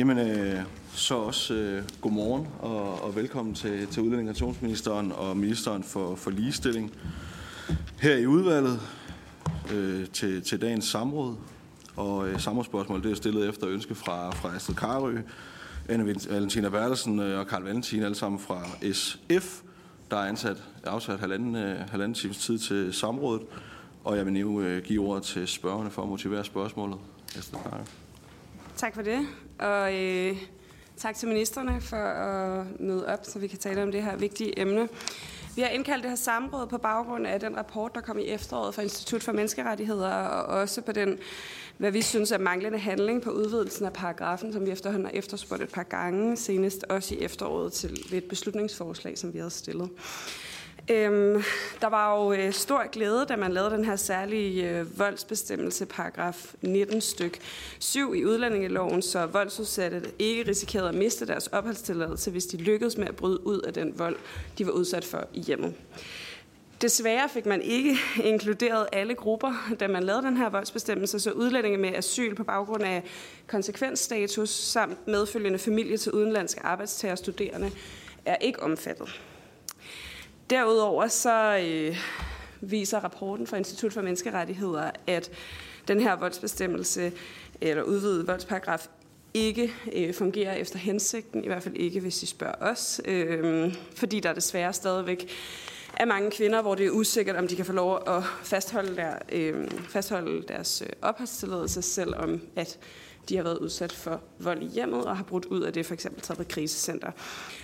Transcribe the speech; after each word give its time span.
Jamen, 0.00 0.18
øh, 0.18 0.62
så 0.92 1.14
også 1.14 1.54
øh, 1.54 1.82
godmorgen 2.00 2.48
og, 2.58 3.02
og 3.02 3.16
velkommen 3.16 3.54
til, 3.54 3.86
til 3.86 4.02
Udlænding- 4.02 4.42
og 4.42 5.28
og 5.28 5.36
ministeren 5.36 5.82
for, 5.82 6.14
for 6.14 6.30
ligestilling 6.30 6.92
her 8.00 8.16
i 8.16 8.26
udvalget 8.26 8.80
øh, 9.72 10.06
til, 10.06 10.42
til 10.42 10.60
dagens 10.60 10.84
samråd. 10.84 11.36
Og 11.96 12.28
øh, 12.28 12.40
samrådsspørgsmål 12.40 13.02
det 13.02 13.10
er 13.10 13.14
stillet 13.14 13.48
efter 13.48 13.68
ønske 13.68 13.94
fra, 13.94 14.30
fra 14.30 14.54
Astrid 14.54 14.74
Karø, 14.74 15.18
Anne 15.88 16.14
Valentina 16.30 16.68
Bertelsen 16.68 17.18
øh, 17.18 17.38
og 17.38 17.46
Karl 17.46 17.62
Valentin, 17.62 18.02
alle 18.02 18.16
sammen 18.16 18.40
fra 18.40 18.62
SF. 18.92 19.60
Der 20.10 20.16
er 20.16 20.28
ansat, 20.28 20.56
afsat 20.84 21.20
halvanden, 21.20 21.56
øh, 21.56 21.88
halvanden 21.90 22.14
times 22.14 22.38
tid 22.38 22.58
til 22.58 22.92
samrådet, 22.92 23.42
og 24.04 24.16
jeg 24.16 24.26
vil 24.26 24.32
nu 24.32 24.60
øh, 24.60 24.82
give 24.82 25.06
ordet 25.06 25.22
til 25.22 25.48
spørgerne 25.48 25.90
for 25.90 26.02
at 26.02 26.08
motivere 26.08 26.44
spørgsmålet. 26.44 26.98
Astrid 27.36 27.60
Karø. 27.62 27.82
Tak 28.80 28.94
for 28.94 29.02
det, 29.02 29.28
og 29.58 29.94
øh, 29.94 30.36
tak 30.96 31.16
til 31.16 31.28
ministerne 31.28 31.80
for 31.80 31.96
at 31.96 32.80
møde 32.80 33.06
op, 33.06 33.18
så 33.22 33.38
vi 33.38 33.46
kan 33.46 33.58
tale 33.58 33.82
om 33.82 33.92
det 33.92 34.02
her 34.02 34.16
vigtige 34.16 34.60
emne. 34.60 34.88
Vi 35.56 35.62
har 35.62 35.68
indkaldt 35.68 36.02
det 36.02 36.10
her 36.10 36.16
samråd 36.16 36.66
på 36.66 36.78
baggrund 36.78 37.26
af 37.26 37.40
den 37.40 37.56
rapport, 37.56 37.94
der 37.94 38.00
kom 38.00 38.18
i 38.18 38.22
efteråret 38.22 38.74
fra 38.74 38.82
Institut 38.82 39.22
for 39.22 39.32
Menneskerettigheder, 39.32 40.10
og 40.10 40.60
også 40.60 40.80
på 40.80 40.92
den, 40.92 41.18
hvad 41.78 41.90
vi 41.90 42.02
synes 42.02 42.32
er 42.32 42.38
manglende 42.38 42.78
handling 42.78 43.22
på 43.22 43.30
udvidelsen 43.30 43.86
af 43.86 43.92
paragrafen, 43.92 44.52
som 44.52 44.66
vi 44.66 44.70
efterhånden 44.70 45.06
har 45.06 45.12
efterspurgt 45.12 45.62
et 45.62 45.72
par 45.72 45.82
gange, 45.82 46.36
senest 46.36 46.84
også 46.88 47.14
i 47.14 47.18
efteråret 47.18 47.72
til 47.72 47.98
et 48.12 48.24
beslutningsforslag, 48.24 49.18
som 49.18 49.32
vi 49.32 49.38
havde 49.38 49.50
stillet. 49.50 49.90
Øhm, 50.88 51.42
der 51.80 51.86
var 51.86 52.16
jo 52.16 52.32
øh, 52.32 52.52
stor 52.52 52.90
glæde, 52.90 53.26
da 53.28 53.36
man 53.36 53.52
lavede 53.52 53.70
den 53.70 53.84
her 53.84 53.96
særlige 53.96 54.70
øh, 54.70 54.98
voldsbestemmelse, 54.98 55.86
paragraf 55.86 56.54
19 56.60 57.00
styk 57.00 57.38
7 57.78 58.14
i 58.14 58.24
udlændingeloven, 58.24 59.02
så 59.02 59.26
voldsudsatte 59.26 60.02
ikke 60.18 60.48
risikerede 60.48 60.88
at 60.88 60.94
miste 60.94 61.26
deres 61.26 61.46
opholdstilladelse, 61.46 62.30
hvis 62.30 62.46
de 62.46 62.56
lykkedes 62.56 62.96
med 62.96 63.08
at 63.08 63.16
bryde 63.16 63.46
ud 63.46 63.60
af 63.60 63.74
den 63.74 63.98
vold, 63.98 64.16
de 64.58 64.66
var 64.66 64.72
udsat 64.72 65.04
for 65.04 65.28
i 65.34 65.40
hjemmet. 65.40 65.74
Desværre 66.82 67.28
fik 67.28 67.46
man 67.46 67.62
ikke 67.62 67.96
inkluderet 68.24 68.86
alle 68.92 69.14
grupper, 69.14 69.74
da 69.80 69.88
man 69.88 70.02
lavede 70.02 70.22
den 70.22 70.36
her 70.36 70.50
voldsbestemmelse, 70.50 71.20
så 71.20 71.30
udlændinge 71.30 71.78
med 71.78 71.94
asyl 71.94 72.34
på 72.34 72.44
baggrund 72.44 72.82
af 72.82 73.02
konsekvensstatus 73.46 74.50
samt 74.50 75.08
medfølgende 75.08 75.58
familie 75.58 75.96
til 75.96 76.12
udenlandske 76.12 76.60
arbejdstager 76.60 77.12
og 77.12 77.18
studerende 77.18 77.70
er 78.24 78.36
ikke 78.36 78.62
omfattet. 78.62 79.20
Derudover 80.50 81.08
så 81.08 81.58
øh, 81.66 81.96
viser 82.60 83.00
rapporten 83.00 83.46
fra 83.46 83.56
Institut 83.56 83.92
for 83.92 84.02
Menneskerettigheder, 84.02 84.90
at 85.06 85.30
den 85.88 86.00
her 86.00 86.16
voldsbestemmelse 86.16 87.12
eller 87.60 87.82
udvidet 87.82 88.26
voldsparagraf 88.26 88.86
ikke 89.34 89.72
øh, 89.92 90.14
fungerer 90.14 90.54
efter 90.54 90.78
hensigten, 90.78 91.44
i 91.44 91.46
hvert 91.46 91.62
fald 91.62 91.76
ikke, 91.76 92.00
hvis 92.00 92.22
I 92.22 92.26
spørger 92.26 92.54
os, 92.60 93.00
øh, 93.04 93.74
fordi 93.94 94.20
der 94.20 94.32
desværre 94.32 94.72
stadigvæk 94.72 95.30
er 95.96 96.04
mange 96.04 96.30
kvinder, 96.30 96.62
hvor 96.62 96.74
det 96.74 96.86
er 96.86 96.90
usikkert, 96.90 97.36
om 97.36 97.48
de 97.48 97.56
kan 97.56 97.64
få 97.64 97.72
lov 97.72 98.02
at 98.06 98.22
fastholde, 98.42 98.96
der, 98.96 99.14
øh, 99.32 99.70
fastholde 99.88 100.42
deres 100.48 100.82
øh, 100.82 100.88
opholdstilladelse, 101.02 101.82
selvom 101.82 102.40
at 102.56 102.78
de 103.28 103.36
har 103.36 103.42
været 103.42 103.58
udsat 103.58 103.92
for 103.92 104.20
vold 104.38 104.62
i 104.62 104.66
hjemmet 104.66 105.04
og 105.04 105.16
har 105.16 105.24
brudt 105.24 105.44
ud 105.44 105.60
af 105.60 105.72
det, 105.72 105.86
for 105.86 105.94
eksempel 105.94 106.22
taget 106.22 106.38
på 106.38 106.44
krisecenter. 106.44 107.10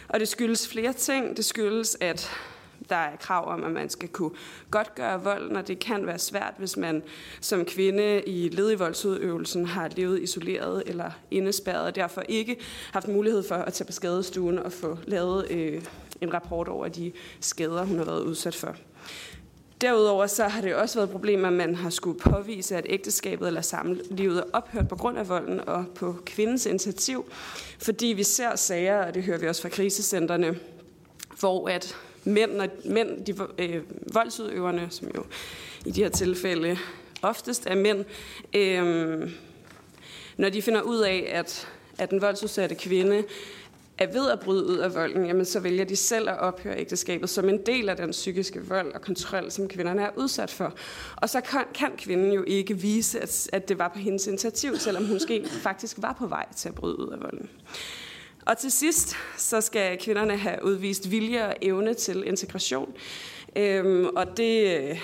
Og 0.09 0.20
det 0.20 0.29
skyldes 0.29 0.69
flere 0.69 0.92
ting. 0.92 1.37
Det 1.37 1.45
skyldes, 1.45 1.97
at 2.01 2.31
der 2.88 2.96
er 2.96 3.16
krav 3.16 3.48
om, 3.48 3.64
at 3.64 3.72
man 3.72 3.91
skal 3.91 4.08
kunne 4.08 4.30
godt 4.70 4.94
gøre 4.94 5.22
volden, 5.22 5.56
og 5.56 5.69
det 5.69 5.78
kan 5.78 6.06
være 6.06 6.19
svært, 6.19 6.55
hvis 6.58 6.77
man 6.77 7.02
som 7.40 7.64
kvinde 7.64 8.23
i 8.23 8.48
led 8.48 8.73
i 8.73 8.74
voldsudøvelsen 8.74 9.67
har 9.67 9.90
levet 9.96 10.23
isoleret 10.23 10.83
eller 10.86 11.11
indespærret, 11.30 11.86
og 11.86 11.95
derfor 11.95 12.23
ikke 12.28 12.56
haft 12.92 13.08
mulighed 13.08 13.42
for 13.42 13.55
at 13.55 13.73
tage 13.73 13.86
på 13.86 13.92
skadestuen 13.92 14.58
og 14.58 14.73
få 14.73 14.98
lavet 15.06 15.51
øh, 15.51 15.83
en 16.20 16.34
rapport 16.34 16.68
over 16.68 16.89
de 16.89 17.12
skader, 17.40 17.84
hun 17.84 17.98
har 17.98 18.05
været 18.05 18.23
udsat 18.23 18.55
for. 18.55 18.77
Derudover 19.80 20.27
så 20.27 20.45
har 20.45 20.61
det 20.61 20.74
også 20.74 20.98
været 20.98 21.06
et 21.06 21.12
problem, 21.12 21.45
at 21.45 21.52
man 21.52 21.74
har 21.74 21.90
skulle 21.90 22.18
påvise, 22.18 22.77
at 22.77 22.86
ægteskabet 22.89 23.46
eller 23.46 23.61
samlivet 23.61 24.39
er 24.39 24.42
ophørt 24.52 24.89
på 24.89 24.96
grund 24.96 25.18
af 25.18 25.28
volden 25.28 25.68
og 25.68 25.84
på 25.95 26.17
kvindens 26.27 26.67
initiativ, 26.67 27.24
fordi 27.78 28.06
vi 28.06 28.22
ser 28.22 28.56
sager, 28.56 29.05
og 29.05 29.14
det 29.14 29.22
hører 29.22 29.39
vi 29.39 29.48
også 29.48 29.62
fra 29.62 29.68
krisecentrene, 29.68 30.58
hvor 31.40 31.68
at 31.68 31.96
mænd, 32.27 32.53
når, 32.53 32.69
mænd 32.85 33.25
de 33.25 33.35
øh, 33.59 33.83
voldsudøverne, 34.13 34.87
som 34.91 35.09
jo 35.17 35.25
i 35.87 35.91
de 35.91 36.03
her 36.03 36.11
tilfælde 36.11 36.79
oftest 37.23 37.67
er 37.67 37.75
mænd, 37.75 38.05
øh, 38.55 39.31
når 40.37 40.48
de 40.48 40.63
finder 40.63 40.83
ud 40.83 40.98
af, 40.98 41.31
at, 41.33 41.69
at 41.98 42.11
den 42.11 42.20
voldsudsatte 42.20 42.75
kvinde 42.75 43.25
er 43.98 44.07
ved 44.13 44.31
at 44.31 44.41
bryde 44.41 44.67
ud 44.67 44.77
af 44.77 44.95
volden, 44.95 45.27
jamen 45.27 45.45
så 45.45 45.61
vælger 45.61 45.85
de 45.85 45.97
selv 45.97 46.29
at 46.29 46.39
ophøre 46.39 46.79
ægteskabet 46.79 47.31
som 47.31 47.48
en 47.48 47.67
del 47.67 47.89
af 47.89 47.97
den 47.97 48.11
psykiske 48.11 48.64
vold 48.64 48.93
og 48.93 49.01
kontrol, 49.01 49.51
som 49.51 49.69
kvinderne 49.69 50.03
er 50.03 50.11
udsat 50.17 50.51
for. 50.51 50.75
Og 51.17 51.29
så 51.29 51.41
kan, 51.41 51.64
kan 51.75 51.91
kvinden 51.98 52.33
jo 52.33 52.45
ikke 52.47 52.79
vise, 52.79 53.20
at, 53.20 53.48
at 53.53 53.69
det 53.69 53.79
var 53.79 53.89
på 53.89 53.98
hendes 53.98 54.27
initiativ, 54.27 54.77
selvom 54.77 55.05
hun 55.05 55.13
måske 55.13 55.45
faktisk 55.48 55.97
var 56.01 56.17
på 56.19 56.27
vej 56.27 56.47
til 56.57 56.69
at 56.69 56.75
bryde 56.75 56.98
ud 56.98 57.08
af 57.13 57.20
volden. 57.20 57.51
Og 58.46 58.58
til 58.58 58.73
sidst, 58.73 59.17
så 59.36 59.61
skal 59.61 59.98
kvinderne 59.98 60.36
have 60.36 60.64
udvist 60.64 61.11
vilje 61.11 61.46
og 61.46 61.55
evne 61.62 61.95
til 61.95 62.27
integration. 62.27 62.95
Øhm, 63.57 64.07
og 64.17 64.36
det, 64.36 64.98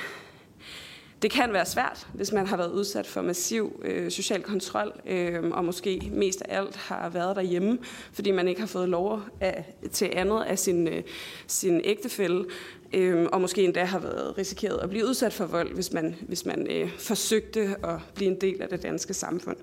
det 1.23 1.31
kan 1.31 1.53
være 1.53 1.67
svært, 1.67 2.07
hvis 2.15 2.33
man 2.33 2.47
har 2.47 2.57
været 2.57 2.73
udsat 2.73 3.07
for 3.07 3.23
massiv 3.23 3.83
øh, 3.85 4.11
social 4.11 4.43
kontrol, 4.43 4.93
øh, 5.07 5.51
og 5.51 5.65
måske 5.65 6.11
mest 6.13 6.43
af 6.43 6.59
alt 6.59 6.77
har 6.77 7.09
været 7.09 7.37
derhjemme, 7.37 7.79
fordi 8.13 8.31
man 8.31 8.49
ikke 8.49 8.61
har 8.61 8.69
fået 8.69 8.89
lov 8.89 9.21
af, 9.41 9.75
til 9.93 10.11
andet 10.13 10.43
af 10.43 10.59
sin, 10.59 10.89
øh, 10.89 11.03
sin 11.47 11.81
ægtefælle, 11.85 12.45
øh, 12.93 13.27
og 13.33 13.41
måske 13.41 13.63
endda 13.63 13.85
har 13.85 13.99
været 13.99 14.39
risikeret 14.39 14.79
at 14.79 14.91
blive 14.91 15.07
udsat 15.07 15.33
for 15.33 15.47
vold, 15.47 15.75
hvis 15.75 15.93
man, 15.93 16.17
hvis 16.21 16.47
man 16.47 16.67
øh, 16.71 16.91
forsøgte 16.99 17.77
at 17.85 17.99
blive 18.15 18.31
en 18.31 18.41
del 18.41 18.63
af 18.63 18.69
det 18.69 18.83
danske 18.83 19.15
samfund. 19.15 19.57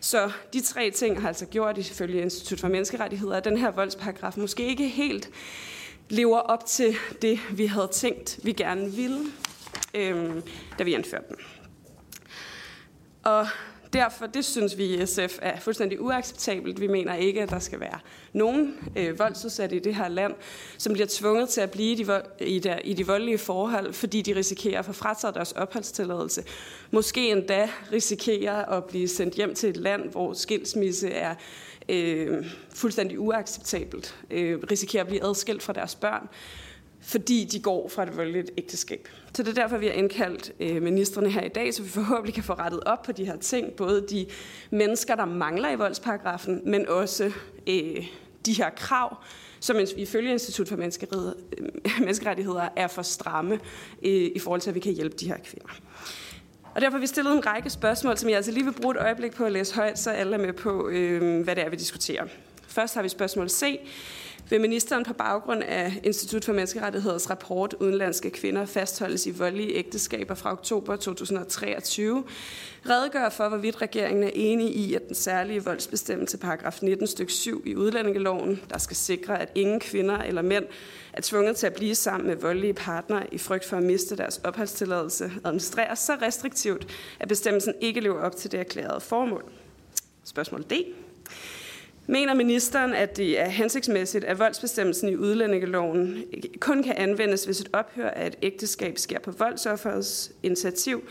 Så 0.00 0.30
de 0.52 0.60
tre 0.60 0.90
ting 0.90 1.20
har 1.20 1.28
altså 1.28 1.46
gjort, 1.46 1.78
ifølge 1.78 2.22
Institut 2.22 2.60
for 2.60 2.68
Menneskerettigheder, 2.68 3.36
at 3.36 3.44
den 3.44 3.56
her 3.56 3.70
voldsparagraf 3.70 4.36
måske 4.36 4.66
ikke 4.66 4.88
helt 4.88 5.30
lever 6.08 6.38
op 6.38 6.66
til 6.66 6.94
det, 7.22 7.40
vi 7.52 7.66
havde 7.66 7.88
tænkt, 7.92 8.40
vi 8.42 8.52
gerne 8.52 8.92
ville 8.92 9.20
øh, 9.94 10.34
da 10.78 10.84
vi 10.84 10.94
indførte 10.94 11.24
den. 11.28 11.36
Og 13.22 13.46
derfor, 13.92 14.26
det 14.26 14.44
synes 14.44 14.78
vi 14.78 14.84
i 14.84 15.06
SF 15.06 15.38
er 15.42 15.60
fuldstændig 15.60 16.00
uacceptabelt. 16.00 16.80
Vi 16.80 16.86
mener 16.86 17.14
ikke, 17.14 17.42
at 17.42 17.50
der 17.50 17.58
skal 17.58 17.80
være 17.80 17.98
nogen 18.32 18.74
øh, 18.96 19.18
voldsudsatte 19.18 19.76
i 19.76 19.78
det 19.78 19.94
her 19.94 20.08
land, 20.08 20.34
som 20.78 20.92
bliver 20.92 21.06
tvunget 21.10 21.48
til 21.48 21.60
at 21.60 21.70
blive 21.70 21.96
de, 21.96 22.22
i, 22.40 22.58
der, 22.58 22.78
i 22.84 22.94
de 22.94 23.06
voldelige 23.06 23.38
forhold, 23.38 23.92
fordi 23.92 24.22
de 24.22 24.36
risikerer 24.36 24.78
at 24.78 24.84
få 24.84 24.92
frataget 24.92 25.34
deres 25.34 25.52
opholdstilladelse. 25.52 26.44
Måske 26.90 27.30
endda 27.30 27.68
risikerer 27.92 28.64
at 28.64 28.84
blive 28.84 29.08
sendt 29.08 29.34
hjem 29.34 29.54
til 29.54 29.68
et 29.68 29.76
land, 29.76 30.10
hvor 30.10 30.32
skilsmisse 30.32 31.10
er 31.10 31.34
øh, 31.88 32.46
fuldstændig 32.74 33.20
uacceptabelt. 33.20 34.16
Øh, 34.30 34.58
risikerer 34.70 35.02
at 35.02 35.08
blive 35.08 35.24
adskilt 35.24 35.62
fra 35.62 35.72
deres 35.72 35.94
børn 35.94 36.28
fordi 37.02 37.44
de 37.44 37.60
går 37.60 37.88
fra 37.88 38.02
et 38.02 38.16
voldeligt 38.16 38.50
ægteskab. 38.58 39.08
Så 39.34 39.42
det 39.42 39.50
er 39.50 39.62
derfor, 39.62 39.76
vi 39.76 39.86
har 39.86 39.92
indkaldt 39.92 40.52
øh, 40.60 40.82
ministerne 40.82 41.30
her 41.30 41.42
i 41.42 41.48
dag, 41.48 41.74
så 41.74 41.82
vi 41.82 41.88
forhåbentlig 41.88 42.34
kan 42.34 42.44
få 42.44 42.52
rettet 42.52 42.80
op 42.80 43.02
på 43.02 43.12
de 43.12 43.24
her 43.24 43.36
ting. 43.36 43.72
Både 43.72 44.06
de 44.10 44.26
mennesker, 44.70 45.14
der 45.14 45.24
mangler 45.24 45.70
i 45.70 45.74
voldsparagrafen, 45.74 46.62
men 46.64 46.88
også 46.88 47.32
øh, 47.66 48.06
de 48.46 48.52
her 48.52 48.70
krav, 48.70 49.16
som 49.60 49.76
ifølge 49.96 50.32
Institut 50.32 50.68
for 50.68 50.76
øh, 50.76 51.32
Menneskerettigheder 51.98 52.68
er 52.76 52.86
for 52.86 53.02
stramme 53.02 53.54
øh, 54.02 54.30
i 54.34 54.38
forhold 54.38 54.60
til, 54.60 54.70
at 54.70 54.74
vi 54.74 54.80
kan 54.80 54.92
hjælpe 54.92 55.16
de 55.16 55.26
her 55.26 55.38
kvinder. 55.44 55.68
Og 56.74 56.80
derfor 56.80 56.96
har 56.96 57.00
vi 57.00 57.06
stillet 57.06 57.32
en 57.32 57.46
række 57.46 57.70
spørgsmål, 57.70 58.18
som 58.18 58.28
jeg 58.28 58.36
altså 58.36 58.52
lige 58.52 58.64
vil 58.64 58.72
bruge 58.72 58.94
et 58.94 59.00
øjeblik 59.00 59.34
på 59.34 59.44
at 59.44 59.52
læse 59.52 59.74
højt, 59.74 59.98
så 59.98 60.10
alle 60.10 60.34
er 60.34 60.40
med 60.40 60.52
på, 60.52 60.88
øh, 60.88 61.44
hvad 61.44 61.56
det 61.56 61.64
er, 61.64 61.68
vi 61.70 61.76
diskuterer. 61.76 62.24
Først 62.66 62.94
har 62.94 63.02
vi 63.02 63.08
spørgsmål 63.08 63.50
C. 63.50 63.80
Vil 64.50 64.60
ministeren 64.60 65.04
på 65.04 65.12
baggrund 65.12 65.62
af 65.62 66.00
Institut 66.04 66.44
for 66.44 66.52
Menneskerettigheders 66.52 67.30
rapport 67.30 67.74
Udenlandske 67.80 68.30
kvinder 68.30 68.66
fastholdes 68.66 69.26
i 69.26 69.30
voldelige 69.30 69.74
ægteskaber 69.74 70.34
fra 70.34 70.52
oktober 70.52 70.96
2023 70.96 72.24
redegøre 72.88 73.30
for, 73.30 73.48
hvorvidt 73.48 73.82
regeringen 73.82 74.24
er 74.24 74.30
enig 74.34 74.76
i, 74.76 74.94
at 74.94 75.06
den 75.06 75.14
særlige 75.14 75.64
voldsbestemmelse 75.64 76.38
paragraf 76.38 76.78
19 76.82 77.06
stykke 77.06 77.32
7 77.32 77.62
i 77.66 77.76
udlændingeloven, 77.76 78.60
der 78.70 78.78
skal 78.78 78.96
sikre, 78.96 79.40
at 79.40 79.52
ingen 79.54 79.80
kvinder 79.80 80.18
eller 80.18 80.42
mænd 80.42 80.64
er 81.12 81.20
tvunget 81.22 81.56
til 81.56 81.66
at 81.66 81.74
blive 81.74 81.94
sammen 81.94 82.26
med 82.26 82.36
voldelige 82.36 82.74
partnere 82.74 83.34
i 83.34 83.38
frygt 83.38 83.64
for 83.64 83.76
at 83.76 83.82
miste 83.82 84.16
deres 84.16 84.40
opholdstilladelse, 84.44 85.32
administreres 85.44 85.98
så 85.98 86.14
restriktivt, 86.22 86.86
at 87.20 87.28
bestemmelsen 87.28 87.74
ikke 87.80 88.00
lever 88.00 88.20
op 88.20 88.36
til 88.36 88.52
det 88.52 88.60
erklærede 88.60 89.00
formål. 89.00 89.44
Spørgsmål 90.24 90.62
D. 90.62 90.72
Mener 92.12 92.34
ministeren, 92.34 92.94
at 92.94 93.16
det 93.16 93.40
er 93.40 93.48
hensigtsmæssigt, 93.48 94.24
at 94.24 94.38
voldsbestemmelsen 94.38 95.08
i 95.08 95.16
udlændingeloven 95.16 96.24
kun 96.60 96.82
kan 96.82 96.94
anvendes, 96.96 97.44
hvis 97.44 97.60
et 97.60 97.68
ophør 97.72 98.10
af 98.10 98.26
et 98.26 98.36
ægteskab 98.42 98.98
sker 98.98 99.18
på 99.18 99.30
voldsofferets 99.30 100.32
initiativ, 100.42 101.02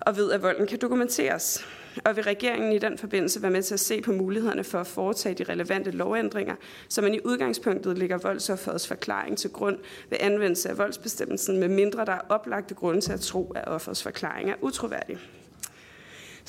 og 0.00 0.16
ved 0.16 0.32
at 0.32 0.42
volden 0.42 0.66
kan 0.66 0.78
dokumenteres? 0.78 1.66
Og 2.04 2.16
vil 2.16 2.24
regeringen 2.24 2.72
i 2.72 2.78
den 2.78 2.98
forbindelse 2.98 3.42
være 3.42 3.50
med 3.50 3.62
til 3.62 3.74
at 3.74 3.80
se 3.80 4.00
på 4.00 4.12
mulighederne 4.12 4.64
for 4.64 4.78
at 4.78 4.86
foretage 4.86 5.34
de 5.34 5.44
relevante 5.44 5.90
lovændringer, 5.90 6.54
så 6.88 7.02
man 7.02 7.14
i 7.14 7.20
udgangspunktet 7.24 7.98
lægger 7.98 8.18
voldsoffers 8.18 8.88
forklaring 8.88 9.38
til 9.38 9.50
grund 9.50 9.78
ved 10.10 10.18
anvendelse 10.20 10.68
af 10.68 10.78
voldsbestemmelsen, 10.78 11.58
med 11.58 11.68
mindre 11.68 12.04
der 12.04 12.12
er 12.12 12.26
oplagte 12.28 12.74
grunde 12.74 13.00
til 13.00 13.12
at 13.12 13.20
tro, 13.20 13.52
at 13.56 13.68
offerets 13.68 14.02
forklaring 14.02 14.50
er 14.50 14.54
utroværdig? 14.60 15.18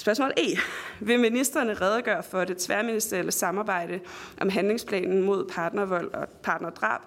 Spørgsmål 0.01 0.33
E. 0.38 0.57
Vil 1.00 1.19
ministerne 1.19 1.74
redegøre 1.74 2.24
for 2.24 2.44
det 2.44 2.57
tværministerielle 2.57 3.31
samarbejde 3.31 4.00
om 4.42 4.50
handlingsplanen 4.50 5.21
mod 5.21 5.45
partnervold 5.45 6.13
og 6.13 6.27
partnerdrab, 6.44 7.01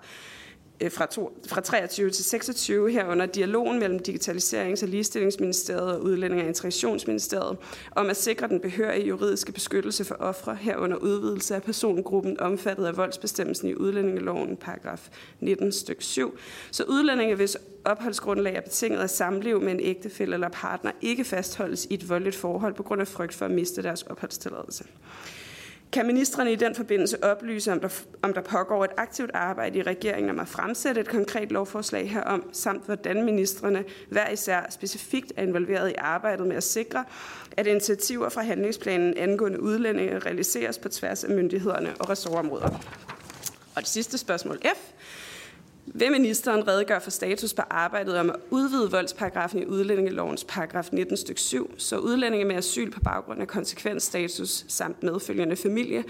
Øh, 0.81 0.91
fra, 0.91 1.06
to, 1.06 1.38
fra 1.49 1.61
23 1.61 2.11
til 2.11 2.25
26 2.25 2.91
herunder 2.91 3.26
dialogen 3.26 3.79
mellem 3.79 4.00
Digitaliserings- 4.09 4.82
og 4.82 4.88
Ligestillingsministeriet 4.88 5.93
og 5.93 6.03
Udlænding- 6.03 6.43
og 6.43 6.49
Integrationsministeriet 6.49 7.56
om 7.91 8.11
at 8.11 8.17
sikre 8.17 8.49
den 8.49 8.61
behørige 8.61 9.06
juridiske 9.06 9.53
beskyttelse 9.53 10.05
for 10.05 10.15
ofre 10.15 10.55
herunder 10.55 10.97
udvidelse 10.97 11.55
af 11.55 11.62
persongruppen 11.62 12.41
omfattet 12.41 12.87
af 12.87 12.97
voldsbestemmelsen 12.97 13.69
i 13.69 13.75
udlændingeloven 13.75 14.56
paragraf 14.56 15.09
19 15.41 15.73
styk 15.73 16.03
7, 16.03 16.38
så 16.71 16.85
udlændinge, 16.85 17.35
hvis 17.35 17.56
opholdsgrundlag 17.85 18.55
er 18.55 18.61
betinget 18.61 19.00
af 19.00 19.11
samliv 19.11 19.61
med 19.61 19.73
en 19.73 19.81
ægtefælle 19.81 20.35
eller 20.35 20.49
partner, 20.49 20.91
ikke 21.00 21.25
fastholdes 21.25 21.87
i 21.91 21.94
et 21.94 22.09
voldeligt 22.09 22.37
forhold 22.37 22.75
på 22.75 22.82
grund 22.82 23.00
af 23.00 23.09
frygt 23.09 23.35
for 23.35 23.44
at 23.44 23.50
miste 23.50 23.82
deres 23.82 24.03
opholdstilladelse. 24.03 24.85
Kan 25.94 26.06
ministerne 26.06 26.52
i 26.52 26.56
den 26.56 26.75
forbindelse 26.75 27.25
oplyse, 27.25 27.73
om 27.73 27.81
der, 27.81 27.88
om 28.23 28.32
der 28.32 28.41
pågår 28.41 28.85
et 28.85 28.91
aktivt 28.96 29.31
arbejde 29.35 29.79
i 29.79 29.82
regeringen 29.82 30.31
om 30.31 30.41
at 30.41 30.49
fremsætte 30.49 31.00
et 31.00 31.08
konkret 31.08 31.52
lovforslag 31.52 32.11
herom, 32.11 32.49
samt 32.52 32.85
hvordan 32.85 33.25
ministerne 33.25 33.85
hver 34.08 34.31
især 34.31 34.67
specifikt 34.70 35.32
er 35.37 35.43
involveret 35.43 35.91
i 35.91 35.94
arbejdet 35.99 36.46
med 36.46 36.56
at 36.56 36.62
sikre, 36.62 37.05
at 37.56 37.67
initiativer 37.67 38.29
fra 38.29 38.43
handlingsplanen 38.43 39.17
angående 39.17 39.61
udlændinge 39.61 40.19
realiseres 40.19 40.79
på 40.79 40.88
tværs 40.88 41.25
af 41.25 41.31
myndighederne 41.31 41.94
og 42.00 42.11
ressortområder? 42.11 42.69
Og 43.76 43.82
det 43.82 43.88
sidste 43.88 44.19
spørgsmål 44.19 44.58
F. 44.58 44.79
Vil 45.86 46.12
ministeren 46.12 46.69
redegøre 46.69 47.00
for 47.00 47.10
status 47.10 47.54
på 47.54 47.62
arbejdet 47.70 48.19
om 48.19 48.31
at 48.31 48.36
udvide 48.50 48.90
voldsparagrafen 48.90 49.62
i 49.62 49.66
udlændingelovens 49.66 50.44
paragraf 50.44 50.88
19 50.92 51.16
stykke 51.16 51.40
7, 51.40 51.75
så 51.78 51.98
udlændinge 51.98 52.44
med 52.44 52.56
asyl 52.56 52.90
på 52.90 53.00
baggrund 53.00 53.40
af 53.40 53.48
konsekvensstatus 53.48 54.64
samt 54.69 55.02
medfølgende 55.02 55.56
familie 55.56 56.04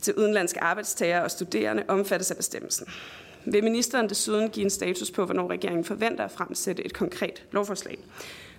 til 0.00 0.14
udenlandske 0.14 0.60
arbejdstager 0.60 1.20
og 1.20 1.30
studerende 1.30 1.82
omfattes 1.88 2.30
af 2.30 2.36
bestemmelsen? 2.36 2.86
Vil 3.44 3.64
ministeren 3.64 4.08
desuden 4.08 4.50
give 4.50 4.64
en 4.64 4.70
status 4.70 5.10
på, 5.10 5.24
hvornår 5.24 5.50
regeringen 5.50 5.84
forventer 5.84 6.24
at 6.24 6.30
fremsætte 6.30 6.86
et 6.86 6.94
konkret 6.94 7.42
lovforslag? 7.52 7.98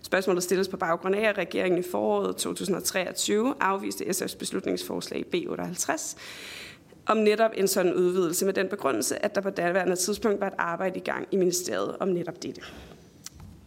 Spørgsmålet 0.02 0.44
stilles 0.44 0.68
på 0.68 0.78
baggrund 0.78 1.16
af, 1.16 1.30
at 1.30 1.38
regeringen 1.38 1.80
i 1.80 1.84
foråret 1.92 2.36
2023 2.36 3.54
afviste 3.60 4.06
SF's 4.06 4.38
beslutningsforslag 4.38 5.26
B58, 5.36 6.18
om 7.12 7.18
netop 7.18 7.52
en 7.58 7.68
sådan 7.68 7.94
udvidelse 7.94 8.46
med 8.46 8.54
den 8.54 8.68
begrundelse, 8.68 9.26
at 9.26 9.36
der 9.36 9.42
på 9.42 9.50
daværende 9.50 9.96
tidspunkt 9.96 10.40
var 10.40 10.48
et 10.48 10.54
arbejde 10.58 11.00
i 11.00 11.04
gang 11.04 11.28
i 11.32 11.36
ministeriet 11.36 11.96
om 12.00 12.08
netop 12.08 12.44
dette. 12.44 12.62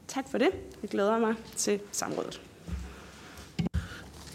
Tak 0.09 0.25
for 0.31 0.39
det. 0.39 0.49
Jeg 0.83 0.91
glæder 0.91 1.19
mig 1.19 1.35
til 1.57 1.81
samrådet. 1.93 2.41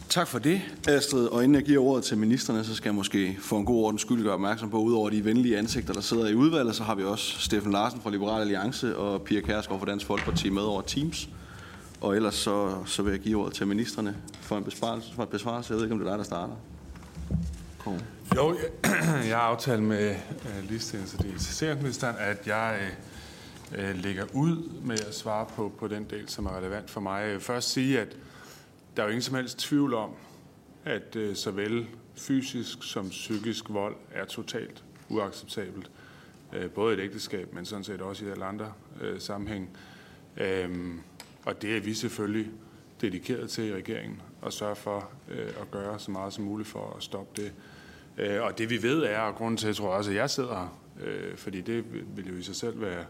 Tak 0.10 0.28
for 0.28 0.40
det, 0.40 0.62
Astrid. 0.88 1.28
Og 1.28 1.44
inden 1.44 1.56
jeg 1.56 1.64
giver 1.64 1.84
ordet 1.84 2.04
til 2.04 2.18
ministerne, 2.18 2.64
så 2.64 2.76
skal 2.76 2.90
jeg 2.90 2.96
måske 2.96 3.38
få 3.42 3.58
en 3.58 3.66
god 3.66 3.86
ordens 3.86 4.02
skyld 4.02 4.24
gøre 4.24 4.34
opmærksom 4.34 4.70
på, 4.70 4.78
udover 4.78 5.10
de 5.10 5.26
venlige 5.26 5.58
ansigter, 5.58 5.94
der 5.94 6.02
sidder 6.02 6.28
i 6.28 6.36
udvalget, 6.36 6.76
så 6.76 6.84
har 6.84 6.96
vi 6.96 7.04
også 7.04 7.40
Steffen 7.40 7.72
Larsen 7.72 8.02
fra 8.02 8.10
Liberal 8.10 8.42
Alliance 8.42 8.98
og 8.98 9.22
Pia 9.22 9.42
Kærsgaard 9.42 9.80
fra 9.80 9.86
Dansk 9.86 10.06
Folkeparti 10.06 10.50
med 10.50 10.62
over 10.62 10.82
Teams. 10.82 11.30
Og 12.02 12.16
ellers 12.16 12.36
så, 12.36 12.76
så 12.86 13.02
vil 13.04 13.12
jeg 13.12 13.20
give 13.20 13.40
ordet 13.40 13.54
til 13.54 13.68
ministerne 13.68 14.16
for 14.42 14.58
en 14.58 14.64
besvarelse. 14.64 15.14
For 15.16 15.24
en 15.24 15.30
besvarelse. 15.30 15.74
Jeg 15.74 15.78
ved 15.78 15.86
ikke, 15.86 15.94
om 15.94 16.00
det 16.00 16.08
er 16.08 16.12
dig, 16.12 16.18
der 16.18 16.26
starter. 16.26 16.54
Kom. 17.80 17.94
Jo, 18.36 18.58
jeg 19.30 19.38
har 19.38 19.44
aftalt 19.44 19.84
med 19.84 20.16
uh, 20.32 20.70
ligestillings- 20.70 21.18
og 21.18 21.24
digitaliseringsministeren, 21.24 22.16
at 22.20 22.48
jeg 22.48 22.80
øh, 23.74 23.84
øh, 23.84 23.90
uh, 23.90 24.04
lægger 24.04 24.26
ud 24.34 24.70
med 24.82 25.00
at 25.00 25.16
svare 25.16 25.46
på, 25.56 25.74
på 25.80 25.88
den 25.88 26.06
del, 26.10 26.30
som 26.30 26.46
er 26.46 26.58
relevant 26.58 26.90
for 26.90 27.02
mig. 27.02 27.22
Jeg 27.22 27.32
vil 27.32 27.40
først 27.40 27.70
sige, 27.72 28.00
at 28.00 28.18
der 28.98 29.04
er 29.04 29.08
jo 29.08 29.10
ingen 29.10 29.22
som 29.22 29.36
helst 29.36 29.60
tvivl 29.60 29.94
om, 29.94 30.10
at 30.86 31.16
uh, 31.16 31.36
såvel 31.36 31.88
fysisk 32.16 32.78
som 32.84 33.10
psykisk 33.10 33.70
vold 33.70 33.96
er 34.12 34.26
totalt 34.26 34.84
uacceptabelt. 35.10 35.92
Uh, 36.58 36.72
både 36.72 36.96
i 36.96 37.00
et 37.00 37.04
ægteskab, 37.04 37.54
men 37.54 37.66
sådan 37.66 37.84
set 37.84 38.02
også 38.02 38.26
i 38.26 38.30
alle 38.30 38.46
andre 38.46 38.74
uh, 39.02 39.20
sammenhæng. 39.20 39.70
Uh, 40.38 40.96
og 41.46 41.62
det 41.62 41.78
er 41.78 41.82
vi 41.82 41.94
selvfølgelig 41.94 42.52
dedikeret 43.02 43.50
til 43.50 43.64
i 43.64 43.74
regeringen 43.74 44.22
at 44.46 44.54
sørge 44.54 44.76
for 44.76 45.10
uh, 45.28 45.62
at 45.62 45.72
gøre 45.72 46.00
så 46.00 46.12
meget 46.12 46.34
som 46.34 46.44
muligt 46.44 46.70
for 46.70 46.94
at 46.98 47.04
stoppe 47.04 47.42
det. 47.42 47.52
Øh, 48.20 48.42
og 48.42 48.58
det 48.58 48.70
vi 48.70 48.84
ved 48.84 49.04
er, 49.04 49.20
og 49.20 49.36
grunden 49.36 49.58
til, 49.58 49.66
at 49.66 49.68
jeg 49.68 49.76
tror 49.76 49.90
også, 49.90 50.10
at 50.10 50.16
jeg 50.16 50.30
sidder 50.30 50.56
her, 50.56 50.82
øh, 51.06 51.38
fordi 51.38 51.62
det 51.62 51.86
vil 52.16 52.28
jo 52.28 52.36
i 52.36 52.42
sig 52.42 52.56
selv 52.56 52.82
være 52.82 53.06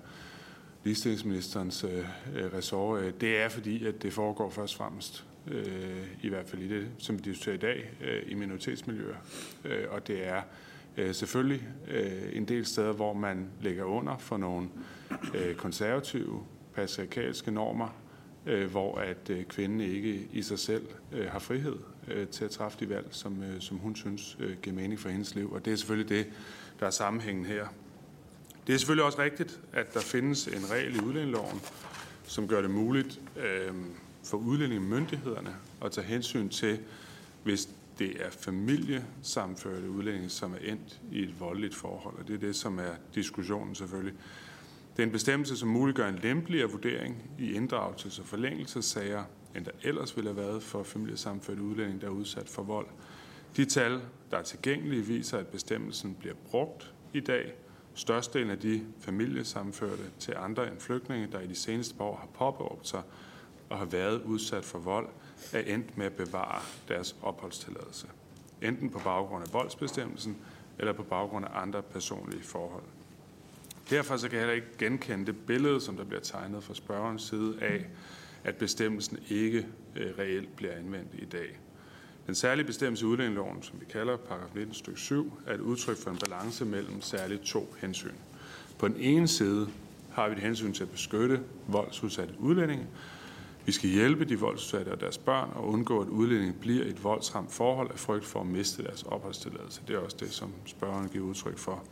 ligestillingsministerens 0.84 1.84
øh, 1.84 2.06
ressort, 2.54 3.02
øh, 3.02 3.14
det 3.22 3.42
er 3.42 3.50
fordi, 3.50 3.86
at 3.86 4.02
det 4.02 4.14
foregår 4.14 4.50
først 4.50 4.74
og 4.74 4.78
fremmest, 4.78 5.26
øh, 5.48 6.08
i 6.22 6.30
hvert 6.30 6.46
fald 6.48 6.62
i 6.62 6.68
det, 6.68 6.88
som 6.98 7.18
vi 7.18 7.22
diskuterer 7.22 7.56
i 7.56 7.60
dag, 7.60 7.92
øh, 8.02 8.24
i 8.28 8.34
minoritetsmiljøer. 8.34 9.16
Øh, 9.66 9.86
og 9.90 10.08
det 10.08 10.28
er 10.28 10.42
øh, 10.98 11.14
selvfølgelig 11.14 11.68
øh, 11.88 12.30
en 12.34 12.46
del 12.46 12.66
steder, 12.66 12.92
hvor 12.92 13.14
man 13.14 13.50
lægger 13.62 13.84
under 13.84 14.18
for 14.18 14.38
nogle 14.38 14.70
øh, 15.36 15.56
konservative, 15.56 16.44
patriarkalske 16.76 17.52
normer, 17.52 17.96
øh, 18.50 18.72
hvor 18.72 18.98
at 18.98 19.30
øh, 19.30 19.44
kvinden 19.44 19.82
ikke 19.82 20.28
i 20.34 20.42
sig 20.42 20.60
selv 20.60 20.88
øh, 21.12 21.28
har 21.32 21.40
frihed 21.40 21.76
øh, 22.08 22.28
til 22.28 22.46
at 22.46 22.52
træffe 22.52 22.78
de 22.80 22.90
valg, 22.90 23.08
som, 23.12 23.44
øh, 23.44 23.62
som 23.62 23.78
hun 23.78 23.96
synes 23.96 24.38
øh, 24.40 24.58
giver 24.62 24.76
mening 24.76 25.00
for 25.00 25.10
hendes 25.10 25.36
liv. 25.36 25.52
Og 25.54 25.66
det 25.66 25.74
er 25.74 25.78
selvfølgelig 25.78 26.10
det, 26.10 26.28
der 26.80 26.86
er 26.86 26.92
sammenhængen 26.92 27.46
her. 27.46 27.68
Det 28.68 28.74
er 28.76 28.78
selvfølgelig 28.78 29.06
også 29.06 29.20
rigtigt, 29.22 29.60
at 29.74 29.94
der 29.94 30.00
findes 30.00 30.48
en 30.48 30.72
regel 30.72 30.96
i 30.96 31.00
udlændingeloven, 31.00 31.62
som 32.24 32.48
gør 32.48 32.62
det 32.62 32.72
muligt 32.72 33.22
øh, 33.38 33.74
for 34.24 34.38
udlændingemyndighederne 34.38 35.56
at 35.86 35.92
tage 35.92 36.08
hensyn 36.08 36.50
til, 36.50 36.80
hvis 37.44 37.70
det 38.00 38.26
er 38.26 38.30
familiesamførte 38.30 39.90
udlændinge, 39.90 40.30
som 40.30 40.54
er 40.54 40.72
endt 40.72 41.02
i 41.12 41.24
et 41.24 41.40
voldeligt 41.40 41.76
forhold. 41.76 42.16
Og 42.18 42.28
det 42.28 42.36
er 42.36 42.40
det, 42.40 42.56
som 42.56 42.80
er 42.80 42.94
diskussionen 43.16 43.76
selvfølgelig. 43.76 44.14
Det 45.00 45.04
er 45.04 45.08
en 45.08 45.12
bestemmelse, 45.12 45.58
som 45.58 45.70
muliggør 45.70 46.08
en 46.08 46.20
lempeligere 46.24 46.72
vurdering 46.72 47.32
i 47.38 47.58
inddragelses- 47.58 48.22
og 48.22 48.26
forlængelsessager, 48.26 49.24
end 49.56 49.66
der 49.66 49.72
ellers 49.84 50.16
ville 50.16 50.30
have 50.30 50.48
været 50.48 50.64
for 50.64 50.84
familiesamførte 50.84 51.62
udlændinge, 51.62 52.02
der 52.02 52.08
er 52.08 52.12
udsat 52.12 52.50
for 52.50 52.64
vold. 52.64 52.88
De 53.58 53.66
tal, 53.66 54.02
der 54.32 54.38
er 54.38 54.42
tilgængelige, 54.42 55.02
viser, 55.02 55.38
at 55.38 55.48
bestemmelsen 55.48 56.16
bliver 56.20 56.36
brugt 56.52 56.94
i 57.14 57.20
dag. 57.20 57.54
Størstedelen 57.94 58.52
af 58.52 58.60
de 58.60 58.86
familiesamførte 59.00 60.04
til 60.20 60.34
andre 60.38 60.72
end 60.72 60.80
flygtninge, 60.80 61.28
der 61.32 61.40
i 61.40 61.48
de 61.48 61.56
seneste 61.56 61.96
par 61.96 62.06
år 62.06 62.16
har 62.16 62.28
påberåbt 62.34 62.88
sig 62.88 63.02
og 63.70 63.78
har 63.78 63.86
været 63.86 64.22
udsat 64.22 64.66
for 64.66 64.80
vold, 64.80 65.08
er 65.54 65.60
endt 65.60 65.98
med 65.98 66.06
at 66.06 66.14
bevare 66.14 66.62
deres 66.88 67.16
opholdstilladelse. 67.22 68.08
Enten 68.62 68.90
på 68.90 69.00
baggrund 69.04 69.44
af 69.44 69.54
voldsbestemmelsen 69.54 70.38
eller 70.80 70.94
på 70.94 71.04
baggrund 71.04 71.46
af 71.46 71.62
andre 71.62 71.82
personlige 71.82 72.44
forhold. 72.44 72.84
Derfor 73.90 74.18
så 74.18 74.30
kan 74.30 74.40
jeg 74.40 74.48
heller 74.48 74.56
ikke 74.56 74.78
genkende 74.78 75.26
det 75.26 75.36
billede, 75.48 75.82
som 75.82 75.98
der 75.98 76.04
bliver 76.04 76.22
tegnet 76.22 76.64
fra 76.64 76.74
spørgerens 76.74 77.24
side 77.24 77.56
af, 77.62 77.86
at 78.44 78.56
bestemmelsen 78.56 79.18
ikke 79.30 79.68
øh, 79.96 80.12
reelt 80.20 80.56
bliver 80.56 80.74
anvendt 80.74 81.12
i 81.14 81.26
dag. 81.26 81.60
Den 82.28 82.36
særlige 82.36 82.66
bestemmelse 82.66 83.06
i 83.06 83.08
udlændingeloven, 83.08 83.64
som 83.64 83.80
vi 83.80 83.86
kalder 83.86 84.18
paragraf 84.18 84.56
19 84.56 84.74
stykke 84.74 85.00
7, 85.00 85.34
er 85.48 85.54
et 85.54 85.60
udtryk 85.60 85.98
for 85.98 86.12
en 86.12 86.18
balance 86.18 86.66
mellem 86.66 87.02
særligt 87.02 87.42
to 87.42 87.76
hensyn. 87.82 88.14
På 88.80 88.88
den 88.88 88.96
ene 89.00 89.28
side 89.28 89.68
har 90.12 90.30
vi 90.30 90.36
et 90.36 90.42
hensyn 90.42 90.74
til 90.74 90.84
at 90.84 90.90
beskytte 90.90 91.42
voldsudsatte 91.68 92.34
udlændinge. 92.40 92.88
Vi 93.70 93.74
skal 93.74 93.90
hjælpe 93.90 94.26
de 94.26 94.40
voldsudsatte 94.40 94.90
og 94.90 95.02
deres 95.02 95.18
børn 95.18 95.50
og 95.56 95.68
undgå, 95.68 96.02
at 96.02 96.08
udlændinge 96.08 96.54
bliver 96.54 96.86
et 96.86 97.04
voldsramt 97.04 97.52
forhold 97.52 97.92
af 97.92 98.00
frygt 98.00 98.26
for 98.26 98.40
at 98.40 98.46
miste 98.46 98.84
deres 98.84 99.04
opholdstilladelse. 99.04 99.82
Det 99.88 99.96
er 99.96 100.00
også 100.00 100.18
det, 100.20 100.32
som 100.32 100.54
spørgeren 100.66 101.10
giver 101.10 101.26
udtryk 101.26 101.58
for. 101.58 101.84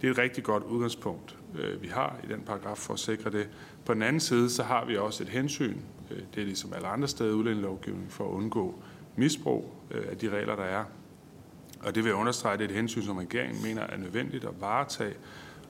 Det 0.00 0.06
er 0.06 0.10
et 0.10 0.18
rigtig 0.18 0.44
godt 0.44 0.62
udgangspunkt, 0.62 1.36
øh, 1.58 1.82
vi 1.82 1.88
har 1.88 2.16
i 2.24 2.26
den 2.32 2.40
paragraf 2.40 2.78
for 2.78 2.94
at 2.94 3.00
sikre 3.00 3.30
det. 3.30 3.48
På 3.84 3.94
den 3.94 4.02
anden 4.02 4.20
side, 4.20 4.50
så 4.50 4.62
har 4.62 4.84
vi 4.84 4.96
også 4.96 5.22
et 5.22 5.28
hensyn, 5.28 5.76
øh, 6.10 6.18
det 6.34 6.40
er 6.40 6.44
ligesom 6.44 6.72
alle 6.72 6.88
andre 6.88 7.08
steder 7.08 7.30
i 7.30 7.34
udlændingelovgivningen, 7.34 8.10
for 8.10 8.24
at 8.24 8.32
undgå 8.32 8.82
misbrug 9.16 9.72
øh, 9.90 10.04
af 10.10 10.16
de 10.16 10.28
regler, 10.28 10.56
der 10.56 10.64
er. 10.64 10.84
Og 11.80 11.94
det 11.94 12.04
vil 12.04 12.10
jeg 12.10 12.18
understrege, 12.18 12.58
det 12.58 12.64
er 12.64 12.68
et 12.68 12.74
hensyn, 12.74 13.02
som 13.02 13.16
regeringen 13.16 13.62
mener 13.62 13.82
er 13.82 13.96
nødvendigt 13.96 14.44
at 14.44 14.60
varetage, 14.60 15.14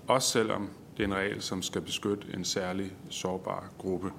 også 0.07 0.29
selvom 0.29 0.71
det 0.97 1.03
er 1.03 1.07
en 1.07 1.15
regel, 1.15 1.43
som 1.43 1.63
skal 1.63 1.81
beskytte 1.81 2.27
en 2.35 2.45
særlig 2.45 2.93
sårbar 3.11 3.71
gruppe. 3.79 4.11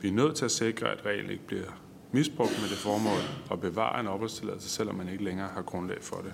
Vi 0.00 0.08
er 0.08 0.12
nødt 0.12 0.36
til 0.36 0.44
at 0.44 0.50
sikre, 0.50 0.88
at 0.88 1.06
reglen 1.06 1.30
ikke 1.30 1.46
bliver 1.46 1.70
misbrugt 2.12 2.60
med 2.60 2.68
det 2.68 2.78
formål 2.78 3.20
at 3.50 3.60
bevare 3.60 4.00
en 4.00 4.06
opholdstilladelse, 4.06 4.68
selvom 4.68 4.94
man 4.94 5.08
ikke 5.08 5.24
længere 5.24 5.48
har 5.54 5.62
grundlag 5.62 5.98
for 6.02 6.16
det. 6.16 6.32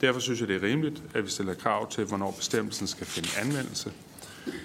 Derfor 0.00 0.20
synes 0.20 0.40
jeg, 0.40 0.48
det 0.48 0.56
er 0.56 0.62
rimeligt, 0.62 1.02
at 1.14 1.24
vi 1.24 1.30
stiller 1.30 1.54
krav 1.54 1.90
til, 1.90 2.04
hvornår 2.04 2.30
bestemmelsen 2.30 2.86
skal 2.86 3.06
finde 3.06 3.28
anvendelse. 3.40 3.92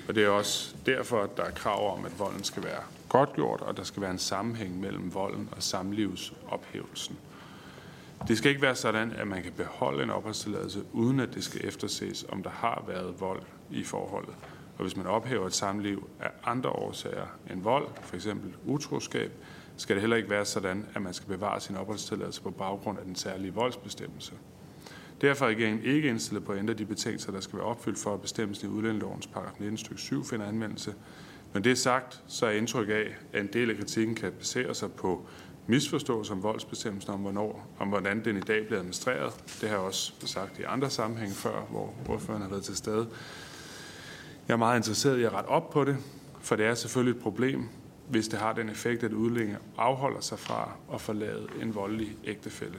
Og 0.07 0.15
det 0.15 0.24
er 0.24 0.29
også 0.29 0.75
derfor, 0.86 1.21
at 1.24 1.38
der 1.38 1.43
er 1.43 1.51
krav 1.51 1.98
om, 1.98 2.05
at 2.05 2.19
volden 2.19 2.43
skal 2.43 2.63
være 2.63 2.81
godtgjort, 3.09 3.62
og 3.62 3.77
der 3.77 3.83
skal 3.83 4.01
være 4.01 4.12
en 4.12 4.19
sammenhæng 4.19 4.79
mellem 4.79 5.13
volden 5.13 5.50
og 5.51 5.63
samlivsophævelsen. 5.63 7.17
Det 8.27 8.38
skal 8.38 8.50
ikke 8.50 8.62
være 8.62 8.75
sådan, 8.75 9.12
at 9.12 9.27
man 9.27 9.43
kan 9.43 9.51
beholde 9.51 10.03
en 10.03 10.09
opholdstilladelse, 10.09 10.83
uden 10.93 11.19
at 11.19 11.33
det 11.33 11.43
skal 11.43 11.67
efterses, 11.67 12.25
om 12.29 12.43
der 12.43 12.50
har 12.50 12.83
været 12.88 13.19
vold 13.19 13.41
i 13.71 13.83
forholdet. 13.83 14.33
Og 14.79 14.83
hvis 14.83 14.98
man 14.98 15.05
ophæver 15.05 15.48
et 15.48 15.53
samliv 15.53 16.09
af 16.19 16.29
andre 16.43 16.69
årsager 16.69 17.25
end 17.51 17.62
vold, 17.62 17.88
f.eks. 18.01 18.27
utroskab, 18.65 19.31
skal 19.77 19.95
det 19.95 20.01
heller 20.01 20.17
ikke 20.17 20.29
være 20.29 20.45
sådan, 20.45 20.86
at 20.95 21.01
man 21.01 21.13
skal 21.13 21.27
bevare 21.27 21.59
sin 21.59 21.75
opholdstilladelse 21.75 22.41
på 22.41 22.51
baggrund 22.51 23.00
af 23.00 23.05
den 23.05 23.15
særlige 23.15 23.53
voldsbestemmelse. 23.53 24.33
Derfor 25.21 25.45
er 25.45 25.50
regeringen 25.50 25.83
ikke 25.83 26.09
indstillet 26.09 26.45
på 26.45 26.51
at 26.51 26.59
ændre 26.59 26.74
de 26.74 26.86
betingelser, 26.86 27.31
der 27.31 27.39
skal 27.39 27.59
være 27.59 27.67
opfyldt 27.67 28.00
for, 28.00 28.13
at 28.13 28.21
bestemmelsen 28.21 28.69
i 28.69 28.71
udlændelovens 28.71 29.27
paragraf 29.27 29.53
19 29.59 29.77
stykke 29.77 30.01
7 30.01 30.25
finder 30.25 30.45
anvendelse. 30.45 30.93
Men 31.53 31.63
det 31.63 31.71
er 31.71 31.75
sagt, 31.75 32.24
så 32.27 32.45
er 32.45 32.51
indtryk 32.51 32.89
af, 32.89 33.15
at 33.33 33.41
en 33.41 33.50
del 33.53 33.69
af 33.69 33.77
kritikken 33.77 34.15
kan 34.15 34.31
basere 34.31 34.75
sig 34.75 34.91
på 34.91 35.27
misforståelse 35.67 36.33
om 36.33 36.43
voldsbestemmelsen 36.43 37.13
om, 37.13 37.19
hvornår, 37.19 37.67
om 37.79 37.88
hvordan 37.88 38.25
den 38.25 38.38
i 38.38 38.41
dag 38.41 38.65
bliver 38.65 38.79
administreret. 38.79 39.33
Det 39.62 39.69
har 39.69 39.75
jeg 39.75 39.86
også 39.86 40.13
sagt 40.25 40.59
i 40.59 40.63
andre 40.63 40.89
sammenhænge 40.89 41.36
før, 41.36 41.62
hvor 41.69 41.93
ordføreren 42.09 42.41
har 42.41 42.50
været 42.50 42.63
til 42.63 42.75
stede. 42.75 43.07
Jeg 44.50 44.56
er 44.56 44.60
meget 44.60 44.77
interesseret 44.77 45.20
i 45.20 45.24
at 45.24 45.34
rette 45.34 45.48
op 45.48 45.70
på 45.70 45.84
det, 45.84 45.98
for 46.41 46.56
det 46.56 46.65
er 46.65 46.75
selvfølgelig 46.75 47.18
et 47.18 47.24
problem, 47.24 47.70
hvis 48.08 48.27
det 48.27 48.39
har 48.39 48.53
den 48.53 48.70
effekt, 48.70 49.03
at 49.03 49.13
udlændinge 49.13 49.58
afholder 49.77 50.20
sig 50.22 50.39
fra 50.39 50.72
at 50.94 51.01
forlade 51.01 51.48
en 51.62 51.75
voldelig 51.75 52.18
ægtefælde. 52.24 52.77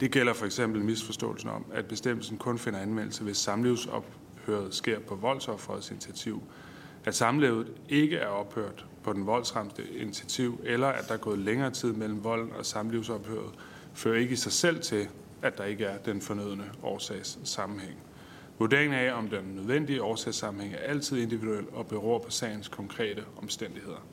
Det 0.00 0.10
gælder 0.10 0.32
for 0.32 0.46
eksempel 0.46 0.84
misforståelsen 0.84 1.50
om, 1.50 1.64
at 1.72 1.86
bestemmelsen 1.86 2.38
kun 2.38 2.58
finder 2.58 2.80
anvendelse, 2.80 3.24
hvis 3.24 3.36
samlivsophøret 3.36 4.74
sker 4.74 4.98
på 5.00 5.14
voldsofferets 5.14 5.90
initiativ, 5.90 6.42
at 7.04 7.14
samlivet 7.14 7.72
ikke 7.88 8.16
er 8.16 8.28
ophørt 8.28 8.86
på 9.02 9.12
den 9.12 9.26
voldsramte 9.26 9.82
initiativ, 9.96 10.60
eller 10.64 10.88
at 10.88 11.08
der 11.08 11.14
er 11.14 11.18
gået 11.18 11.38
længere 11.38 11.70
tid 11.70 11.92
mellem 11.92 12.24
volden 12.24 12.52
og 12.58 12.66
samlivsophøret, 12.66 13.50
fører 13.94 14.18
ikke 14.18 14.32
i 14.32 14.36
sig 14.36 14.52
selv 14.52 14.80
til, 14.80 15.08
at 15.42 15.58
der 15.58 15.64
ikke 15.64 15.84
er 15.84 15.98
den 15.98 16.20
fornødne 16.20 16.64
årsagssammenhæng. 16.82 17.98
Vurderingen 18.58 18.98
af, 18.98 19.12
om 19.12 19.28
den 19.28 19.44
nødvendige 19.54 20.02
årsagssammenhæng 20.02 20.74
er 20.74 20.78
altid 20.78 21.18
individuel 21.18 21.64
og 21.72 21.86
beror 21.86 22.18
på 22.18 22.30
sagens 22.30 22.68
konkrete 22.68 23.24
omstændigheder. 23.42 24.06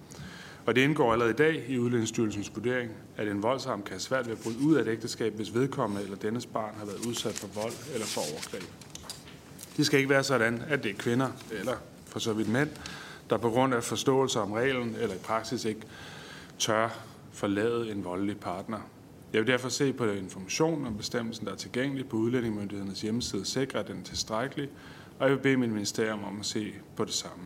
Og 0.65 0.75
det 0.75 0.81
indgår 0.81 1.13
allerede 1.13 1.33
i 1.33 1.35
dag 1.35 1.65
i 1.67 1.77
Udlændingsstyrelsens 1.79 2.51
vurdering, 2.55 2.91
at 3.17 3.27
en 3.27 3.43
voldsarm 3.43 3.81
kan 3.81 3.91
have 3.91 3.99
svært 3.99 4.25
ved 4.25 4.33
at 4.33 4.39
bryde 4.43 4.59
ud 4.59 4.75
af 4.75 4.81
et 4.81 4.87
ægteskab, 4.87 5.33
hvis 5.33 5.53
vedkommende 5.53 6.03
eller 6.03 6.17
dennes 6.17 6.45
barn 6.45 6.75
har 6.77 6.85
været 6.85 7.05
udsat 7.07 7.33
for 7.33 7.61
vold 7.61 7.73
eller 7.93 8.05
for 8.05 8.21
overgreb. 8.33 8.63
Det 9.77 9.85
skal 9.85 9.99
ikke 9.99 10.09
være 10.09 10.23
sådan, 10.23 10.61
at 10.67 10.83
det 10.83 10.91
er 10.91 10.95
kvinder, 10.95 11.29
eller 11.51 11.75
for 12.05 12.19
så 12.19 12.33
vidt 12.33 12.49
mænd, 12.49 12.69
der 13.29 13.37
på 13.37 13.49
grund 13.49 13.73
af 13.73 13.83
forståelse 13.83 14.39
om 14.39 14.51
reglen 14.51 14.95
eller 14.99 15.15
i 15.15 15.19
praksis 15.23 15.65
ikke 15.65 15.81
tør 16.59 16.89
forlade 17.31 17.91
en 17.91 18.03
voldelig 18.03 18.39
partner. 18.39 18.79
Jeg 19.35 19.43
vil 19.43 19.51
derfor 19.51 19.69
se 19.69 19.93
på 19.93 20.05
information 20.05 20.85
om 20.85 20.97
bestemmelsen, 20.97 21.45
der 21.45 21.51
er 21.51 21.55
tilgængelig 21.55 22.09
på 22.09 22.17
udlændingemyndighedernes 22.17 23.01
hjemmeside, 23.01 23.45
sikre, 23.45 23.79
at 23.79 23.87
den 23.87 23.99
er 23.99 24.03
tilstrækkelig, 24.03 24.69
og 25.19 25.25
jeg 25.25 25.35
vil 25.35 25.41
bede 25.41 25.57
min 25.57 25.71
ministerium 25.71 26.23
om 26.23 26.39
at 26.39 26.45
se 26.45 26.73
på 26.95 27.05
det 27.05 27.13
samme. 27.13 27.43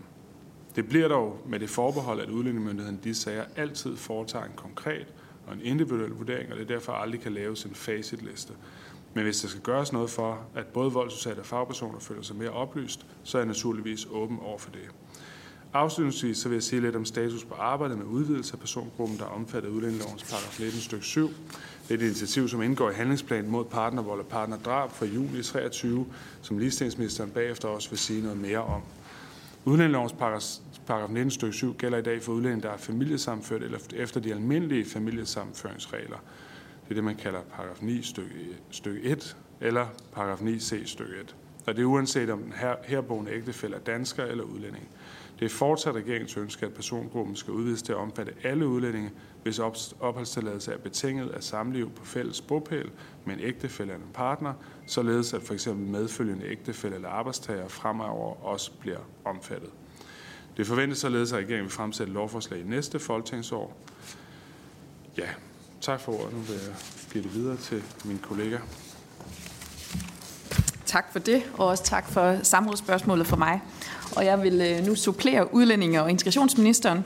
Det 0.76 0.90
bliver 0.90 1.08
dog 1.08 1.42
med 1.48 1.60
det 1.60 1.70
forbehold, 1.70 2.22
at 2.22 2.30
udlændingemyndigheden 2.30 3.00
de 3.04 3.14
sager 3.14 3.44
altid 3.56 3.96
foretager 3.96 4.46
en 4.46 4.52
konkret 4.56 5.08
og 5.48 5.54
en 5.54 5.62
individuel 5.62 6.12
vurdering, 6.12 6.52
og 6.52 6.60
det 6.60 6.70
derfor 6.70 6.94
aldrig 6.94 7.22
kan 7.22 7.34
laves 7.34 7.64
en 7.64 7.76
facitliste. 7.76 8.54
Men 9.14 9.24
hvis 9.24 9.42
der 9.42 9.48
skal 9.48 9.62
gøres 9.62 9.94
noget 9.94 10.10
for, 10.10 10.48
at 10.56 10.66
både 10.66 10.92
voldsudsatte 10.92 11.40
og 11.40 11.46
fagpersoner 11.46 12.00
føler 12.00 12.22
sig 12.22 12.36
mere 12.36 12.50
oplyst, 12.50 13.06
så 13.24 13.38
er 13.38 13.42
jeg 13.42 13.48
naturligvis 13.48 14.08
åben 14.12 14.40
over 14.40 14.58
for 14.58 14.72
det. 14.72 14.90
Afslutningsvis 15.74 16.38
så 16.38 16.50
vil 16.50 16.56
jeg 16.56 16.64
sige 16.64 16.82
lidt 16.82 16.96
om 16.96 17.06
status 17.06 17.46
på 17.46 17.54
arbejdet 17.54 17.98
med 17.98 18.06
udvidelse 18.06 18.54
af 18.54 18.60
persongruppen, 18.60 19.18
der 19.18 19.26
er 19.26 19.30
omfattet 19.30 19.70
af 19.70 19.74
udlændingelovens 19.74 20.24
paragraf 20.24 20.60
19 20.60 20.80
stykke 20.80 21.06
7. 21.06 21.30
Det 21.90 21.96
er 21.96 22.00
et 22.00 22.06
initiativ, 22.06 22.48
som 22.48 22.62
indgår 22.62 22.90
i 22.90 22.94
handlingsplanen 22.94 23.52
mod 23.52 23.66
partnervold 23.66 24.20
og 24.20 24.28
partnerdrab 24.28 24.92
fra 24.92 25.06
juli 25.06 25.44
23, 25.44 26.06
som 26.42 26.58
ligestillingsministeren 26.58 27.30
bagefter 27.30 27.68
også 27.68 27.90
vil 27.90 28.00
sige 28.00 28.22
noget 28.22 28.38
mere 28.38 28.60
om. 28.64 28.82
Udlændingelovens 29.66 30.14
paragraf 30.88 31.10
19 31.10 31.32
stykke 31.32 31.54
7 31.54 31.76
gælder 31.76 31.98
i 31.98 32.02
dag 32.02 32.24
for 32.24 32.32
udlændinge, 32.32 32.64
der 32.64 32.74
er 32.74 32.78
familiesamført 32.78 33.64
eller 33.64 33.80
efter 33.96 34.20
de 34.20 34.32
almindelige 34.34 34.86
familiesamføringsregler. 34.86 36.18
Det 36.84 36.90
er 36.90 36.94
det, 36.94 37.04
man 37.04 37.16
kalder 37.16 37.40
paragraf 37.42 37.82
9 37.82 38.02
stykke, 38.72 39.02
1 39.04 39.38
eller 39.62 39.86
paragraf 40.12 40.42
9c 40.42 40.86
stykke 40.86 41.14
1. 41.22 41.36
Og 41.68 41.76
det 41.76 41.82
er 41.82 41.86
uanset 41.86 42.30
om 42.30 42.44
den 42.44 42.54
her, 42.54 42.76
herboende 42.84 43.32
ægtefælde 43.32 43.76
er 43.76 43.80
dansker 43.80 44.26
eller 44.26 44.44
udlænding. 44.44 44.88
Det 45.40 45.46
er 45.46 45.50
fortsat 45.50 45.96
regeringens 45.96 46.38
ønske, 46.38 46.66
at 46.66 46.74
persongruppen 46.74 47.36
skal 47.36 47.54
udvides 47.54 47.82
til 47.82 47.92
at 47.92 47.98
omfatte 47.98 48.34
alle 48.44 48.68
udlændinge, 48.68 49.12
hvis 49.44 49.60
opholdstilladelse 50.00 50.74
er 50.74 50.78
betinget 50.78 51.30
af 51.30 51.44
samliv 51.44 51.92
på 51.92 52.06
fælles 52.06 52.42
bopæl 52.42 52.92
med 53.26 53.36
en 53.36 53.40
ægtefælle 53.40 53.94
eller 53.94 54.06
en 54.06 54.14
partner, 54.14 54.54
således 54.88 55.34
at 55.34 55.42
f.eks. 55.42 55.68
medfølgende 55.68 56.46
ægtefælle 56.46 56.96
eller 56.96 57.10
arbejdstager 57.10 57.68
fremover 57.68 58.46
også 58.46 58.72
bliver 58.80 59.00
omfattet. 59.26 59.70
Det 60.58 60.68
forventes 60.68 61.00
således, 61.00 61.32
at 61.32 61.38
regeringen 61.38 61.64
vil 61.64 61.72
fremsætte 61.72 62.14
lovforslag 62.14 62.60
i 62.60 62.64
næste 62.64 63.00
folketingsår. 63.00 63.78
Ja, 65.18 65.28
tak 65.82 66.00
for 66.00 66.12
ordet. 66.12 66.34
Nu 66.34 66.40
vil 66.40 66.56
jeg 66.56 66.76
give 67.14 67.24
det 67.24 67.34
videre 67.34 67.58
til 67.58 67.84
min 68.06 68.20
kollega. 68.20 68.58
Tak 70.86 71.12
for 71.12 71.20
det, 71.20 71.44
og 71.58 71.68
også 71.68 71.84
tak 71.84 72.10
for 72.10 72.44
samrådsspørgsmålet 72.44 73.28
for 73.28 73.38
mig. 73.38 73.62
Og 74.16 74.26
jeg 74.26 74.44
vil 74.44 74.62
øh, 74.62 74.86
nu 74.86 74.96
supplere 74.96 75.54
udlændinge- 75.54 76.04
og 76.04 76.10
integrationsministeren. 76.10 77.06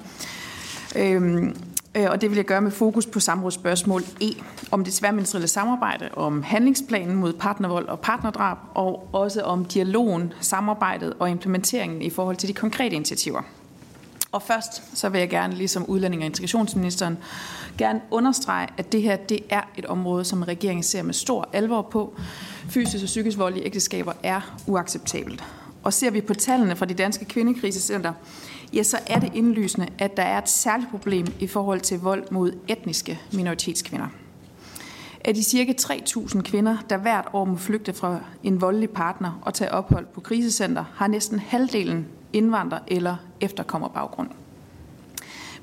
Øhm, 0.96 1.56
øh, 1.96 2.10
og 2.10 2.22
det 2.22 2.30
vil 2.30 2.36
jeg 2.36 2.46
gøre 2.46 2.62
med 2.62 2.72
fokus 2.72 3.06
på 3.06 3.20
samrådsspørgsmål 3.20 4.04
E 4.22 4.28
om 4.72 4.84
det 4.84 4.94
tværministerielle 4.94 5.48
samarbejde, 5.48 6.10
om 6.14 6.44
handlingsplanen 6.44 7.16
mod 7.16 7.34
partnervold 7.34 7.88
og 7.88 8.00
partnerdrab, 8.00 8.58
og 8.74 9.10
også 9.12 9.42
om 9.42 9.66
dialogen, 9.66 10.34
samarbejdet 10.42 11.14
og 11.20 11.30
implementeringen 11.30 12.02
i 12.02 12.10
forhold 12.10 12.36
til 12.36 12.50
de 12.50 12.54
konkrete 12.54 12.96
initiativer. 12.96 13.42
Og 14.32 14.42
først 14.42 14.98
så 14.98 15.10
vil 15.10 15.20
jeg 15.20 15.30
gerne, 15.30 15.56
ligesom 15.56 15.86
udlænding- 15.86 16.22
og 16.22 16.26
integrationsministeren, 16.26 17.18
gerne 17.78 18.02
understrege, 18.12 18.68
at 18.78 18.92
det 18.92 19.02
her 19.02 19.16
det 19.16 19.40
er 19.50 19.62
et 19.78 19.86
område, 19.86 20.26
som 20.26 20.42
regeringen 20.42 20.84
ser 20.84 21.04
med 21.04 21.14
stor 21.14 21.50
alvor 21.54 21.82
på. 21.82 22.14
Fysisk 22.70 23.04
og 23.04 23.06
psykisk 23.06 23.38
vold 23.38 23.58
i 23.58 23.62
ægteskaber 23.66 24.14
er 24.24 24.58
uacceptabelt. 24.68 25.44
Og 25.84 25.94
ser 25.94 26.12
vi 26.12 26.22
på 26.22 26.34
tallene 26.34 26.76
fra 26.76 26.86
de 26.86 26.94
danske 26.94 27.26
kvindekrisecenter, 27.26 28.14
ja, 28.74 28.84
så 28.84 28.98
er 29.08 29.20
det 29.20 29.32
indlysende, 29.36 29.88
at 30.00 30.18
der 30.18 30.24
er 30.24 30.38
et 30.38 30.50
særligt 30.50 30.90
problem 30.90 31.28
i 31.40 31.48
forhold 31.48 31.82
til 31.82 32.00
vold 32.00 32.32
mod 32.32 32.54
etniske 32.68 33.20
minoritetskvinder. 33.34 34.08
Af 35.26 35.34
de 35.34 35.44
cirka 35.44 35.74
3.000 35.82 36.42
kvinder, 36.42 36.78
der 36.90 36.98
hvert 36.98 37.28
år 37.34 37.46
må 37.46 37.58
flygte 37.58 37.94
fra 37.94 38.20
en 38.44 38.62
voldelig 38.62 38.90
partner 38.90 39.40
og 39.42 39.54
tage 39.54 39.72
ophold 39.72 40.06
på 40.06 40.22
krisecenter, 40.22 40.84
har 40.96 41.08
næsten 41.08 41.40
halvdelen 41.40 42.08
indvandrer- 42.34 42.84
eller 42.88 43.16
efterkommerbaggrund. 43.42 44.30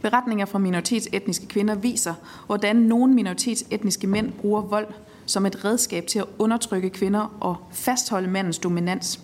Beretninger 0.02 0.46
fra 0.46 0.58
minoritetsetniske 0.58 1.46
kvinder 1.46 1.74
viser, 1.74 2.14
hvordan 2.46 2.76
nogle 2.76 3.14
minoritetsetniske 3.14 4.06
mænd 4.06 4.32
bruger 4.32 4.62
vold 4.62 4.86
som 5.26 5.46
et 5.46 5.64
redskab 5.64 6.06
til 6.06 6.18
at 6.18 6.24
undertrykke 6.38 6.90
kvinder 6.90 7.36
og 7.40 7.56
fastholde 7.72 8.28
mandens 8.28 8.58
dominans. 8.58 9.20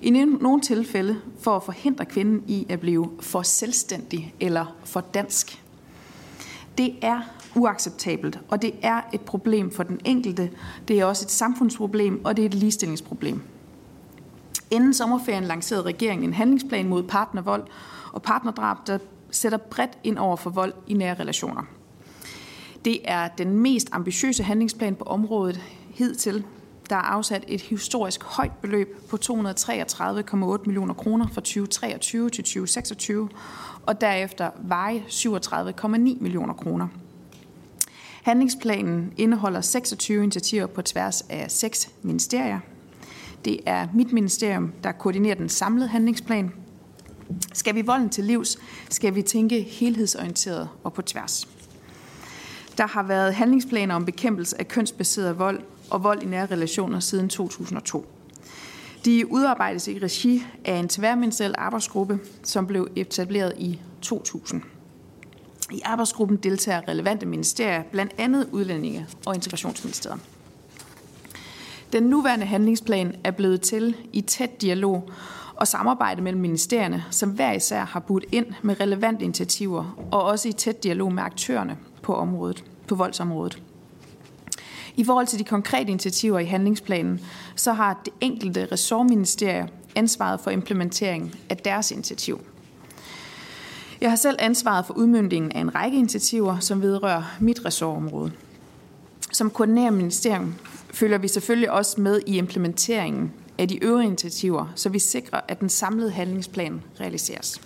I 0.00 0.10
nogle 0.10 0.60
tilfælde 0.60 1.20
for 1.40 1.56
at 1.56 1.62
forhindre 1.62 2.04
kvinden 2.04 2.44
i 2.46 2.66
at 2.68 2.80
blive 2.80 3.10
for 3.20 3.42
selvstændig 3.42 4.34
eller 4.40 4.76
for 4.84 5.00
dansk. 5.00 5.62
Det 6.78 6.94
er 7.02 7.20
uacceptabelt, 7.54 8.40
og 8.48 8.62
det 8.62 8.72
er 8.82 9.00
et 9.12 9.20
problem 9.20 9.70
for 9.70 9.82
den 9.82 10.00
enkelte. 10.04 10.50
Det 10.88 11.00
er 11.00 11.04
også 11.04 11.24
et 11.24 11.30
samfundsproblem, 11.30 12.24
og 12.24 12.36
det 12.36 12.42
er 12.42 12.46
et 12.46 12.54
ligestillingsproblem. 12.54 13.42
Inden 14.70 14.94
sommerferien 14.94 15.44
lancerede 15.44 15.84
regeringen 15.84 16.28
en 16.28 16.34
handlingsplan 16.34 16.88
mod 16.88 17.02
partnervold 17.02 17.64
og 18.12 18.22
partnerdrab, 18.22 18.76
der 18.86 18.98
sætter 19.30 19.58
bredt 19.58 19.98
ind 20.04 20.18
over 20.18 20.36
for 20.36 20.50
vold 20.50 20.72
i 20.86 20.94
nære 20.94 21.14
relationer. 21.14 21.62
Det 22.84 23.00
er 23.04 23.28
den 23.28 23.58
mest 23.58 23.88
ambitiøse 23.92 24.42
handlingsplan 24.42 24.94
på 24.94 25.04
området 25.04 25.60
hidtil. 25.90 26.44
Der 26.90 26.96
er 26.96 27.00
afsat 27.00 27.44
et 27.48 27.60
historisk 27.60 28.22
højt 28.24 28.52
beløb 28.62 29.08
på 29.10 29.18
233,8 29.24 30.66
millioner 30.66 30.94
kroner 30.94 31.26
fra 31.26 31.40
2023 31.40 32.30
til 32.30 32.44
2026, 32.44 33.28
og 33.86 34.00
derefter 34.00 34.50
veje 34.62 35.04
37,9 35.08 35.88
millioner 35.96 36.54
kroner. 36.54 36.88
Handlingsplanen 38.22 39.12
indeholder 39.16 39.60
26 39.60 40.22
initiativer 40.22 40.66
på 40.66 40.82
tværs 40.82 41.20
af 41.30 41.50
seks 41.50 41.90
ministerier. 42.02 42.60
Det 43.44 43.60
er 43.66 43.88
mit 43.94 44.12
ministerium, 44.12 44.72
der 44.84 44.92
koordinerer 44.92 45.34
den 45.34 45.48
samlede 45.48 45.88
handlingsplan. 45.88 46.52
Skal 47.52 47.74
vi 47.74 47.82
volden 47.82 48.10
til 48.10 48.24
livs, 48.24 48.58
skal 48.90 49.14
vi 49.14 49.22
tænke 49.22 49.62
helhedsorienteret 49.62 50.68
og 50.84 50.92
på 50.92 51.02
tværs. 51.02 51.48
Der 52.78 52.86
har 52.86 53.02
været 53.02 53.34
handlingsplaner 53.34 53.94
om 53.94 54.04
bekæmpelse 54.04 54.60
af 54.60 54.68
kønsbaseret 54.68 55.38
vold 55.38 55.60
og 55.90 56.04
vold 56.04 56.22
i 56.22 56.26
nære 56.26 56.46
relationer 56.46 57.00
siden 57.00 57.28
2002. 57.28 58.06
De 59.04 59.32
udarbejdes 59.32 59.88
i 59.88 59.98
regi 59.98 60.42
af 60.64 60.74
en 60.74 60.88
tværministeriel 60.88 61.54
arbejdsgruppe, 61.58 62.18
som 62.42 62.66
blev 62.66 62.88
etableret 62.96 63.52
i 63.58 63.80
2000. 64.02 64.62
I 65.72 65.80
arbejdsgruppen 65.84 66.36
deltager 66.36 66.88
relevante 66.88 67.26
ministerier, 67.26 67.82
blandt 67.82 68.12
andet 68.18 68.48
Udlændinge 68.52 69.06
og 69.26 69.34
Integrationsministeriet. 69.34 70.20
Den 71.92 72.02
nuværende 72.02 72.46
handlingsplan 72.46 73.14
er 73.24 73.30
blevet 73.30 73.60
til 73.60 73.96
i 74.12 74.20
tæt 74.20 74.62
dialog 74.62 75.10
og 75.56 75.68
samarbejde 75.68 76.22
mellem 76.22 76.42
ministerierne, 76.42 77.04
som 77.10 77.30
hver 77.30 77.52
især 77.52 77.84
har 77.84 78.00
budt 78.00 78.24
ind 78.32 78.46
med 78.62 78.80
relevante 78.80 79.24
initiativer, 79.24 80.08
og 80.10 80.22
også 80.22 80.48
i 80.48 80.52
tæt 80.52 80.82
dialog 80.82 81.12
med 81.12 81.22
aktørerne 81.22 81.78
på 82.02 82.14
området, 82.14 82.64
på 82.86 82.94
voldsområdet. 82.94 83.62
I 84.96 85.04
forhold 85.04 85.26
til 85.26 85.38
de 85.38 85.44
konkrete 85.44 85.90
initiativer 85.90 86.38
i 86.38 86.44
handlingsplanen, 86.44 87.20
så 87.56 87.72
har 87.72 88.00
det 88.04 88.12
enkelte 88.20 88.68
ressortministerie 88.72 89.68
ansvaret 89.94 90.40
for 90.40 90.50
implementeringen 90.50 91.34
af 91.50 91.56
deres 91.56 91.90
initiativ. 91.90 92.40
Jeg 94.00 94.10
har 94.10 94.16
selv 94.16 94.36
ansvaret 94.38 94.86
for 94.86 94.94
udmyndingen 94.94 95.52
af 95.52 95.60
en 95.60 95.74
række 95.74 95.98
initiativer, 95.98 96.58
som 96.58 96.82
vedrører 96.82 97.22
mit 97.40 97.64
ressortområde. 97.64 98.32
Som 99.32 99.50
koordinerer 99.50 99.90
ministerium 99.90 100.54
følger 100.90 101.18
vi 101.18 101.28
selvfølgelig 101.28 101.70
også 101.70 102.00
med 102.00 102.20
i 102.26 102.38
implementeringen 102.38 103.32
af 103.58 103.68
de 103.68 103.84
øvrige 103.84 104.06
initiativer, 104.06 104.66
så 104.74 104.88
vi 104.88 104.98
sikrer, 104.98 105.40
at 105.48 105.60
den 105.60 105.68
samlede 105.68 106.10
handlingsplan 106.10 106.82
realiseres. 107.00 107.60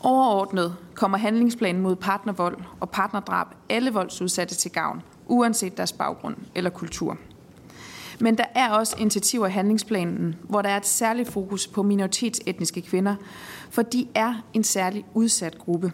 Overordnet 0.00 0.76
kommer 0.94 1.18
handlingsplanen 1.18 1.82
mod 1.82 1.96
partnervold 1.96 2.58
og 2.80 2.90
partnerdrab 2.90 3.46
alle 3.68 3.90
voldsudsatte 3.90 4.54
til 4.54 4.70
gavn, 4.70 5.02
uanset 5.26 5.76
deres 5.76 5.92
baggrund 5.92 6.36
eller 6.54 6.70
kultur. 6.70 7.18
Men 8.20 8.38
der 8.38 8.44
er 8.54 8.70
også 8.70 8.96
initiativer 8.98 9.46
i 9.46 9.50
handlingsplanen, 9.50 10.34
hvor 10.42 10.62
der 10.62 10.68
er 10.68 10.76
et 10.76 10.86
særligt 10.86 11.28
fokus 11.28 11.66
på 11.66 11.82
minoritetsetniske 11.82 12.82
kvinder, 12.82 13.14
for 13.70 13.82
de 13.82 14.06
er 14.14 14.34
en 14.54 14.64
særlig 14.64 15.04
udsat 15.14 15.58
gruppe. 15.58 15.92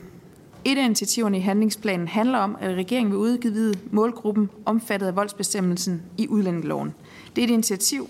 Et 0.64 0.78
af 0.78 0.84
initiativerne 0.84 1.38
i 1.38 1.40
handlingsplanen 1.40 2.08
handler 2.08 2.38
om, 2.38 2.56
at 2.60 2.76
regeringen 2.76 3.10
vil 3.10 3.18
udgive 3.18 3.74
målgruppen 3.90 4.50
omfattet 4.66 5.06
af 5.06 5.16
voldsbestemmelsen 5.16 6.02
i 6.18 6.28
udlændingeloven. 6.28 6.94
Det 7.36 7.42
er 7.42 7.46
et 7.46 7.52
initiativ, 7.52 8.08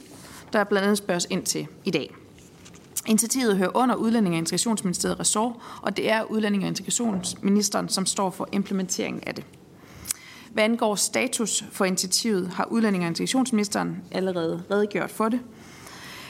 der 0.52 0.64
blandt 0.64 0.84
andet 0.84 0.98
spørges 0.98 1.26
ind 1.30 1.42
til 1.42 1.66
i 1.84 1.90
dag. 1.90 2.14
Initiativet 3.06 3.56
hører 3.56 3.76
under 3.76 3.94
Udlænding- 3.94 4.34
og 4.34 4.38
Integrationsministeriet 4.38 5.20
ressort, 5.20 5.52
og 5.82 5.96
det 5.96 6.10
er 6.10 6.22
Udlænding- 6.22 6.62
og 6.62 6.68
Integrationsministeren, 6.68 7.88
som 7.88 8.06
står 8.06 8.30
for 8.30 8.48
implementeringen 8.52 9.22
af 9.26 9.34
det. 9.34 9.44
Hvad 10.52 10.64
angår 10.64 10.94
status 10.94 11.64
for 11.72 11.84
initiativet, 11.84 12.48
har 12.48 12.64
Udlænding- 12.64 13.02
og 13.04 13.08
Integrationsministeren 13.08 13.96
allerede 14.10 14.62
redegjort 14.70 15.10
for 15.10 15.28
det. 15.28 15.40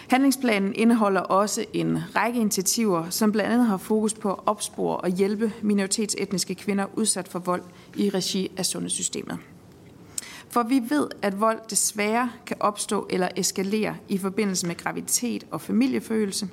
Handlingsplanen 0.09 0.75
indeholder 0.75 1.21
også 1.21 1.65
en 1.73 1.99
række 2.17 2.41
initiativer, 2.41 3.11
som 3.11 3.33
blandt 3.33 3.53
andet 3.53 3.67
har 3.67 3.77
fokus 3.77 4.15
på 4.15 4.33
at 4.33 4.39
opspore 4.47 4.97
og 4.97 5.09
hjælpe 5.09 5.53
minoritetsetniske 5.63 6.55
kvinder 6.55 6.87
udsat 6.95 7.29
for 7.29 7.39
vold 7.39 7.63
i 7.97 8.11
regi 8.11 8.51
af 8.57 8.67
sundhedssystemet. 8.67 9.39
For 10.49 10.63
vi 10.63 10.83
ved, 10.89 11.09
at 11.23 11.41
vold 11.41 11.59
desværre 11.71 12.31
kan 12.47 12.57
opstå 12.61 13.07
eller 13.11 13.29
eskalere 13.37 13.97
i 14.09 14.19
forbindelse 14.19 14.67
med 14.67 14.77
graviditet 14.77 15.47
og 15.51 15.61
familiefølelse. 15.61 16.49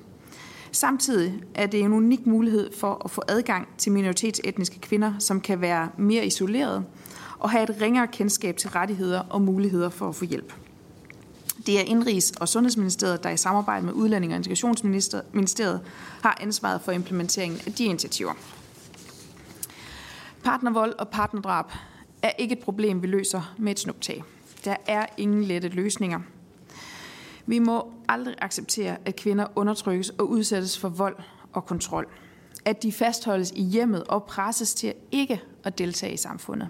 Samtidig 0.71 1.33
er 1.55 1.65
det 1.65 1.79
en 1.79 1.93
unik 1.93 2.25
mulighed 2.25 2.73
for 2.73 3.01
at 3.05 3.11
få 3.11 3.21
adgang 3.27 3.67
til 3.77 3.91
minoritetsetniske 3.91 4.79
kvinder, 4.79 5.13
som 5.19 5.41
kan 5.41 5.61
være 5.61 5.89
mere 5.97 6.25
isoleret 6.25 6.85
og 7.39 7.49
have 7.49 7.63
et 7.63 7.81
ringere 7.81 8.07
kendskab 8.07 8.57
til 8.57 8.69
rettigheder 8.69 9.19
og 9.19 9.41
muligheder 9.41 9.89
for 9.89 10.09
at 10.09 10.15
få 10.15 10.25
hjælp. 10.25 10.53
Det 11.65 11.79
er 11.79 11.83
Indrigs- 11.83 12.31
og 12.39 12.47
Sundhedsministeriet, 12.47 13.23
der 13.23 13.29
i 13.29 13.37
samarbejde 13.37 13.85
med 13.85 13.93
Udlænding- 13.93 14.33
og 14.33 14.37
Integrationsministeriet 14.37 15.81
har 16.21 16.37
ansvaret 16.41 16.81
for 16.81 16.91
implementeringen 16.91 17.61
af 17.65 17.73
de 17.73 17.85
initiativer. 17.85 18.33
Partnervold 20.43 20.93
og 20.99 21.09
partnerdrab 21.09 21.65
er 22.21 22.31
ikke 22.37 22.53
et 22.53 22.59
problem, 22.59 23.01
vi 23.01 23.07
løser 23.07 23.55
med 23.57 23.71
et 23.71 23.79
snuptag. 23.79 24.23
Der 24.65 24.75
er 24.87 25.05
ingen 25.17 25.43
lette 25.43 25.67
løsninger. 25.67 26.19
Vi 27.45 27.59
må 27.59 27.91
aldrig 28.07 28.35
acceptere, 28.37 28.97
at 29.05 29.15
kvinder 29.15 29.47
undertrykkes 29.55 30.09
og 30.09 30.29
udsættes 30.29 30.79
for 30.79 30.89
vold 30.89 31.15
og 31.53 31.65
kontrol. 31.65 32.07
At 32.65 32.83
de 32.83 32.91
fastholdes 32.91 33.51
i 33.55 33.63
hjemmet 33.63 34.03
og 34.03 34.23
presses 34.23 34.73
til 34.73 34.93
ikke 35.11 35.41
at 35.63 35.77
deltage 35.77 36.13
i 36.13 36.17
samfundet. 36.17 36.67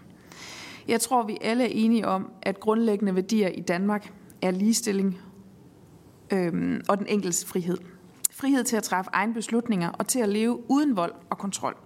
Jeg 0.89 1.02
tror, 1.02 1.23
vi 1.23 1.38
alle 1.41 1.63
er 1.63 1.71
enige 1.71 2.08
om, 2.08 2.32
at 2.41 2.60
grundlæggende 2.60 3.15
værdier 3.15 3.47
i 3.47 3.62
Danmark 3.62 4.13
er 4.41 4.52
ligestilling 4.52 5.21
øhm, 6.34 6.82
og 6.89 6.97
den 6.97 7.08
enkeltes 7.08 7.45
frihed. 7.45 7.78
Frihed 8.32 8.63
til 8.63 8.75
at 8.78 8.84
træffe 8.84 9.12
egne 9.13 9.34
beslutninger 9.34 9.89
og 9.89 10.08
til 10.08 10.19
at 10.19 10.30
leve 10.30 10.71
uden 10.71 10.95
vold 10.95 11.13
og 11.30 11.38
kontrol. 11.38 11.78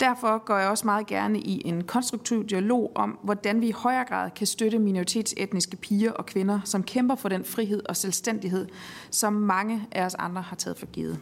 Derfor 0.00 0.44
går 0.44 0.56
jeg 0.56 0.68
også 0.68 0.86
meget 0.86 1.06
gerne 1.06 1.40
i 1.40 1.62
en 1.64 1.84
konstruktiv 1.84 2.46
dialog 2.46 2.92
om, 2.94 3.18
hvordan 3.22 3.60
vi 3.60 3.68
i 3.68 3.72
højere 3.72 4.04
grad 4.04 4.30
kan 4.30 4.46
støtte 4.46 4.78
minoritetsetniske 4.78 5.76
piger 5.76 6.12
og 6.12 6.26
kvinder, 6.26 6.60
som 6.64 6.82
kæmper 6.82 7.14
for 7.14 7.28
den 7.28 7.44
frihed 7.44 7.82
og 7.88 7.96
selvstændighed, 7.96 8.66
som 9.10 9.32
mange 9.32 9.86
af 9.92 10.04
os 10.04 10.14
andre 10.14 10.42
har 10.42 10.56
taget 10.56 10.78
for 10.78 10.86
givet. 10.86 11.18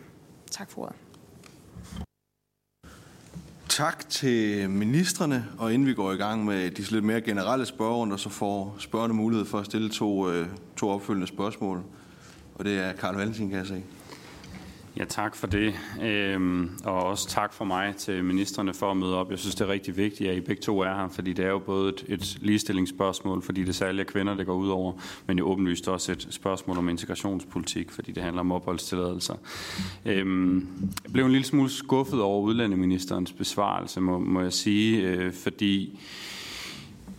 Tak 0.50 0.70
for 0.70 0.82
ordet. 0.82 1.03
Tak 3.76 4.08
til 4.08 4.70
ministerne, 4.70 5.44
og 5.58 5.74
inden 5.74 5.88
vi 5.88 5.94
går 5.94 6.12
i 6.12 6.16
gang 6.16 6.44
med 6.44 6.70
de 6.70 6.82
lidt 6.90 7.04
mere 7.04 7.20
generelle 7.20 7.66
spørgerunder, 7.66 8.16
så 8.16 8.28
får 8.28 8.76
spørgerne 8.78 9.14
mulighed 9.14 9.46
for 9.46 9.58
at 9.58 9.66
stille 9.66 9.90
to, 9.90 10.30
øh, 10.30 10.46
to 10.76 10.88
opfølgende 10.88 11.26
spørgsmål. 11.26 11.82
Og 12.54 12.64
det 12.64 12.78
er 12.78 12.92
Karl 12.92 13.14
Valentin, 13.14 13.48
kan 13.48 13.58
jeg 13.58 13.66
se. 13.66 13.82
Ja, 14.96 15.04
tak 15.04 15.36
for 15.36 15.46
det. 15.46 15.74
Øhm, 16.02 16.70
og 16.84 16.94
også 16.94 17.28
tak 17.28 17.52
for 17.52 17.64
mig 17.64 17.96
til 17.96 18.24
ministerne 18.24 18.74
for 18.74 18.90
at 18.90 18.96
møde 18.96 19.16
op. 19.16 19.30
Jeg 19.30 19.38
synes, 19.38 19.54
det 19.54 19.64
er 19.64 19.68
rigtig 19.68 19.96
vigtigt, 19.96 20.30
at 20.30 20.36
I 20.36 20.40
begge 20.40 20.62
to 20.62 20.80
er 20.80 20.94
her, 20.94 21.08
fordi 21.08 21.32
det 21.32 21.44
er 21.44 21.48
jo 21.48 21.58
både 21.58 21.88
et, 21.88 22.04
et 22.08 22.38
ligestillingsspørgsmål, 22.40 23.42
fordi 23.42 23.64
det 23.64 23.74
særligt 23.74 24.08
er 24.08 24.12
kvinder, 24.12 24.34
det 24.34 24.46
går 24.46 24.54
ud 24.54 24.68
over, 24.68 24.92
men 25.26 25.38
jo 25.38 25.46
åbenlyst 25.46 25.88
også 25.88 26.12
et 26.12 26.26
spørgsmål 26.30 26.78
om 26.78 26.88
integrationspolitik, 26.88 27.90
fordi 27.90 28.12
det 28.12 28.22
handler 28.22 28.40
om 28.40 28.52
opholdstilladelser. 28.52 29.34
Øhm, 30.04 30.68
jeg 31.04 31.12
blev 31.12 31.24
en 31.24 31.32
lille 31.32 31.46
smule 31.46 31.70
skuffet 31.70 32.20
over 32.20 32.40
udlændingeministerens 32.40 33.32
besvarelse, 33.32 34.00
må, 34.00 34.18
må 34.18 34.40
jeg 34.40 34.52
sige, 34.52 35.02
øh, 35.02 35.32
fordi 35.32 36.00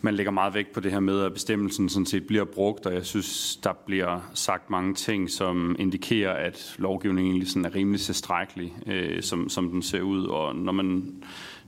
man 0.01 0.13
lægger 0.13 0.31
meget 0.31 0.53
vægt 0.53 0.71
på 0.71 0.79
det 0.79 0.91
her 0.91 0.99
med, 0.99 1.21
at 1.21 1.33
bestemmelsen 1.33 1.89
sådan 1.89 2.05
set 2.05 2.27
bliver 2.27 2.43
brugt, 2.43 2.85
og 2.85 2.93
jeg 2.93 3.05
synes, 3.05 3.59
der 3.63 3.73
bliver 3.85 4.31
sagt 4.33 4.69
mange 4.69 4.93
ting, 4.93 5.29
som 5.29 5.75
indikerer, 5.79 6.33
at 6.33 6.75
lovgivningen 6.77 7.31
egentlig 7.31 7.49
sådan 7.49 7.65
er 7.65 7.75
rimelig 7.75 8.01
tilstrækkelig, 8.01 8.73
øh, 8.87 9.23
som, 9.23 9.49
som 9.49 9.69
den 9.69 9.81
ser 9.81 10.01
ud. 10.01 10.25
Og 10.25 10.55
når 10.55 10.71
man, 10.71 11.13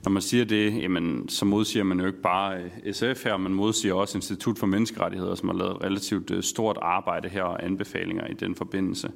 når 0.04 0.10
man 0.10 0.22
siger 0.22 0.44
det, 0.44 0.82
jamen, 0.82 1.28
så 1.28 1.44
modsiger 1.44 1.84
man 1.84 2.00
jo 2.00 2.06
ikke 2.06 2.22
bare 2.22 2.62
øh, 2.84 2.94
SF 2.94 3.24
her, 3.24 3.36
man 3.36 3.54
modsiger 3.54 3.94
også 3.94 4.18
Institut 4.18 4.58
for 4.58 4.66
Menneskerettigheder, 4.66 5.34
som 5.34 5.48
har 5.48 5.56
lavet 5.56 5.76
et 5.76 5.82
relativt 5.82 6.30
øh, 6.30 6.42
stort 6.42 6.78
arbejde 6.82 7.28
her 7.28 7.42
og 7.42 7.64
anbefalinger 7.64 8.26
i 8.26 8.34
den 8.34 8.54
forbindelse. 8.54 9.10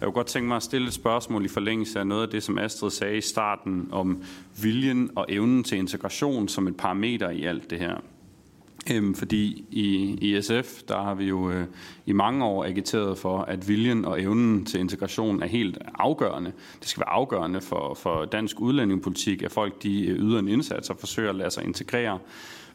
Jeg 0.00 0.06
kunne 0.06 0.12
godt 0.12 0.26
tænke 0.26 0.48
mig 0.48 0.56
at 0.56 0.62
stille 0.62 0.86
et 0.86 0.94
spørgsmål 0.94 1.44
i 1.44 1.48
forlængelse 1.48 1.98
af 1.98 2.06
noget 2.06 2.22
af 2.22 2.28
det, 2.28 2.42
som 2.42 2.58
Astrid 2.58 2.90
sagde 2.90 3.16
i 3.16 3.20
starten 3.20 3.88
om 3.92 4.22
viljen 4.62 5.10
og 5.16 5.26
evnen 5.28 5.64
til 5.64 5.78
integration 5.78 6.48
som 6.48 6.68
et 6.68 6.76
parameter 6.76 7.30
i 7.30 7.44
alt 7.44 7.70
det 7.70 7.78
her. 7.78 8.00
Øhm, 8.92 9.14
fordi 9.14 9.64
i, 9.70 10.18
i 10.20 10.42
SF, 10.42 10.82
der 10.88 11.02
har 11.02 11.14
vi 11.14 11.24
jo 11.24 11.50
øh, 11.50 11.66
i 12.06 12.12
mange 12.12 12.44
år 12.44 12.64
agiteret 12.64 13.18
for, 13.18 13.38
at 13.38 13.68
viljen 13.68 14.04
og 14.04 14.22
evnen 14.22 14.64
til 14.64 14.80
integration 14.80 15.42
er 15.42 15.46
helt 15.46 15.78
afgørende. 15.94 16.52
Det 16.80 16.88
skal 16.88 17.00
være 17.00 17.10
afgørende 17.10 17.60
for, 17.60 17.94
for 17.94 18.24
dansk 18.24 18.60
udlændingepolitik, 18.60 19.42
at 19.42 19.52
folk 19.52 19.82
de 19.82 20.06
øh, 20.06 20.18
yder 20.18 20.38
en 20.38 20.48
indsats 20.48 20.90
og 20.90 20.96
forsøger 20.98 21.30
at 21.30 21.36
lade 21.36 21.50
sig 21.50 21.64
integrere. 21.64 22.18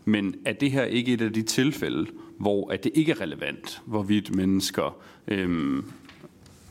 Men 0.06 0.36
er 0.45 0.54
det 0.54 0.71
her 0.71 0.84
ikke 0.84 1.13
et 1.13 1.21
af 1.21 1.34
de 1.34 1.41
tilfælde, 1.41 2.06
hvor 2.38 2.71
at 2.71 2.84
det 2.84 2.91
ikke 2.95 3.12
er 3.12 3.21
relevant, 3.21 3.82
hvorvidt 3.86 4.36
mennesker 4.36 4.97
øhm, 5.28 5.86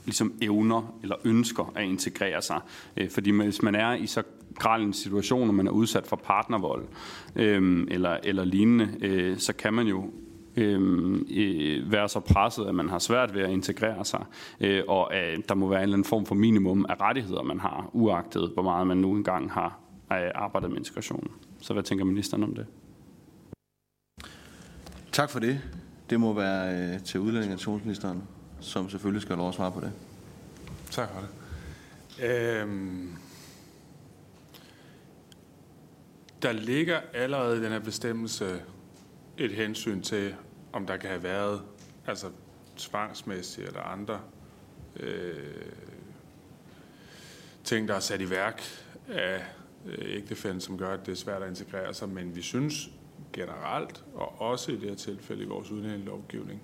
ligesom 0.04 0.32
evner 0.42 0.94
eller 1.02 1.16
ønsker 1.24 1.72
at 1.74 1.84
integrere 1.84 2.42
sig. 2.42 2.60
Øh, 2.96 3.10
fordi 3.10 3.30
hvis 3.30 3.62
man 3.62 3.74
er 3.74 3.94
i 3.94 4.06
så 4.06 4.22
græl 4.54 4.82
en 4.82 4.92
situation, 4.92 5.48
og 5.48 5.54
man 5.54 5.66
er 5.66 5.70
udsat 5.70 6.06
for 6.06 6.16
partnervold 6.16 6.84
øh, 7.36 7.86
eller, 7.90 8.18
eller 8.22 8.44
lignende, 8.44 8.88
øh, 9.00 9.38
så 9.38 9.52
kan 9.52 9.74
man 9.74 9.86
jo 9.86 10.10
øhm, 10.56 11.26
øh, 11.30 11.92
være 11.92 12.08
så 12.08 12.20
presset, 12.20 12.66
at 12.66 12.74
man 12.74 12.88
har 12.88 12.98
svært 12.98 13.34
ved 13.34 13.42
at 13.42 13.50
integrere 13.50 14.04
sig, 14.04 14.24
øh, 14.60 14.82
og 14.88 15.14
at 15.14 15.48
der 15.48 15.54
må 15.54 15.68
være 15.68 15.78
en 15.78 15.82
eller 15.82 15.94
anden 15.94 16.08
form 16.08 16.26
for 16.26 16.34
minimum 16.34 16.86
af 16.88 17.00
rettigheder, 17.00 17.42
man 17.42 17.60
har, 17.60 17.90
uagtet 17.92 18.50
hvor 18.54 18.62
meget 18.62 18.86
man 18.86 18.96
nu 18.96 19.12
engang 19.12 19.52
har 19.52 19.78
øh, 20.12 20.30
arbejdet 20.34 20.70
med 20.70 20.78
integration. 20.78 21.30
Så 21.60 21.72
hvad 21.72 21.82
tænker 21.82 22.04
ministeren 22.04 22.42
om 22.42 22.54
det? 22.54 22.66
Tak 25.12 25.30
for 25.30 25.40
det. 25.40 25.60
Det 26.10 26.20
må 26.20 26.32
være 26.32 26.94
øh, 26.94 27.00
til 27.00 27.20
udlændingeministeren, 27.20 28.22
som 28.64 28.90
selvfølgelig 28.90 29.22
skal 29.22 29.34
have 29.34 29.40
lov 29.40 29.48
at 29.48 29.54
svare 29.54 29.72
på 29.72 29.80
det. 29.80 29.92
Tak 30.90 31.08
for 31.10 31.20
det. 31.20 31.28
Øhm, 32.24 33.16
der 36.42 36.52
ligger 36.52 37.00
allerede 37.14 37.56
i 37.56 37.62
den 37.62 37.72
her 37.72 37.78
bestemmelse 37.78 38.62
et 39.38 39.52
hensyn 39.52 40.02
til, 40.02 40.34
om 40.72 40.86
der 40.86 40.96
kan 40.96 41.10
have 41.10 41.22
været 41.22 41.62
altså 42.06 42.30
tvangsmæssige 42.76 43.66
eller 43.66 43.80
andre 43.80 44.20
øh, 45.00 45.34
ting, 47.64 47.88
der 47.88 47.94
er 47.94 48.00
sat 48.00 48.20
i 48.20 48.30
værk 48.30 48.62
af 49.08 49.44
øh, 49.86 50.16
ægtefælden, 50.16 50.60
som 50.60 50.78
gør, 50.78 50.94
at 50.94 51.06
det 51.06 51.12
er 51.12 51.16
svært 51.16 51.42
at 51.42 51.48
integrere 51.48 51.94
sig. 51.94 52.08
Men 52.08 52.36
vi 52.36 52.42
synes 52.42 52.90
generelt, 53.32 54.04
og 54.14 54.40
også 54.40 54.72
i 54.72 54.76
det 54.76 54.88
her 54.88 54.96
tilfælde 54.96 55.42
i 55.42 55.46
vores 55.46 55.70
udlændingelovgivning, 55.70 56.62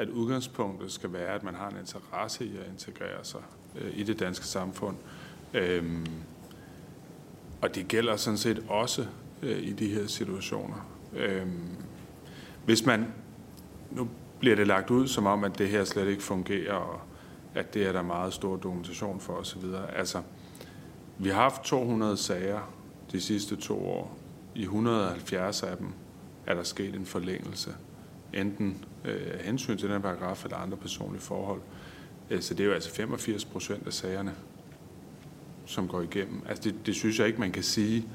at 0.00 0.08
udgangspunktet 0.08 0.92
skal 0.92 1.12
være, 1.12 1.28
at 1.28 1.42
man 1.42 1.54
har 1.54 1.68
en 1.68 1.76
interesse 1.76 2.44
i 2.44 2.56
at 2.56 2.72
integrere 2.72 3.24
sig 3.24 3.40
øh, 3.76 3.98
i 3.98 4.02
det 4.02 4.20
danske 4.20 4.46
samfund. 4.46 4.96
Øhm, 5.54 6.06
og 7.60 7.74
det 7.74 7.88
gælder 7.88 8.16
sådan 8.16 8.38
set 8.38 8.64
også 8.68 9.06
øh, 9.42 9.62
i 9.62 9.72
de 9.72 9.88
her 9.88 10.06
situationer. 10.06 10.88
Øhm, 11.16 11.76
hvis 12.64 12.86
man, 12.86 13.06
nu 13.90 14.08
bliver 14.38 14.56
det 14.56 14.66
lagt 14.66 14.90
ud 14.90 15.08
som 15.08 15.26
om, 15.26 15.44
at 15.44 15.58
det 15.58 15.68
her 15.68 15.84
slet 15.84 16.08
ikke 16.08 16.22
fungerer, 16.22 16.74
og 16.74 17.00
at 17.54 17.74
det 17.74 17.86
er 17.86 17.92
der 17.92 18.02
meget 18.02 18.32
stor 18.32 18.56
dokumentation 18.56 19.20
for 19.20 19.32
osv. 19.32 19.62
Altså, 19.96 20.22
vi 21.18 21.28
har 21.28 21.42
haft 21.42 21.62
200 21.62 22.16
sager 22.16 22.60
de 23.12 23.20
sidste 23.20 23.56
to 23.56 23.86
år. 23.86 24.18
I 24.54 24.62
170 24.62 25.62
af 25.62 25.76
dem 25.76 25.88
er 26.46 26.54
der 26.54 26.62
sket 26.62 26.94
en 26.94 27.06
forlængelse, 27.06 27.74
enten 28.34 28.84
øh, 29.04 29.20
af 29.38 29.44
hensyn 29.44 29.78
til 29.78 29.88
den 29.88 30.02
paragraf 30.02 30.44
eller 30.44 30.56
andre 30.56 30.76
personlige 30.76 31.22
forhold. 31.22 31.60
Øh, 32.30 32.40
så 32.40 32.54
det 32.54 32.60
er 32.60 32.68
jo 32.68 32.72
altså 32.72 32.90
85 32.90 33.44
procent 33.44 33.86
af 33.86 33.92
sagerne, 33.92 34.34
som 35.66 35.88
går 35.88 36.00
igennem. 36.00 36.42
Altså 36.48 36.62
det, 36.62 36.86
det 36.86 36.94
synes 36.94 37.18
jeg 37.18 37.26
ikke, 37.26 37.40
man 37.40 37.52
kan 37.52 37.62
sige 37.62 38.08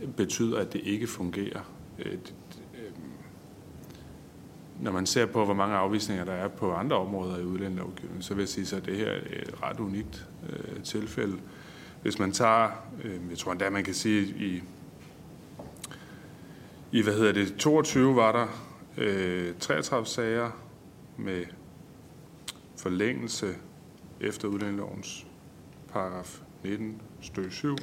øh, 0.00 0.08
betyder, 0.08 0.58
at 0.58 0.72
det 0.72 0.80
ikke 0.84 1.06
fungerer. 1.06 1.70
Øh, 1.98 2.18
når 4.80 4.92
man 4.92 5.06
ser 5.06 5.26
på, 5.26 5.44
hvor 5.44 5.54
mange 5.54 5.76
afvisninger 5.76 6.24
der 6.24 6.32
er 6.32 6.48
på 6.48 6.72
andre 6.72 6.96
områder 6.96 7.38
i 7.38 7.44
udlændingelovgivningen, 7.44 8.22
så 8.22 8.34
vil 8.34 8.42
jeg 8.42 8.48
sige, 8.48 8.76
at 8.76 8.86
det 8.86 8.96
her 8.96 9.10
er 9.10 9.16
et 9.16 9.62
ret 9.62 9.80
unikt 9.80 10.28
øh, 10.48 10.82
tilfælde. 10.82 11.36
Hvis 12.02 12.18
man 12.18 12.32
tager, 12.32 12.68
øh, 13.04 13.20
jeg 13.30 13.38
tror 13.38 13.52
endda, 13.52 13.70
man 13.70 13.84
kan 13.84 13.94
sige, 13.94 14.22
i, 14.22 14.62
i 16.92 17.02
hvad 17.02 17.14
hedder 17.14 17.32
det, 17.32 17.54
22 17.56 18.16
var 18.16 18.32
der 18.32 18.46
øh, 18.98 19.54
33 19.60 20.06
sager 20.06 20.50
med 21.16 21.44
forlængelse 22.76 23.54
efter 24.20 24.48
udlændingelovens 24.48 25.26
paragraf 25.92 26.40
19 26.64 27.02
stykke 27.20 27.50
7, 27.50 27.76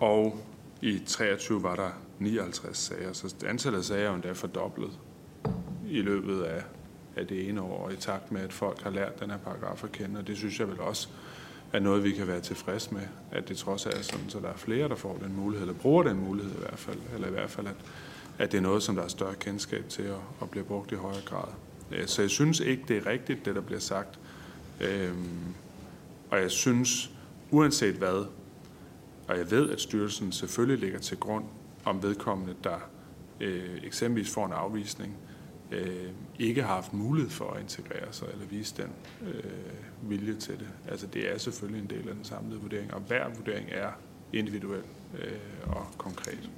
og 0.00 0.38
i 0.82 1.02
23 1.06 1.62
var 1.62 1.76
der 1.76 1.90
59 2.18 2.78
sager, 2.78 3.12
så 3.12 3.34
antallet 3.46 3.78
af 3.78 3.84
sager 3.84 4.10
er 4.10 4.14
endda 4.14 4.32
fordoblet 4.32 4.98
i 5.88 6.00
løbet 6.00 6.42
af, 6.42 6.62
af 7.16 7.26
det 7.26 7.48
ene 7.48 7.62
år, 7.62 7.90
i 7.90 7.96
takt 7.96 8.32
med, 8.32 8.40
at 8.40 8.52
folk 8.52 8.82
har 8.82 8.90
lært 8.90 9.20
den 9.20 9.30
her 9.30 9.38
paragraf 9.38 9.84
at 9.84 9.92
kende, 9.92 10.20
og 10.20 10.26
det 10.26 10.36
synes 10.36 10.60
jeg 10.60 10.68
vel 10.68 10.80
også 10.80 11.08
er 11.72 11.78
noget, 11.78 12.04
vi 12.04 12.10
kan 12.10 12.26
være 12.26 12.40
tilfreds 12.40 12.92
med, 12.92 13.02
at 13.32 13.48
det 13.48 13.56
trods 13.56 13.86
alt 13.86 13.98
er 13.98 14.02
sådan, 14.02 14.28
så 14.28 14.40
der 14.40 14.48
er 14.48 14.56
flere, 14.56 14.88
der 14.88 14.94
får 14.94 15.18
den 15.22 15.36
mulighed, 15.36 15.68
eller 15.68 15.80
bruger 15.80 16.02
den 16.02 16.24
mulighed 16.24 16.52
i 16.54 16.58
hvert 16.58 16.78
fald, 16.78 16.98
eller 17.14 17.28
i 17.28 17.30
hvert 17.30 17.50
fald, 17.50 17.66
at, 17.66 17.76
at 18.38 18.52
det 18.52 18.58
er 18.58 18.62
noget, 18.62 18.82
som 18.82 18.94
der 18.94 19.02
er 19.02 19.08
større 19.08 19.34
kendskab 19.34 19.88
til 19.88 20.02
at, 20.02 20.20
at 20.42 20.50
blive 20.50 20.64
brugt 20.64 20.92
i 20.92 20.94
højere 20.94 21.22
grad. 21.24 21.48
Øh, 21.92 22.06
så 22.06 22.22
jeg 22.22 22.30
synes 22.30 22.60
ikke, 22.60 22.82
det 22.88 22.96
er 22.96 23.06
rigtigt, 23.06 23.44
det 23.44 23.54
der 23.54 23.60
bliver 23.60 23.80
sagt. 23.80 24.18
Øhm, 24.80 25.54
og 26.30 26.40
jeg 26.40 26.50
synes, 26.50 27.10
uanset 27.50 27.94
hvad, 27.94 28.26
og 29.28 29.38
jeg 29.38 29.50
ved, 29.50 29.70
at 29.70 29.80
styrelsen 29.80 30.32
selvfølgelig 30.32 30.78
ligger 30.78 30.98
til 30.98 31.16
grund 31.16 31.44
om 31.84 32.02
vedkommende, 32.02 32.54
der 32.64 32.78
øh, 33.40 33.80
eksempelvis 33.84 34.30
får 34.30 34.46
en 34.46 34.52
afvisning, 34.52 35.16
øh, 35.72 36.08
ikke 36.38 36.62
har 36.62 36.74
haft 36.74 36.92
mulighed 36.92 37.30
for 37.30 37.50
at 37.50 37.60
integrere 37.60 38.12
sig 38.12 38.28
eller 38.32 38.46
vise 38.46 38.74
den 38.76 38.92
øh, 39.28 40.10
vilje 40.10 40.34
til 40.34 40.58
det. 40.58 40.68
Altså 40.88 41.06
det 41.06 41.34
er 41.34 41.38
selvfølgelig 41.38 41.82
en 41.82 41.90
del 41.90 42.08
af 42.08 42.14
den 42.14 42.24
samlede 42.24 42.60
vurdering, 42.60 42.94
og 42.94 43.00
hver 43.00 43.28
vurdering 43.36 43.68
er 43.70 43.90
individuel 44.32 44.82
øh, 45.18 45.32
og 45.66 45.86
konkret. 45.98 46.50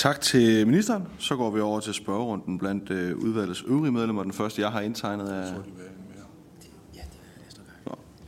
Tak 0.00 0.20
til 0.20 0.66
ministeren. 0.66 1.08
Så 1.18 1.36
går 1.36 1.50
vi 1.50 1.60
over 1.60 1.80
til 1.80 1.94
spørgerunden 1.94 2.58
blandt 2.58 2.90
øh, 2.90 3.16
udvalgets 3.16 3.64
øvrige 3.66 3.92
medlemmer. 3.92 4.22
Den 4.22 4.32
første, 4.32 4.62
jeg 4.62 4.70
har 4.70 4.80
indtegnet, 4.80 5.34
er... 5.34 5.54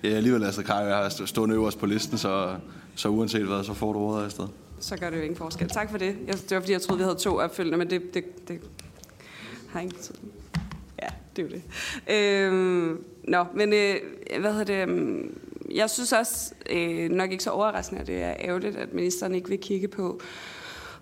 Ja, 0.02 0.08
alligevel 0.08 0.44
Astrid 0.44 0.64
Kaj, 0.64 0.76
jeg 0.76 0.96
har 0.96 1.26
stået 1.26 1.50
øverst 1.50 1.78
på 1.78 1.86
listen, 1.86 2.18
så, 2.18 2.56
så 2.94 3.08
uanset 3.08 3.46
hvad, 3.46 3.64
så 3.64 3.74
får 3.74 3.92
du 3.92 3.98
ordet 3.98 4.24
afsted 4.24 4.44
så 4.80 4.96
gør 4.96 5.10
det 5.10 5.16
jo 5.16 5.22
ingen 5.22 5.36
forskel. 5.36 5.68
Tak 5.68 5.90
for 5.90 5.98
det. 5.98 6.16
Jeg, 6.26 6.34
det 6.34 6.50
var 6.50 6.60
fordi, 6.60 6.72
jeg 6.72 6.82
troede, 6.82 6.98
vi 6.98 7.04
havde 7.04 7.16
to 7.16 7.36
opfølgende, 7.36 7.78
men 7.78 7.90
det, 7.90 8.14
det, 8.14 8.48
det 8.48 8.60
har 9.68 9.80
ingen 9.80 9.96
betydning. 9.96 10.32
Ja, 11.02 11.08
det 11.36 11.42
er 11.42 11.46
jo 11.46 11.54
det. 11.54 11.62
Øhm, 12.14 13.04
nå, 13.24 13.44
men 13.54 13.72
øh, 13.72 13.96
hvad 14.40 14.52
hedder 14.52 14.84
det? 14.86 15.30
Jeg 15.70 15.90
synes 15.90 16.12
også 16.12 16.54
øh, 16.70 17.10
nok 17.10 17.32
ikke 17.32 17.44
så 17.44 17.50
overraskende, 17.50 18.00
at 18.00 18.06
det 18.06 18.22
er 18.22 18.34
ærgerligt, 18.38 18.76
at 18.76 18.94
ministeren 18.94 19.34
ikke 19.34 19.48
vil 19.48 19.58
kigge 19.58 19.88
på 19.88 20.20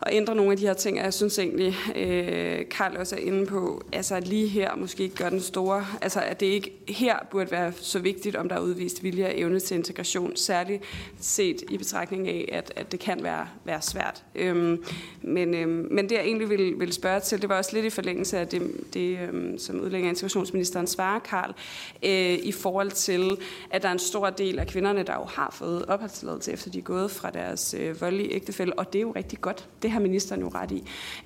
at 0.03 0.15
ændre 0.15 0.35
nogle 0.35 0.53
af 0.53 0.59
de 0.59 0.67
her 0.67 0.75
ting. 0.75 0.99
Og 0.99 1.05
jeg 1.05 1.15
synes 1.15 1.39
egentlig, 1.39 1.77
øh, 1.97 2.69
Karl 2.71 2.97
også 2.97 3.17
er 3.17 3.21
inde 3.21 3.47
på, 3.47 3.83
altså 3.93 4.15
at 4.15 4.29
lige 4.29 4.47
her 4.47 4.77
måske 4.77 5.03
ikke 5.03 5.17
gør 5.17 5.29
den 5.29 5.41
store, 5.41 5.87
altså 6.03 6.21
at 6.21 6.41
det 6.41 6.47
ikke 6.47 6.73
her 6.89 7.17
burde 7.31 7.51
være 7.51 7.73
så 7.77 7.99
vigtigt, 7.99 8.37
om 8.37 8.49
der 8.49 8.57
er 8.57 8.61
udvist 8.61 9.03
vilje 9.03 9.27
og 9.27 9.39
evne 9.39 9.61
til 9.61 9.77
integration, 9.77 10.37
særligt 10.37 10.83
set 11.21 11.63
i 11.71 11.79
betragtning 11.79 12.29
af, 12.29 12.49
at, 12.53 12.73
at 12.77 12.93
det 12.93 13.01
kan 13.01 13.23
være, 13.23 13.49
være 13.65 13.83
svært. 13.83 14.25
Øhm, 14.35 14.85
men, 15.23 15.55
øhm, 15.55 15.89
men 15.91 16.09
det 16.09 16.13
jeg 16.13 16.25
egentlig 16.25 16.51
ville, 16.51 16.79
ville 16.79 16.95
spørge 16.95 17.21
til, 17.21 17.41
det 17.41 17.49
var 17.49 17.57
også 17.57 17.71
lidt 17.75 17.87
i 17.87 17.91
forlængelse 17.91 18.39
af 18.39 18.49
det, 18.49 18.63
det 18.95 19.19
øhm, 19.19 19.59
som 19.59 19.81
udlænding 19.81 20.05
og 20.05 20.09
integrationsministeren 20.09 20.87
svarer, 20.87 21.19
Karl, 21.19 21.55
øh, 22.03 22.39
i 22.49 22.53
forhold 22.53 22.91
til, 22.91 23.37
at 23.71 23.83
der 23.83 23.89
er 23.89 23.93
en 23.93 23.99
stor 23.99 24.31
del 24.31 24.59
af 24.59 24.67
kvinderne, 24.67 25.03
der 25.03 25.15
jo 25.15 25.25
har 25.25 25.51
fået 25.53 25.85
opholdstilladelse 25.87 26.53
efter 26.53 26.71
de 26.71 26.79
er 26.79 26.83
gået 26.83 27.11
fra 27.11 27.31
deres 27.31 27.75
øh, 27.79 28.01
voldelige 28.01 28.33
ægtefælde, 28.33 28.73
og 28.73 28.93
det 28.93 28.99
er 28.99 29.03
jo 29.03 29.13
rigtig 29.17 29.41
godt. 29.41 29.69
Det 29.83 29.90
det 29.91 29.95
har 29.95 30.01
ministeren 30.01 30.41
jo 30.41 30.49
ret 30.49 30.71
i. 30.71 30.85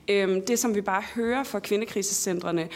Øhm, 0.09 0.47
det, 0.47 0.59
som 0.59 0.75
vi 0.75 0.81
bare 0.81 1.03
hører 1.15 1.45
fra 1.45 1.59
kvindekrisecentrene 1.59 2.69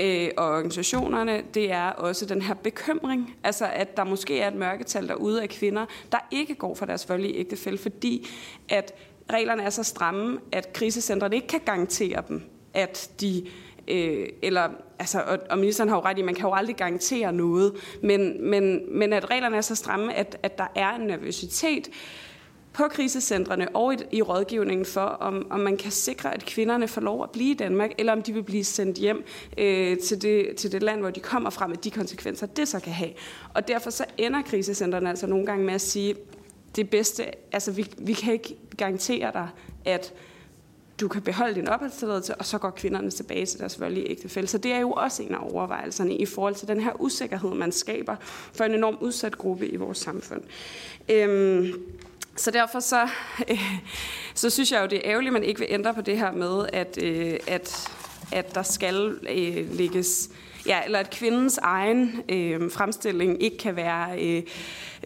øh, 0.00 0.28
og 0.36 0.46
organisationerne, 0.46 1.42
det 1.54 1.72
er 1.72 1.90
også 1.90 2.26
den 2.26 2.42
her 2.42 2.54
bekymring. 2.54 3.34
Altså, 3.44 3.66
at 3.72 3.96
der 3.96 4.04
måske 4.04 4.40
er 4.40 4.48
et 4.48 4.54
mørketal 4.54 5.08
derude 5.08 5.42
af 5.42 5.48
kvinder, 5.48 5.86
der 6.12 6.18
ikke 6.30 6.54
går 6.54 6.74
for 6.74 6.86
deres 6.86 7.08
voldelige 7.08 7.34
ægtefælde, 7.34 7.78
fordi 7.78 8.28
at 8.68 8.94
reglerne 9.32 9.62
er 9.62 9.70
så 9.70 9.82
stramme, 9.82 10.38
at 10.52 10.72
krisecentrene 10.72 11.36
ikke 11.36 11.48
kan 11.48 11.60
garantere 11.64 12.22
dem, 12.28 12.42
at 12.74 13.10
de 13.20 13.46
øh, 13.88 14.28
eller, 14.42 14.68
altså, 14.98 15.20
og, 15.20 15.38
og 15.50 15.58
ministeren 15.58 15.88
har 15.88 15.96
jo 15.96 16.02
ret 16.02 16.18
i, 16.18 16.22
man 16.22 16.34
kan 16.34 16.44
jo 16.44 16.52
aldrig 16.52 16.76
garantere 16.76 17.32
noget, 17.32 17.72
men, 18.02 18.50
men, 18.50 18.80
men 18.98 19.12
at 19.12 19.30
reglerne 19.30 19.56
er 19.56 19.60
så 19.60 19.74
stramme, 19.74 20.14
at, 20.14 20.38
at 20.42 20.58
der 20.58 20.66
er 20.74 20.94
en 20.94 21.06
nervøsitet, 21.06 21.88
på 22.74 22.88
krisecentrene 22.88 23.68
og 23.68 23.94
i, 23.94 23.96
i 24.12 24.22
rådgivningen 24.22 24.86
for, 24.86 25.00
om, 25.00 25.46
om 25.50 25.60
man 25.60 25.76
kan 25.76 25.90
sikre, 25.90 26.34
at 26.34 26.44
kvinderne 26.44 26.88
får 26.88 27.00
lov 27.00 27.22
at 27.22 27.30
blive 27.30 27.50
i 27.50 27.54
Danmark, 27.54 27.90
eller 27.98 28.12
om 28.12 28.22
de 28.22 28.32
vil 28.32 28.42
blive 28.42 28.64
sendt 28.64 28.98
hjem 28.98 29.24
øh, 29.58 29.98
til, 29.98 30.22
det, 30.22 30.56
til 30.56 30.72
det 30.72 30.82
land, 30.82 31.00
hvor 31.00 31.10
de 31.10 31.20
kommer 31.20 31.50
fra, 31.50 31.66
med 31.66 31.76
de 31.76 31.90
konsekvenser, 31.90 32.46
det 32.46 32.68
så 32.68 32.80
kan 32.80 32.92
have. 32.92 33.10
Og 33.54 33.68
derfor 33.68 33.90
så 33.90 34.04
ender 34.18 34.42
krisecentrene 34.42 35.08
altså 35.08 35.26
nogle 35.26 35.46
gange 35.46 35.64
med 35.64 35.74
at 35.74 35.80
sige, 35.80 36.14
det 36.76 36.90
bedste, 36.90 37.24
altså 37.52 37.72
vi, 37.72 37.90
vi 37.98 38.12
kan 38.12 38.32
ikke 38.32 38.56
garantere 38.76 39.32
dig, 39.32 39.48
at 39.84 40.12
du 41.00 41.08
kan 41.08 41.22
beholde 41.22 41.54
din 41.54 41.68
opholdstilladelse, 41.68 42.34
og 42.34 42.46
så 42.46 42.58
går 42.58 42.70
kvinderne 42.70 43.10
tilbage 43.10 43.46
til 43.46 43.60
deres 43.60 43.80
voldelige 43.80 44.10
ægtefælde. 44.10 44.48
Så 44.48 44.58
det 44.58 44.72
er 44.72 44.80
jo 44.80 44.92
også 44.92 45.22
en 45.22 45.34
af 45.34 45.38
overvejelserne 45.40 46.16
i 46.16 46.26
forhold 46.26 46.54
til 46.54 46.68
den 46.68 46.80
her 46.80 47.00
usikkerhed, 47.00 47.54
man 47.54 47.72
skaber 47.72 48.16
for 48.52 48.64
en 48.64 48.74
enorm 48.74 48.98
udsat 49.00 49.38
gruppe 49.38 49.68
i 49.68 49.76
vores 49.76 49.98
samfund. 49.98 50.42
Øhm, 51.08 51.72
så 52.36 52.50
derfor 52.50 52.80
så, 52.80 53.08
øh, 53.50 53.74
så 54.34 54.50
synes 54.50 54.72
jeg 54.72 54.82
jo, 54.82 54.86
det 54.86 54.98
er 54.98 55.10
ærgerligt, 55.10 55.28
at 55.28 55.32
man 55.32 55.44
ikke 55.44 55.60
vil 55.60 55.68
ændre 55.70 55.94
på 55.94 56.00
det 56.00 56.18
her 56.18 56.32
med, 56.32 56.66
at, 56.72 57.02
øh, 57.02 57.36
at, 57.46 57.90
at 58.32 58.54
der 58.54 58.62
skal 58.62 59.18
øh, 59.30 59.76
ligges 59.76 60.30
ja, 60.66 60.84
eller 60.84 60.98
at 60.98 61.10
kvindens 61.10 61.58
egen 61.58 62.22
øh, 62.28 62.70
fremstilling 62.70 63.42
ikke 63.42 63.58
kan 63.58 63.76
være, 63.76 64.22
øh, 64.22 64.42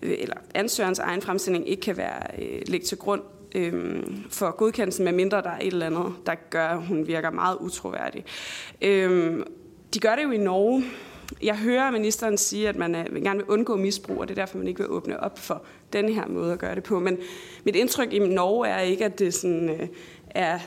eller 0.03 0.37
ansøgerens 0.55 0.99
egen 0.99 1.23
fremstilling 1.23 1.69
ikke 1.69 1.83
kan 1.83 1.97
være 1.97 2.23
øh, 2.43 2.63
lægge 2.67 2.87
til 2.87 2.99
grund 2.99 3.23
øh, 3.55 4.03
for 4.31 4.51
godkendelsen, 4.51 5.05
med 5.05 5.13
mindre 5.13 5.43
der 5.43 5.51
er 5.51 5.59
et 5.59 5.67
eller 5.67 5.87
andet, 5.87 6.15
der 6.27 6.35
gør, 6.51 6.69
at 6.69 6.87
hun 6.87 7.07
virker 7.07 7.31
meget 7.31 7.57
utroværdig. 7.61 8.25
Øh, 8.83 9.45
de 9.95 9.99
gør 9.99 10.17
det 10.17 10.23
jo 10.23 10.31
i 10.31 10.37
Norge, 10.37 10.85
jeg 11.43 11.57
hører 11.57 11.91
ministeren 11.91 12.39
sige, 12.39 12.69
at 12.69 12.77
man 12.77 12.95
øh, 12.95 13.23
gerne 13.23 13.39
vil 13.39 13.47
undgå 13.49 13.77
misbrug, 13.77 14.21
og 14.21 14.29
det 14.29 14.39
er 14.39 14.43
derfor, 14.43 14.59
man 14.59 14.69
ikke 14.69 14.81
vil 14.81 14.91
åbne 14.91 15.21
op 15.21 15.39
for 15.39 15.63
den 15.93 16.09
her 16.09 16.27
måde 16.29 16.53
at 16.53 16.59
gøre 16.59 16.75
det 16.75 16.83
på. 16.83 16.99
Men 16.99 17.19
mit 17.65 17.77
indtryk 17.77 18.13
i 18.13 18.19
Norge 18.19 18.69
er 18.69 18.81
ikke, 18.81 19.05
at 19.05 19.19
det 19.19 19.35
sådan, 19.35 19.69
øh, 19.69 19.89
er, 20.31 20.59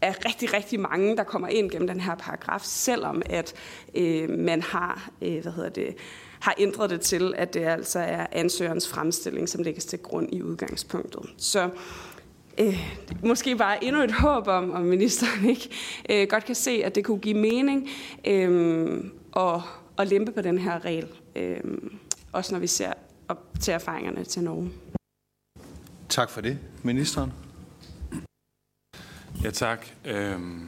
er 0.00 0.24
rigtig, 0.26 0.54
rigtig 0.54 0.80
mange, 0.80 1.16
der 1.16 1.22
kommer 1.22 1.48
ind 1.48 1.70
gennem 1.70 1.88
den 1.88 2.00
her 2.00 2.14
paragraf, 2.14 2.60
selvom 2.64 3.22
at 3.26 3.54
øh, 3.94 4.30
man 4.30 4.62
har, 4.62 5.10
øh, 5.22 5.42
hvad 5.42 5.52
hedder 5.52 5.70
det, 5.70 5.94
har 6.40 6.54
ændret 6.58 6.90
det 6.90 7.00
til, 7.00 7.34
at 7.36 7.54
det 7.54 7.60
altså 7.60 7.98
er 7.98 8.26
ansøgerens 8.32 8.88
fremstilling, 8.88 9.48
som 9.48 9.62
lægges 9.62 9.84
til 9.84 9.98
grund 9.98 10.28
i 10.32 10.42
udgangspunktet. 10.42 11.22
Så 11.36 11.70
øh, 12.58 12.88
måske 13.24 13.56
bare 13.56 13.84
endnu 13.84 14.02
et 14.02 14.12
håb 14.12 14.46
om, 14.46 14.70
om 14.70 14.82
ministeren 14.82 15.48
ikke 15.48 15.70
øh, 16.10 16.28
godt 16.28 16.44
kan 16.44 16.54
se, 16.54 16.82
at 16.84 16.94
det 16.94 17.04
kunne 17.04 17.18
give 17.18 17.38
mening 17.38 17.88
øh, 18.26 19.04
og 19.32 19.62
at 19.98 20.08
lempe 20.08 20.32
på 20.32 20.40
den 20.40 20.58
her 20.58 20.84
regel. 20.84 21.08
Øh, 21.36 21.60
også 22.32 22.54
når 22.54 22.60
vi 22.60 22.66
ser 22.66 22.92
op 23.28 23.46
til 23.60 23.74
erfaringerne 23.74 24.24
til 24.24 24.42
Norge. 24.42 24.70
Tak 26.08 26.30
for 26.30 26.40
det. 26.40 26.58
Ministeren? 26.82 27.32
Ja, 29.44 29.50
tak. 29.50 29.86
Øhm, 30.04 30.66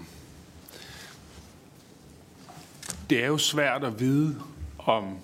det 3.10 3.22
er 3.22 3.26
jo 3.26 3.38
svært 3.38 3.84
at 3.84 4.00
vide, 4.00 4.36
om 4.78 5.18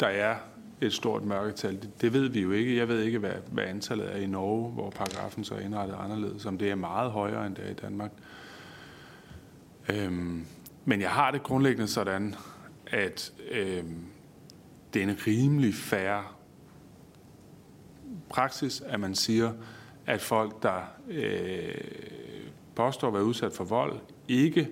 der 0.00 0.06
er 0.06 0.36
et 0.80 0.92
stort 0.92 1.22
mørketal. 1.22 1.82
Det, 1.82 1.90
det 2.00 2.12
ved 2.12 2.28
vi 2.28 2.40
jo 2.40 2.52
ikke. 2.52 2.76
Jeg 2.76 2.88
ved 2.88 3.02
ikke, 3.02 3.18
hvad, 3.18 3.32
hvad 3.52 3.64
antallet 3.64 4.12
er 4.12 4.16
i 4.16 4.26
Norge, 4.26 4.70
hvor 4.70 4.90
paragrafen 4.90 5.44
så 5.44 5.54
er 5.54 5.60
indrettet 5.60 5.96
anderledes, 6.00 6.46
om 6.46 6.58
det 6.58 6.70
er 6.70 6.74
meget 6.74 7.10
højere, 7.10 7.46
end 7.46 7.54
det 7.54 7.66
er 7.66 7.70
i 7.70 7.74
Danmark. 7.74 8.10
Øhm, 9.88 10.46
men 10.84 11.00
jeg 11.00 11.10
har 11.10 11.30
det 11.30 11.42
grundlæggende 11.42 11.88
sådan, 11.88 12.34
at 12.90 13.32
øh, 13.50 13.84
det 14.94 15.02
er 15.02 15.06
en 15.06 15.16
rimelig 15.26 15.74
færre 15.74 16.24
praksis, 18.28 18.80
at 18.80 19.00
man 19.00 19.14
siger, 19.14 19.52
at 20.06 20.20
folk, 20.20 20.62
der 20.62 20.80
øh, 21.08 21.74
påstår 22.74 23.08
at 23.08 23.14
være 23.14 23.24
udsat 23.24 23.52
for 23.52 23.64
vold, 23.64 23.98
ikke 24.28 24.68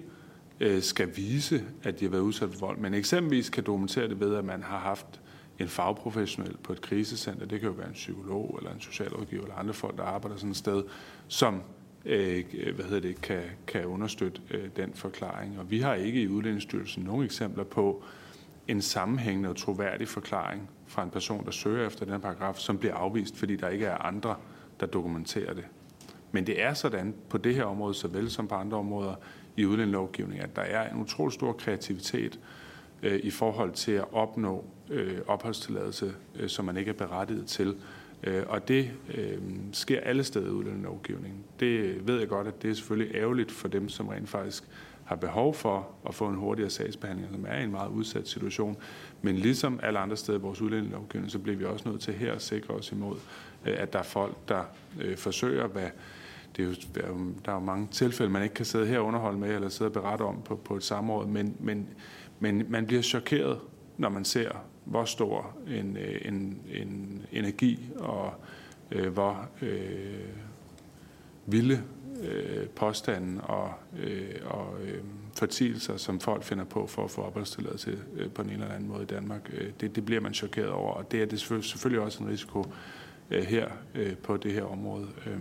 øh, 0.61 0.83
skal 0.83 1.17
vise, 1.17 1.65
at 1.83 2.01
de 2.01 2.05
har 2.05 2.11
været 2.11 2.23
udsat 2.23 2.49
for 2.51 2.59
vold, 2.67 2.79
men 2.79 2.95
eksempelvis 2.95 3.51
kan 3.51 3.65
dokumentere 3.65 4.09
det 4.09 4.21
ved, 4.21 4.35
at 4.35 4.45
man 4.45 4.63
har 4.63 4.79
haft 4.79 5.21
en 5.59 5.69
fagprofessionel 5.69 6.57
på 6.57 6.73
et 6.73 6.81
krisecenter, 6.81 7.47
det 7.47 7.61
kan 7.61 7.69
jo 7.69 7.75
være 7.75 7.89
en 7.89 7.95
psykolog 7.95 8.55
eller 8.59 8.75
en 8.75 8.81
socialrådgiver 8.81 9.43
eller 9.43 9.57
andre 9.57 9.75
folk, 9.75 9.97
der 9.97 10.03
arbejder 10.05 10.37
sådan 10.37 10.51
et 10.51 10.57
sted, 10.57 10.83
som 11.29 11.63
øh, 12.07 12.75
hvad 12.75 12.85
hedder 12.85 13.01
det, 13.01 13.21
kan, 13.21 13.43
kan 13.67 13.87
understøtte 13.87 14.41
øh, 14.51 14.69
den 14.77 14.93
forklaring. 14.95 15.59
Og 15.59 15.71
vi 15.71 15.81
har 15.81 15.95
ikke 15.95 16.23
i 16.23 16.29
Udlændingsstyrelsen 16.29 17.03
nogen 17.03 17.25
eksempler 17.25 17.65
på 17.65 18.03
en 18.69 18.83
sammenhængende 18.83 19.49
og 19.49 19.57
troværdig 19.57 20.09
forklaring 20.09 20.71
fra 20.87 21.03
en 21.03 21.11
person, 21.11 21.45
der 21.45 21.51
søger 21.51 21.87
efter 21.87 22.07
den 22.07 22.21
paragraf, 22.21 22.57
som 22.57 22.79
bliver 22.79 22.95
afvist, 22.95 23.37
fordi 23.37 23.57
der 23.57 23.69
ikke 23.69 23.87
er 23.87 23.97
andre, 23.97 24.37
der 24.81 24.87
dokumenterer 24.87 25.55
det. 25.55 25.65
Men 26.33 26.47
det 26.47 26.63
er 26.63 26.75
sådan 26.75 27.15
på 27.29 27.39
det 27.39 27.55
her 27.55 27.65
område, 27.65 27.95
såvel 27.95 28.31
som 28.31 28.49
på 28.49 28.55
andre 28.55 28.77
områder 28.77 29.15
i 29.57 29.65
udlændingelovgivningen, 29.65 30.45
at 30.45 30.57
der 30.57 30.63
er 30.63 30.93
en 30.93 31.01
utrolig 31.01 31.33
stor 31.33 31.53
kreativitet 31.53 32.41
øh, 33.03 33.21
i 33.23 33.31
forhold 33.31 33.73
til 33.73 33.93
at 33.93 34.05
opnå 34.13 34.65
øh, 34.91 35.19
opholdstilladelse, 35.27 36.15
øh, 36.35 36.49
som 36.49 36.65
man 36.65 36.77
ikke 36.77 36.89
er 36.89 36.95
berettiget 36.95 37.47
til. 37.47 37.77
Øh, 38.27 38.43
og 38.49 38.69
det 38.69 38.91
øh, 39.15 39.39
sker 39.73 40.01
alle 40.01 40.25
steder 40.25 40.47
i 40.47 40.51
udlændingelovgivningen. 40.51 41.41
Det 41.61 42.07
ved 42.09 42.19
jeg 42.19 42.29
godt, 42.29 42.47
at 42.47 42.63
det 42.63 42.71
er 42.71 42.75
selvfølgelig 42.75 43.15
ærgerligt 43.15 43.53
for 43.53 43.69
dem, 43.69 43.89
som 43.89 44.09
rent 44.09 44.29
faktisk 44.29 44.65
har 45.05 45.17
behov 45.17 45.55
for 45.55 45.89
at 46.09 46.15
få 46.15 46.29
en 46.29 46.35
hurtigere 46.35 46.71
sagsbehandling, 46.71 47.29
som 47.33 47.47
er 47.49 47.59
i 47.59 47.65
en 47.65 47.71
meget 47.71 47.91
udsat 47.91 48.29
situation. 48.29 48.77
Men 49.23 49.37
ligesom 49.37 49.81
alle 49.83 49.99
andre 49.99 50.17
steder 50.17 50.39
i 50.39 50.41
vores 50.41 50.61
udlændingelovgivning, 50.61 51.31
så 51.31 51.39
bliver 51.39 51.59
vi 51.59 51.65
også 51.65 51.89
nødt 51.89 52.01
til 52.01 52.15
her 52.15 52.33
at 52.33 52.43
sikre 52.43 52.75
os 52.75 52.93
imod, 52.93 53.17
øh, 53.67 53.75
at 53.79 53.93
der 53.93 53.99
er 53.99 54.03
folk, 54.03 54.37
der 54.49 54.63
øh, 55.01 55.17
forsøger, 55.17 55.67
hvad 55.67 55.89
det 56.57 56.63
er 56.63 56.67
jo, 57.09 57.17
der 57.45 57.51
er 57.51 57.55
jo 57.55 57.61
mange 57.61 57.89
tilfælde, 57.91 58.33
man 58.33 58.43
ikke 58.43 58.55
kan 58.55 58.65
sidde 58.65 58.87
her 58.87 58.99
og 58.99 59.07
underholde 59.07 59.39
med, 59.39 59.55
eller 59.55 59.69
sidde 59.69 59.89
og 59.89 59.93
berette 59.93 60.23
om 60.23 60.43
på, 60.45 60.57
på 60.57 60.77
et 60.77 60.83
samråd, 60.83 61.27
men, 61.27 61.57
men, 61.61 61.89
men 62.41 62.67
man 62.69 62.87
bliver 62.87 63.03
chokeret, 63.03 63.59
når 63.99 64.09
man 64.09 64.25
ser, 64.25 64.51
hvor 64.87 65.05
stor 65.05 65.57
en, 65.69 65.97
øh, 65.97 66.21
en, 66.25 66.61
en 66.73 67.23
energi 67.33 67.91
og 67.97 68.35
øh, 68.91 69.13
hvor 69.13 69.49
øh, 69.63 70.29
vilde 71.47 71.83
øh, 72.23 72.67
påstanden 72.69 73.41
og, 73.43 73.73
øh, 73.99 74.35
og 74.45 74.75
øh, 74.83 75.01
fortielser, 75.35 75.97
som 75.97 76.21
folk 76.21 76.43
finder 76.43 76.65
på 76.65 76.87
for 76.87 77.05
at 77.05 77.11
få 77.11 77.23
opholdstilladelse 77.23 77.99
øh, 78.17 78.31
på 78.31 78.43
en 78.43 78.51
eller 78.51 78.69
anden 78.69 78.89
måde 78.89 79.03
i 79.03 79.07
Danmark. 79.07 79.51
Øh, 79.53 79.71
det, 79.81 79.97
det 79.97 80.05
bliver 80.05 80.21
man 80.21 80.35
chokeret 80.35 80.71
over, 80.71 80.93
og 80.93 81.13
det 81.13 81.23
er 81.23 81.27
det 81.27 81.41
selvfølgelig, 81.41 81.71
selvfølgelig 81.71 82.03
også 82.03 82.23
en 82.23 82.31
risiko 82.31 82.65
øh, 83.31 83.43
her 83.45 83.69
øh, 83.95 84.17
på 84.17 84.37
det 84.37 84.53
her 84.53 84.65
område. 84.65 85.07
Øh, 85.27 85.39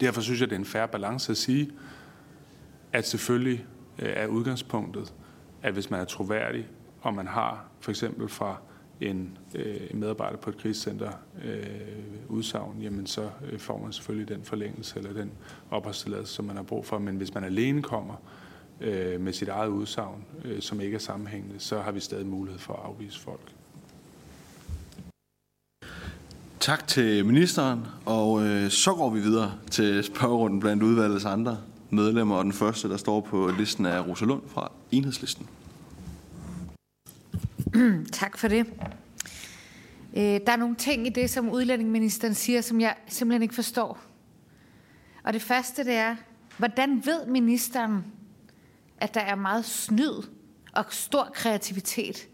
derfor 0.00 0.20
synes 0.20 0.40
jeg, 0.40 0.50
det 0.50 0.56
er 0.56 0.60
en 0.60 0.64
færre 0.64 0.88
balance 0.88 1.32
at 1.32 1.36
sige, 1.36 1.70
at 2.92 3.06
selvfølgelig 3.06 3.66
øh, 3.98 4.12
er 4.16 4.26
udgangspunktet, 4.26 5.14
at 5.62 5.72
hvis 5.72 5.90
man 5.90 6.00
er 6.00 6.04
troværdig, 6.04 6.68
og 7.04 7.14
man 7.14 7.26
har 7.26 7.64
for 7.80 7.90
eksempel 7.90 8.28
fra 8.28 8.56
en 9.00 9.38
øh, 9.54 9.80
medarbejder 9.94 10.36
på 10.36 10.50
et 10.50 10.58
krisecenter 10.58 11.10
øh, 11.44 11.66
udsagn, 12.28 12.82
jamen 12.82 13.06
så 13.06 13.30
øh, 13.50 13.58
får 13.58 13.78
man 13.78 13.92
selvfølgelig 13.92 14.28
den 14.28 14.44
forlængelse 14.44 14.98
eller 14.98 15.12
den 15.12 15.30
opholdstilladelse, 15.70 16.34
som 16.34 16.44
man 16.44 16.56
har 16.56 16.62
brug 16.62 16.86
for. 16.86 16.98
Men 16.98 17.16
hvis 17.16 17.34
man 17.34 17.44
alene 17.44 17.82
kommer 17.82 18.14
øh, 18.80 19.20
med 19.20 19.32
sit 19.32 19.48
eget 19.48 19.68
udsagn, 19.68 20.24
øh, 20.44 20.60
som 20.60 20.80
ikke 20.80 20.94
er 20.94 20.98
sammenhængende, 20.98 21.54
så 21.58 21.80
har 21.80 21.92
vi 21.92 22.00
stadig 22.00 22.26
mulighed 22.26 22.58
for 22.58 22.72
at 22.72 22.80
afvise 22.84 23.20
folk. 23.20 23.52
Tak 26.60 26.86
til 26.86 27.26
ministeren, 27.26 27.86
og 28.04 28.46
øh, 28.46 28.70
så 28.70 28.94
går 28.94 29.10
vi 29.10 29.20
videre 29.20 29.52
til 29.70 30.04
spørgerunden 30.04 30.60
blandt 30.60 30.82
udvalgets 30.82 31.24
andre 31.24 31.58
medlemmer, 31.90 32.36
og 32.36 32.44
den 32.44 32.52
første, 32.52 32.88
der 32.88 32.96
står 32.96 33.20
på 33.20 33.50
listen, 33.58 33.86
er 33.86 34.00
Rosa 34.00 34.24
Lund 34.24 34.42
fra 34.48 34.72
Enhedslisten. 34.90 35.48
tak 38.12 38.38
for 38.38 38.48
det. 38.48 38.66
Øh, 40.16 40.40
der 40.46 40.52
er 40.52 40.56
nogle 40.56 40.76
ting 40.76 41.06
i 41.06 41.10
det, 41.10 41.30
som 41.30 41.50
udlændingeministeren 41.50 42.34
siger, 42.34 42.60
som 42.60 42.80
jeg 42.80 42.96
simpelthen 43.08 43.42
ikke 43.42 43.54
forstår. 43.54 43.98
Og 45.24 45.32
det 45.32 45.42
første, 45.42 45.84
det 45.84 45.94
er, 45.94 46.16
hvordan 46.58 47.06
ved 47.06 47.26
ministeren, 47.26 48.04
at 48.98 49.14
der 49.14 49.20
er 49.20 49.34
meget 49.34 49.64
snyd 49.64 50.22
og 50.72 50.84
stor 50.90 51.30
kreativitet 51.34 52.28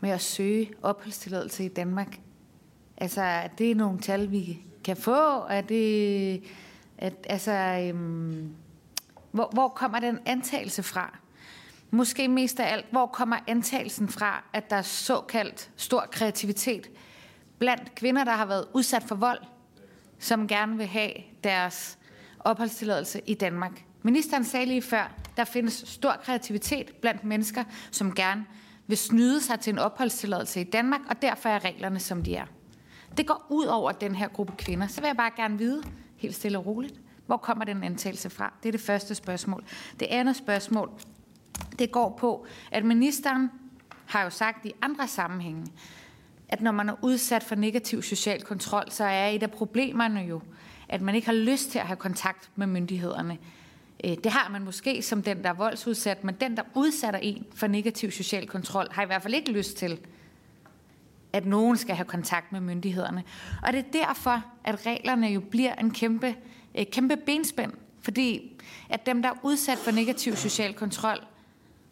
med 0.00 0.10
at 0.10 0.20
søge 0.20 0.70
opholdstilladelse 0.82 1.64
i 1.64 1.68
Danmark? 1.68 2.20
Altså, 2.96 3.20
er 3.20 3.46
det 3.46 3.76
nogle 3.76 3.98
tal, 3.98 4.30
vi 4.30 4.58
kan 4.84 4.96
få? 4.96 5.46
Er 5.50 5.60
det, 5.60 6.42
at, 6.98 7.14
altså, 7.30 7.52
øhm, 7.52 8.50
hvor, 9.30 9.50
hvor 9.52 9.68
kommer 9.68 10.00
den 10.00 10.18
antagelse 10.26 10.82
fra? 10.82 11.18
Måske 11.90 12.28
mest 12.28 12.60
af 12.60 12.72
alt, 12.72 12.86
hvor 12.90 13.06
kommer 13.06 13.36
antagelsen 13.46 14.08
fra, 14.08 14.44
at 14.52 14.70
der 14.70 14.76
er 14.76 14.82
såkaldt 14.82 15.70
stor 15.76 16.08
kreativitet 16.12 16.90
blandt 17.58 17.94
kvinder, 17.94 18.24
der 18.24 18.32
har 18.32 18.46
været 18.46 18.64
udsat 18.74 19.02
for 19.02 19.14
vold, 19.14 19.38
som 20.18 20.48
gerne 20.48 20.76
vil 20.76 20.86
have 20.86 21.12
deres 21.44 21.98
opholdstilladelse 22.40 23.20
i 23.26 23.34
Danmark. 23.34 23.84
Ministeren 24.02 24.44
sagde 24.44 24.66
lige 24.66 24.82
før, 24.82 25.12
der 25.36 25.44
findes 25.44 25.84
stor 25.86 26.20
kreativitet 26.24 26.92
blandt 27.00 27.24
mennesker, 27.24 27.64
som 27.90 28.14
gerne 28.14 28.44
vil 28.86 28.98
snyde 28.98 29.40
sig 29.40 29.60
til 29.60 29.72
en 29.72 29.78
opholdstilladelse 29.78 30.60
i 30.60 30.64
Danmark, 30.64 31.00
og 31.08 31.22
derfor 31.22 31.48
er 31.48 31.64
reglerne, 31.64 32.00
som 32.00 32.22
de 32.22 32.36
er. 32.36 32.46
Det 33.16 33.26
går 33.26 33.46
ud 33.50 33.66
over 33.66 33.92
den 33.92 34.14
her 34.14 34.28
gruppe 34.28 34.52
kvinder. 34.58 34.86
Så 34.86 35.00
vil 35.00 35.06
jeg 35.06 35.16
bare 35.16 35.30
gerne 35.36 35.58
vide, 35.58 35.82
helt 36.16 36.34
stille 36.34 36.58
og 36.58 36.66
roligt, 36.66 37.00
hvor 37.26 37.36
kommer 37.36 37.64
den 37.64 37.82
antagelse 37.82 38.30
fra? 38.30 38.52
Det 38.62 38.68
er 38.68 38.72
det 38.72 38.80
første 38.80 39.14
spørgsmål. 39.14 39.64
Det 40.00 40.06
andet 40.06 40.36
spørgsmål, 40.36 40.90
det 41.78 41.92
går 41.92 42.16
på, 42.20 42.46
at 42.70 42.84
ministeren 42.84 43.50
har 44.06 44.22
jo 44.22 44.30
sagt 44.30 44.66
i 44.66 44.72
andre 44.82 45.08
sammenhænge, 45.08 45.66
at 46.48 46.60
når 46.60 46.72
man 46.72 46.88
er 46.88 46.94
udsat 47.02 47.42
for 47.42 47.54
negativ 47.54 48.02
social 48.02 48.42
kontrol, 48.42 48.84
så 48.90 49.04
er 49.04 49.28
et 49.28 49.42
af 49.42 49.50
problemerne 49.50 50.20
jo, 50.20 50.40
at 50.88 51.00
man 51.00 51.14
ikke 51.14 51.26
har 51.26 51.34
lyst 51.34 51.70
til 51.70 51.78
at 51.78 51.86
have 51.86 51.96
kontakt 51.96 52.50
med 52.56 52.66
myndighederne. 52.66 53.38
Øh, 54.04 54.16
det 54.24 54.32
har 54.32 54.48
man 54.50 54.64
måske 54.64 55.02
som 55.02 55.22
den, 55.22 55.42
der 55.42 55.48
er 55.48 55.54
voldsudsat, 55.54 56.24
men 56.24 56.34
den, 56.34 56.56
der 56.56 56.62
udsætter 56.74 57.20
en 57.20 57.46
for 57.54 57.66
negativ 57.66 58.10
social 58.10 58.46
kontrol, 58.46 58.86
har 58.90 59.02
i 59.02 59.06
hvert 59.06 59.22
fald 59.22 59.34
ikke 59.34 59.52
lyst 59.52 59.76
til, 59.76 59.98
at 61.32 61.46
nogen 61.46 61.76
skal 61.76 61.94
have 61.94 62.06
kontakt 62.06 62.52
med 62.52 62.60
myndighederne. 62.60 63.24
Og 63.62 63.72
det 63.72 63.78
er 63.78 64.04
derfor, 64.04 64.44
at 64.64 64.86
reglerne 64.86 65.26
jo 65.26 65.40
bliver 65.40 65.74
en 65.74 65.90
kæmpe, 65.90 66.34
øh, 66.74 66.86
kæmpe 66.86 67.16
benspænd, 67.16 67.72
fordi 68.00 68.52
at 68.88 69.06
dem, 69.06 69.22
der 69.22 69.28
er 69.28 69.34
udsat 69.42 69.78
for 69.78 69.90
negativ 69.90 70.36
social 70.36 70.74
kontrol, 70.74 71.26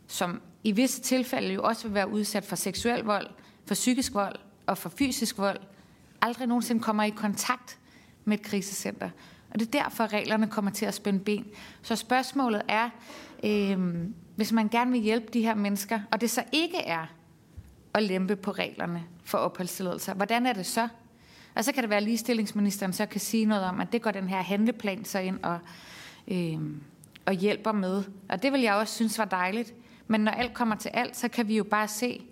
som 0.07 0.43
i 0.65 0.73
visse 0.73 1.01
tilfælde 1.01 1.55
jo 1.55 1.63
også 1.63 1.87
vil 1.89 1.95
være 1.95 2.11
udsat 2.11 2.45
for 2.45 2.57
seksuel 2.57 3.01
vold, 3.01 3.27
for 3.67 3.75
psykisk 3.75 4.15
vold 4.15 4.37
og 4.67 4.79
for 4.79 4.89
fysisk 4.89 5.39
vold, 5.39 5.61
aldrig 6.23 6.49
nogensinde 6.49 6.83
kommer 6.83 7.03
i 7.03 7.11
kontakt 7.11 7.79
med 8.25 8.39
et 8.39 8.45
krisecenter. 8.45 9.11
Og 9.51 9.61
det 9.61 9.67
er 9.75 9.83
derfor, 9.83 10.13
reglerne 10.13 10.47
kommer 10.47 10.71
til 10.71 10.87
at 10.87 10.95
spænde 10.95 11.19
ben. 11.19 11.47
Så 11.83 11.97
spørgsmålet 11.97 12.63
er, 12.69 12.91
øh, 13.45 13.97
hvis 14.37 14.53
man 14.53 14.69
gerne 14.69 14.91
vil 14.91 15.01
hjælpe 15.01 15.27
de 15.33 15.43
her 15.43 15.55
mennesker, 15.55 16.01
og 16.13 16.21
det 16.21 16.31
så 16.31 16.45
ikke 16.53 16.79
er 16.79 17.07
at 17.95 18.03
lempe 18.03 18.37
på 18.37 18.51
reglerne 18.51 19.05
for 19.25 19.39
opholdstilladelser, 19.39 20.15
hvordan 20.15 20.47
er 20.47 20.53
det 20.53 20.67
så? 20.67 20.89
Og 21.55 21.65
så 21.65 21.73
kan 21.73 21.83
det 21.83 21.91
være, 21.91 21.97
at 21.97 22.03
ligestillingsministeren 22.03 22.93
så 22.93 23.07
kan 23.07 23.21
sige 23.21 23.45
noget 23.45 23.65
om, 23.65 23.81
at 23.81 23.93
det 23.93 24.03
går 24.03 24.11
den 24.11 24.29
her 24.29 24.43
handleplan 24.43 25.05
så 25.05 25.19
ind 25.19 25.39
og, 25.43 25.59
øh, 26.29 26.59
og 27.27 27.33
hjælper 27.33 27.73
med. 27.73 28.05
Og 28.29 28.43
det 28.43 28.53
vil 28.53 28.61
jeg 28.61 28.75
også 28.75 28.95
synes 28.95 29.19
var 29.19 29.25
dejligt. 29.25 29.75
Men 30.07 30.21
når 30.21 30.33
alt 30.33 30.55
kommer 30.55 30.75
til 30.77 30.89
alt, 30.89 31.17
så 31.17 31.29
kan 31.29 31.49
vi 31.49 31.57
jo 31.57 31.65
bare 31.65 31.89
se, 31.89 32.23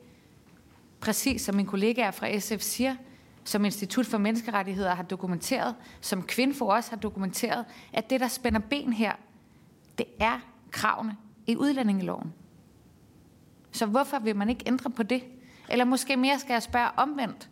præcis 1.01 1.43
som 1.43 1.55
min 1.55 1.67
kollega 1.67 2.11
fra 2.11 2.39
SF 2.39 2.61
siger, 2.61 2.97
som 3.45 3.65
Institut 3.65 4.07
for 4.07 4.19
Menneskerettigheder 4.19 4.95
har 4.95 5.03
dokumenteret, 5.03 5.75
som 6.01 6.23
Kvinfo 6.23 6.67
også 6.67 6.91
har 6.91 6.97
dokumenteret, 6.97 7.65
at 7.93 8.11
det, 8.11 8.21
der 8.21 8.29
spænder 8.29 8.61
ben 8.61 8.93
her, 8.93 9.13
det 9.99 10.07
er 10.21 10.41
kravene 10.71 11.17
i 11.47 11.57
udlændingeloven. 11.57 12.33
Så 13.73 13.87
hvorfor 13.87 14.19
vil 14.19 14.37
man 14.37 14.51
ikke 14.51 14.65
ændre 14.67 14.91
på 14.91 15.03
det? 15.03 15.25
Eller 15.69 15.85
måske 15.85 16.17
mere 16.17 16.39
skal 16.39 16.53
jeg 16.53 16.63
spørge 16.63 16.91
omvendt. 16.97 17.49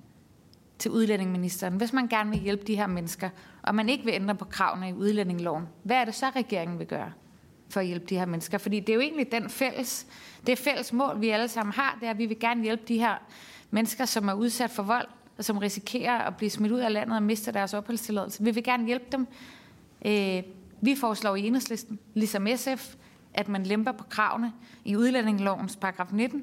til 0.79 0.91
udlændingeministeren. 0.91 1.77
Hvis 1.77 1.93
man 1.93 2.09
gerne 2.09 2.31
vil 2.31 2.39
hjælpe 2.39 2.65
de 2.65 2.77
her 2.77 2.87
mennesker, 2.87 3.31
og 3.63 3.75
man 3.75 3.89
ikke 3.89 4.05
vil 4.05 4.15
ændre 4.15 4.35
på 4.35 4.45
kravene 4.45 4.89
i 4.89 4.93
udlændingeloven, 4.93 5.69
hvad 5.83 5.97
er 5.97 6.05
det 6.05 6.15
så, 6.15 6.31
regeringen 6.37 6.79
vil 6.79 6.87
gøre 6.87 7.13
for 7.71 7.81
at 7.81 7.87
hjælpe 7.87 8.07
de 8.07 8.19
her 8.19 8.27
mennesker? 8.27 8.59
Fordi 8.59 8.81
det 8.81 8.89
er 8.89 8.95
jo 8.95 9.01
egentlig 9.01 9.33
den 9.33 9.51
fælles, 9.51 10.07
det 10.47 10.59
fælles 10.59 10.93
mål, 10.93 11.21
vi 11.21 11.29
alle 11.29 11.49
sammen 11.49 11.73
har, 11.73 11.97
det 12.01 12.07
er, 12.07 12.11
at 12.11 12.19
vi 12.19 12.27
vil 12.27 12.39
gerne 12.39 12.63
hjælpe 12.63 12.83
de 12.89 12.99
her 12.99 13.15
mennesker, 13.71 14.05
som 14.05 14.29
er 14.29 14.33
udsat 14.33 14.71
for 14.71 14.83
vold, 14.83 15.07
og 15.39 15.45
som 15.45 15.59
risikerer 15.59 16.19
at 16.19 16.37
blive 16.37 16.51
smidt 16.51 16.73
ud 16.73 16.79
af 16.79 16.93
landet 16.93 17.17
og 17.17 17.23
miste 17.23 17.53
deres 17.53 17.75
opholdstilladelse. 17.75 18.45
Vi 18.45 18.51
vil 18.51 18.65
gerne 18.65 18.87
hjælpe 18.87 19.07
dem. 19.13 19.27
Øh, 20.05 20.43
vi 20.81 20.97
foreslår 20.97 21.37
i 21.37 21.47
enhedslisten, 21.47 21.99
ligesom 22.15 22.47
SF, 22.57 22.95
at 23.35 23.49
man 23.49 23.63
lemper 23.63 23.93
på 23.93 24.05
kravene 24.05 24.53
i 24.85 24.97
udlændingelovens 24.97 25.77
paragraf 25.77 26.13
19. 26.13 26.43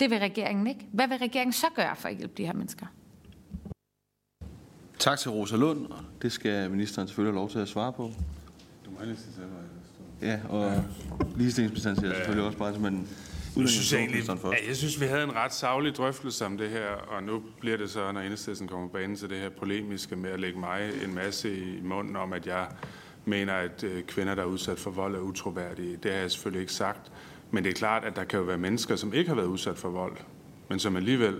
Det 0.00 0.10
vil 0.10 0.18
regeringen 0.18 0.66
ikke. 0.66 0.86
Hvad 0.92 1.08
vil 1.08 1.18
regeringen 1.18 1.52
så 1.52 1.66
gøre 1.74 1.96
for 1.96 2.08
at 2.08 2.16
hjælpe 2.16 2.34
de 2.36 2.46
her 2.46 2.52
mennesker? 2.52 2.86
Tak 4.98 5.18
til 5.18 5.30
Rosa 5.30 5.56
Lund. 5.56 5.86
Det 6.22 6.32
skal 6.32 6.70
ministeren 6.70 7.08
selvfølgelig 7.08 7.32
have 7.32 7.40
lov 7.40 7.50
til 7.50 7.58
at 7.58 7.68
svare 7.68 7.92
på. 7.92 8.10
Du 8.84 8.90
må 8.90 9.04
helst 9.04 9.34
selv, 9.34 9.46
Ja, 10.24 10.38
og 10.48 10.72
ja. 10.72 10.80
ligestillingsministeren 11.36 11.96
siger 11.96 12.14
selvfølgelig 12.14 12.46
også 12.46 12.58
bare 12.58 12.74
som 12.74 12.86
en 12.86 13.08
jeg 13.56 13.68
synes, 13.68 13.92
egentlig, 13.92 14.24
ja, 14.28 14.68
jeg 14.68 14.76
synes, 14.76 15.00
vi 15.00 15.06
havde 15.06 15.22
en 15.22 15.34
ret 15.34 15.54
savlig 15.54 15.96
drøftelse 15.96 16.46
om 16.46 16.58
det 16.58 16.70
her, 16.70 16.86
og 16.86 17.22
nu 17.22 17.42
bliver 17.60 17.76
det 17.76 17.90
så, 17.90 18.12
når 18.12 18.20
enhedslisten 18.20 18.68
kommer 18.68 18.88
på 18.88 18.92
banen, 18.92 19.16
så 19.16 19.26
det 19.26 19.38
her 19.38 19.48
polemiske 19.48 20.16
med 20.16 20.30
at 20.30 20.40
lægge 20.40 20.58
mig 20.58 20.90
en 21.04 21.14
masse 21.14 21.56
i 21.56 21.80
munden 21.82 22.16
om, 22.16 22.32
at 22.32 22.46
jeg 22.46 22.66
mener, 23.24 23.52
at 23.54 23.84
øh, 23.84 24.02
kvinder, 24.02 24.34
der 24.34 24.42
er 24.42 24.46
udsat 24.46 24.78
for 24.78 24.90
vold, 24.90 25.14
er 25.14 25.18
utroværdige. 25.18 25.96
Det 26.02 26.10
har 26.10 26.18
jeg 26.18 26.30
selvfølgelig 26.30 26.60
ikke 26.60 26.72
sagt. 26.72 27.12
Men 27.50 27.64
det 27.64 27.70
er 27.70 27.74
klart, 27.74 28.04
at 28.04 28.16
der 28.16 28.24
kan 28.24 28.38
jo 28.38 28.44
være 28.44 28.58
mennesker, 28.58 28.96
som 28.96 29.14
ikke 29.14 29.28
har 29.28 29.36
været 29.36 29.46
udsat 29.46 29.78
for 29.78 29.88
vold, 29.88 30.16
men 30.68 30.78
som 30.78 30.96
alligevel 30.96 31.36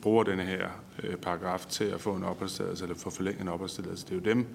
bruger 0.00 0.24
denne 0.24 0.42
her 0.42 0.68
øh, 1.02 1.16
paragraf 1.16 1.66
til 1.66 1.84
at 1.84 2.00
få 2.00 2.14
en 2.14 2.24
opholdstilladelse, 2.24 2.84
eller 2.84 2.96
få 2.96 3.10
forlænget 3.10 3.42
en 3.42 3.48
opholdstilladelse. 3.48 4.06
Det 4.06 4.12
er 4.12 4.16
jo 4.16 4.34
dem 4.34 4.46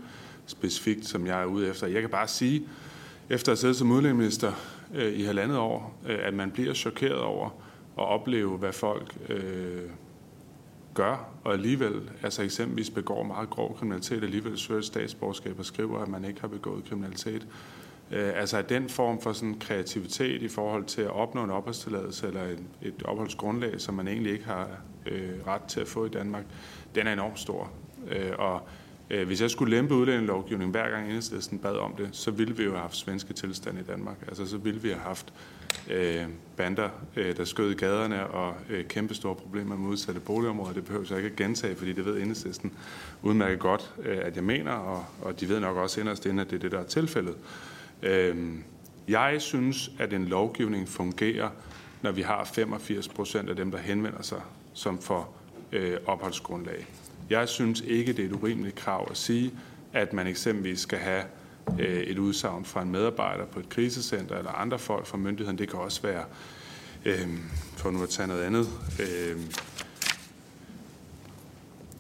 specifikt, 0.46 1.06
som 1.06 1.28
jeg 1.28 1.42
er 1.42 1.46
ude 1.46 1.70
efter. 1.70 1.88
Jeg 1.88 2.02
kan 2.02 2.10
bare 2.10 2.28
sige, 2.28 2.68
efter 3.30 3.52
at 3.52 3.56
have 3.56 3.58
siddet 3.58 3.76
som 3.76 3.92
udlændingeminister 3.92 4.52
øh, 4.96 5.14
i 5.14 5.24
halvandet 5.24 5.58
år, 5.58 6.00
øh, 6.08 6.20
at 6.24 6.34
man 6.34 6.52
bliver 6.52 6.74
chokeret 6.74 7.20
over 7.20 7.46
at 7.98 8.04
opleve, 8.04 8.58
hvad 8.58 8.74
folk 8.74 9.18
øh, 9.30 9.82
gør, 10.94 11.30
og 11.44 11.54
alligevel, 11.54 12.10
altså 12.24 12.44
eksempelvis 12.44 12.90
begår 12.90 13.24
meget 13.24 13.50
grov 13.50 13.78
kriminalitet, 13.78 14.24
alligevel 14.24 14.58
søger 14.58 14.82
statsborgerskab 14.82 15.60
og 15.60 15.66
skriver, 15.66 16.00
at 16.00 16.08
man 16.08 16.26
ikke 16.26 16.42
har 16.42 16.48
begået 16.48 16.86
kriminalitet. 16.90 17.48
Øh, 18.12 18.32
altså 18.36 18.58
at 18.58 18.70
den 18.70 18.90
form 18.90 19.22
for 19.22 19.34
sådan 19.34 19.60
kreativitet 19.60 20.42
i 20.42 20.48
forhold 20.48 20.86
til 20.86 21.02
at 21.02 21.12
opnå 21.12 21.44
en 21.44 21.50
opholdstilladelse 21.50 22.28
eller 22.28 22.44
et, 22.44 22.64
et 22.82 23.04
opholdsgrundlag, 23.06 23.82
som 23.82 23.96
man 23.96 24.08
egentlig 24.08 24.32
ikke 24.32 24.46
har 24.46 24.70
øh, 25.06 25.30
ret 25.48 25.62
til 25.62 25.80
at 25.80 25.88
få 25.88 26.06
i 26.06 26.10
Danmark, 26.10 26.44
den 26.96 27.08
er 27.08 27.14
enormt 27.14 27.40
stor. 27.40 27.72
Øh, 28.08 28.32
og 28.38 28.62
Øh, 29.10 29.28
hvis 29.28 29.42
jeg 29.42 29.50
skulle 29.50 29.76
lempe 29.76 29.96
udlændingelovgivningen 29.96 30.72
hver 30.72 30.90
gang 30.90 31.06
enhedslisten 31.06 31.60
bad 31.60 31.78
om 31.78 31.96
det, 31.98 32.10
så 32.12 32.32
ville 32.32 32.58
vi 32.58 32.64
jo 32.64 32.72
have 32.72 32.82
haft 32.82 32.96
svenske 32.96 33.34
tilstande 33.34 33.82
i 33.82 33.84
Danmark. 33.84 34.18
Altså 34.28 34.46
så 34.46 34.58
ville 34.58 34.82
vi 34.82 34.90
have 34.90 35.02
haft 35.02 35.34
øh, 35.90 36.26
bander, 36.58 36.90
øh, 37.16 37.38
der 37.38 37.46
skød 37.46 37.72
i 37.72 37.76
gaderne 37.76 38.28
og 38.28 38.56
øh, 38.70 38.86
kæmpe 38.86 39.14
store 39.14 39.36
problemer 39.36 39.76
med 39.76 39.90
udsatte 39.90 40.22
boligområder. 40.22 40.74
Det 40.74 40.86
behøver 40.86 41.06
jeg 41.10 41.18
ikke 41.18 41.30
at 41.30 41.36
gentage, 41.36 41.76
fordi 41.76 41.94
det 41.94 42.06
ved 42.06 42.18
enhedslisten 42.18 42.72
udmærket 43.22 43.60
godt, 43.60 43.94
øh, 44.04 44.18
at 44.22 44.36
jeg 44.36 44.44
mener, 44.44 44.72
og, 44.72 45.06
og 45.22 45.40
de 45.40 45.50
ved 45.50 45.60
nok 45.60 45.78
også 45.78 46.00
inderst 46.00 46.26
inde, 46.26 46.42
at 46.42 46.50
det 46.50 46.56
er 46.56 46.60
det, 46.60 46.72
der 46.72 46.80
er 46.80 46.86
tilfældet. 46.86 47.36
Øh, 48.04 48.36
jeg 49.08 49.36
synes, 49.40 49.92
at 50.00 50.14
en 50.14 50.26
lovgivning 50.26 50.90
fungerer, 50.90 51.50
når 52.02 52.12
vi 52.12 52.22
har 52.22 52.44
85 52.44 53.08
procent 53.08 53.50
af 53.50 53.56
dem, 53.56 53.72
der 53.72 53.78
henvender 53.78 54.22
sig, 54.22 54.42
som 54.74 55.00
får 55.00 55.38
øh, 55.72 55.98
opholdsgrundlag. 56.06 56.88
Jeg 57.30 57.50
synes 57.50 57.82
ikke, 57.82 58.14
det 58.14 58.26
er 58.26 58.30
et 58.30 58.34
urimeligt 58.34 58.76
krav 58.76 59.08
at 59.12 59.18
sige, 59.18 59.54
at 59.94 60.14
man 60.14 60.28
eksempelvis 60.28 60.80
skal 60.80 61.00
have 61.00 61.24
øh, 61.80 62.02
et 62.02 62.18
udsagn 62.18 62.66
fra 62.66 62.82
en 62.82 62.92
medarbejder 62.92 63.46
på 63.46 63.60
et 63.60 63.70
krisecenter 63.70 64.38
eller 64.38 64.52
andre 64.52 64.80
folk 64.80 65.06
fra 65.06 65.18
myndigheden. 65.18 65.58
Det 65.58 65.70
kan 65.70 65.80
også 65.80 66.02
være, 66.02 66.24
øh, 67.06 67.28
for 67.78 67.92
nu 67.92 68.04
at 68.04 68.10
tage 68.10 68.28
noget 68.28 68.44
andet, 68.44 68.68
øh, 69.00 69.38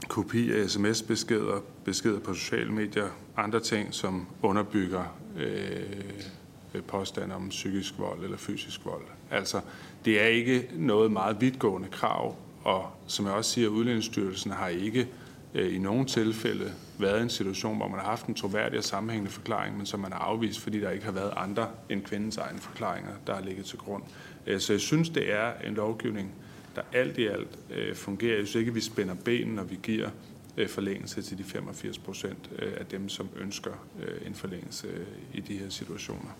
kopi 0.07 0.51
af 0.51 0.69
sms-beskeder, 0.69 1.59
beskeder 1.85 2.19
på 2.19 2.33
sociale 2.33 2.71
medier, 2.71 3.07
andre 3.37 3.59
ting, 3.59 3.93
som 3.93 4.27
underbygger 4.41 5.17
øh, 5.37 6.81
påstande 6.87 7.35
om 7.35 7.49
psykisk 7.49 7.93
vold 7.97 8.23
eller 8.23 8.37
fysisk 8.37 8.85
vold. 8.85 9.03
Altså, 9.31 9.61
det 10.05 10.21
er 10.21 10.27
ikke 10.27 10.69
noget 10.75 11.11
meget 11.11 11.41
vidtgående 11.41 11.87
krav 11.87 12.35
og 12.67 12.91
som 13.07 13.25
jeg 13.25 13.33
også 13.33 13.51
siger, 13.51 13.67
Udlændingsstyrelsen 13.67 14.51
har 14.51 14.67
ikke 14.67 15.07
øh, 15.53 15.75
i 15.75 15.77
nogle 15.77 16.05
tilfælde 16.05 16.73
været 16.99 17.19
i 17.19 17.23
en 17.23 17.29
situation, 17.29 17.77
hvor 17.77 17.87
man 17.87 17.99
har 17.99 18.05
haft 18.05 18.25
en 18.25 18.35
troværdig 18.35 18.77
og 18.77 18.83
sammenhængende 18.83 19.31
forklaring, 19.31 19.77
men 19.77 19.85
som 19.85 19.99
man 19.99 20.11
har 20.11 20.19
afvist, 20.19 20.59
fordi 20.59 20.79
der 20.79 20.89
ikke 20.89 21.05
har 21.05 21.11
været 21.11 21.33
andre 21.35 21.69
end 21.89 22.01
kvindens 22.01 22.37
egne 22.37 22.59
forklaringer, 22.59 23.11
der 23.27 23.35
har 23.35 23.41
ligget 23.41 23.65
til 23.65 23.77
grund. 23.77 24.03
Øh, 24.47 24.59
så 24.59 24.73
jeg 24.73 24.79
synes, 24.79 25.09
det 25.09 25.33
er 25.33 25.51
en 25.67 25.73
lovgivning, 25.73 26.31
der 26.75 26.81
alt 26.93 27.17
i 27.17 27.27
alt 27.27 27.59
øh, 27.69 27.95
fungerer. 27.95 28.37
Jeg 28.37 28.47
synes 28.47 28.59
ikke, 28.59 28.69
at 28.69 28.75
vi 28.75 28.81
spænder 28.81 29.15
benen, 29.15 29.55
når 29.55 29.63
vi 29.63 29.79
giver 29.83 30.09
øh, 30.57 30.69
forlængelse 30.69 31.21
til 31.21 31.37
de 31.37 31.43
85 31.43 31.97
procent 31.97 32.49
øh, 32.59 32.73
af 32.77 32.85
dem, 32.85 33.09
som 33.09 33.29
ønsker 33.35 33.71
øh, 34.03 34.27
en 34.27 34.33
forlængelse 34.33 34.87
øh, 34.87 35.05
i 35.33 35.39
de 35.39 35.57
her 35.57 35.69
situationer. 35.69 36.31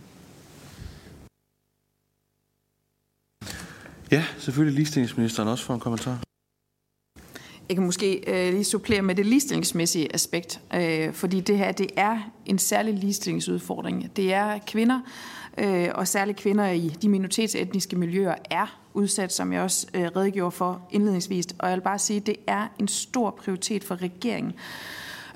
Ja, 4.12 4.24
selvfølgelig 4.38 4.76
ligestillingsministeren 4.76 5.50
også 5.50 5.64
for 5.64 5.74
en 5.74 5.80
kommentar. 5.80 6.24
Jeg 7.70 7.78
kan 7.78 7.86
måske 7.86 8.24
øh, 8.28 8.54
lige 8.54 8.64
supplere 8.64 9.02
med 9.02 9.16
det 9.16 9.26
ligestillingsmæssige 9.26 10.14
aspekt, 10.14 10.62
øh, 10.74 11.14
fordi 11.14 11.40
det 11.40 11.58
her 11.58 11.72
det 11.72 11.88
er 11.98 12.32
en 12.46 12.60
særlig 12.60 12.94
ligestillingsudfordring. 12.94 14.16
Det 14.16 14.34
er 14.34 14.60
kvinder, 14.68 15.00
øh, 15.58 15.90
og 15.96 16.08
særligt 16.08 16.38
kvinder 16.38 16.70
i 16.70 16.88
de 17.02 17.10
minoritetsetniske 17.10 17.96
miljøer 17.96 18.36
er 18.52 18.80
udsat, 18.94 19.34
som 19.34 19.54
jeg 19.54 19.62
også 19.62 19.88
øh, 19.94 20.04
redegjorde 20.16 20.52
for 20.52 20.88
indledningsvis. 20.92 21.46
Og 21.60 21.70
jeg 21.70 21.78
vil 21.78 21.84
bare 21.84 22.00
sige, 22.00 22.18
at 22.18 22.26
det 22.26 22.36
er 22.48 22.68
en 22.80 22.88
stor 22.88 23.32
prioritet 23.32 23.84
for 23.84 24.02
regeringen 24.02 24.54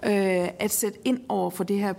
øh, 0.03 0.47
at 0.59 0.71
sætte 0.71 0.99
ind 1.05 1.19
over 1.29 1.49
for 1.49 1.63
det 1.63 1.79
her 1.79 1.93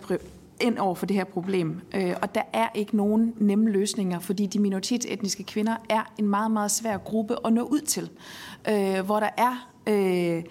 ind 0.62 0.78
over 0.78 0.94
for 0.94 1.06
det 1.06 1.16
her 1.16 1.24
problem. 1.24 1.80
Øh, 1.94 2.14
og 2.22 2.34
der 2.34 2.42
er 2.52 2.68
ikke 2.74 2.96
nogen 2.96 3.34
nemme 3.38 3.70
løsninger, 3.70 4.18
fordi 4.18 4.46
de 4.46 4.58
minoritetsetniske 4.58 5.42
kvinder 5.42 5.76
er 5.90 6.12
en 6.18 6.26
meget, 6.26 6.50
meget 6.50 6.70
svær 6.70 6.96
gruppe 6.96 7.36
at 7.44 7.52
nå 7.52 7.62
ud 7.62 7.80
til. 7.80 8.10
Øh, 8.68 9.00
hvor 9.00 9.20
der 9.20 9.30
er 9.36 9.68
øh, 9.86 10.42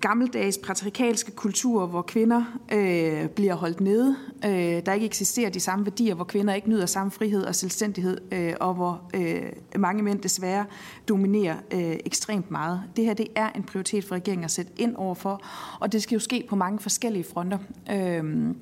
gammeldags 0.00 0.58
patriarkalske 0.58 1.30
kulturer, 1.30 1.86
hvor 1.86 2.02
kvinder 2.02 2.44
øh, 2.72 3.28
bliver 3.28 3.54
holdt 3.54 3.80
nede, 3.80 4.16
øh, 4.44 4.50
der 4.86 4.92
ikke 4.92 5.06
eksisterer 5.06 5.50
de 5.50 5.60
samme 5.60 5.86
værdier, 5.86 6.14
hvor 6.14 6.24
kvinder 6.24 6.54
ikke 6.54 6.68
nyder 6.70 6.86
samme 6.86 7.10
frihed 7.10 7.44
og 7.44 7.54
selvstændighed, 7.54 8.18
øh, 8.32 8.54
og 8.60 8.74
hvor 8.74 9.02
øh, 9.14 9.42
mange 9.76 10.02
mænd 10.02 10.20
desværre 10.20 10.64
dominerer 11.08 11.56
øh, 11.70 11.96
ekstremt 12.06 12.50
meget. 12.50 12.82
Det 12.96 13.04
her 13.04 13.14
det 13.14 13.28
er 13.34 13.50
en 13.50 13.62
prioritet 13.62 14.04
for 14.04 14.14
regeringen 14.14 14.44
at 14.44 14.50
sætte 14.50 14.72
ind 14.76 14.96
overfor, 14.96 15.42
og 15.80 15.92
det 15.92 16.02
skal 16.02 16.16
jo 16.16 16.20
ske 16.20 16.46
på 16.48 16.56
mange 16.56 16.78
forskellige 16.78 17.24
fronter. 17.24 17.58
Øh, 17.92 18.54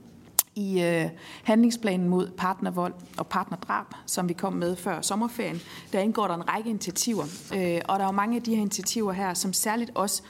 i 0.54 0.82
øh, 0.82 1.08
handlingsplanen 1.42 2.08
mod 2.08 2.30
partnervold 2.36 2.94
og 3.18 3.26
partnerdrab, 3.26 3.86
som 4.06 4.28
vi 4.28 4.32
kom 4.32 4.52
med 4.52 4.76
før 4.76 5.00
sommerferien, 5.00 5.60
der 5.92 6.00
indgår 6.00 6.26
der 6.26 6.34
en 6.34 6.48
række 6.48 6.70
initiativer. 6.70 7.24
Øh, 7.54 7.80
og 7.88 7.98
der 7.98 8.04
er 8.04 8.08
jo 8.08 8.12
mange 8.12 8.36
af 8.36 8.42
de 8.42 8.54
her 8.54 8.60
initiativer 8.60 9.12
her, 9.12 9.34
som 9.34 9.52
særligt 9.52 9.90
også 9.94 10.22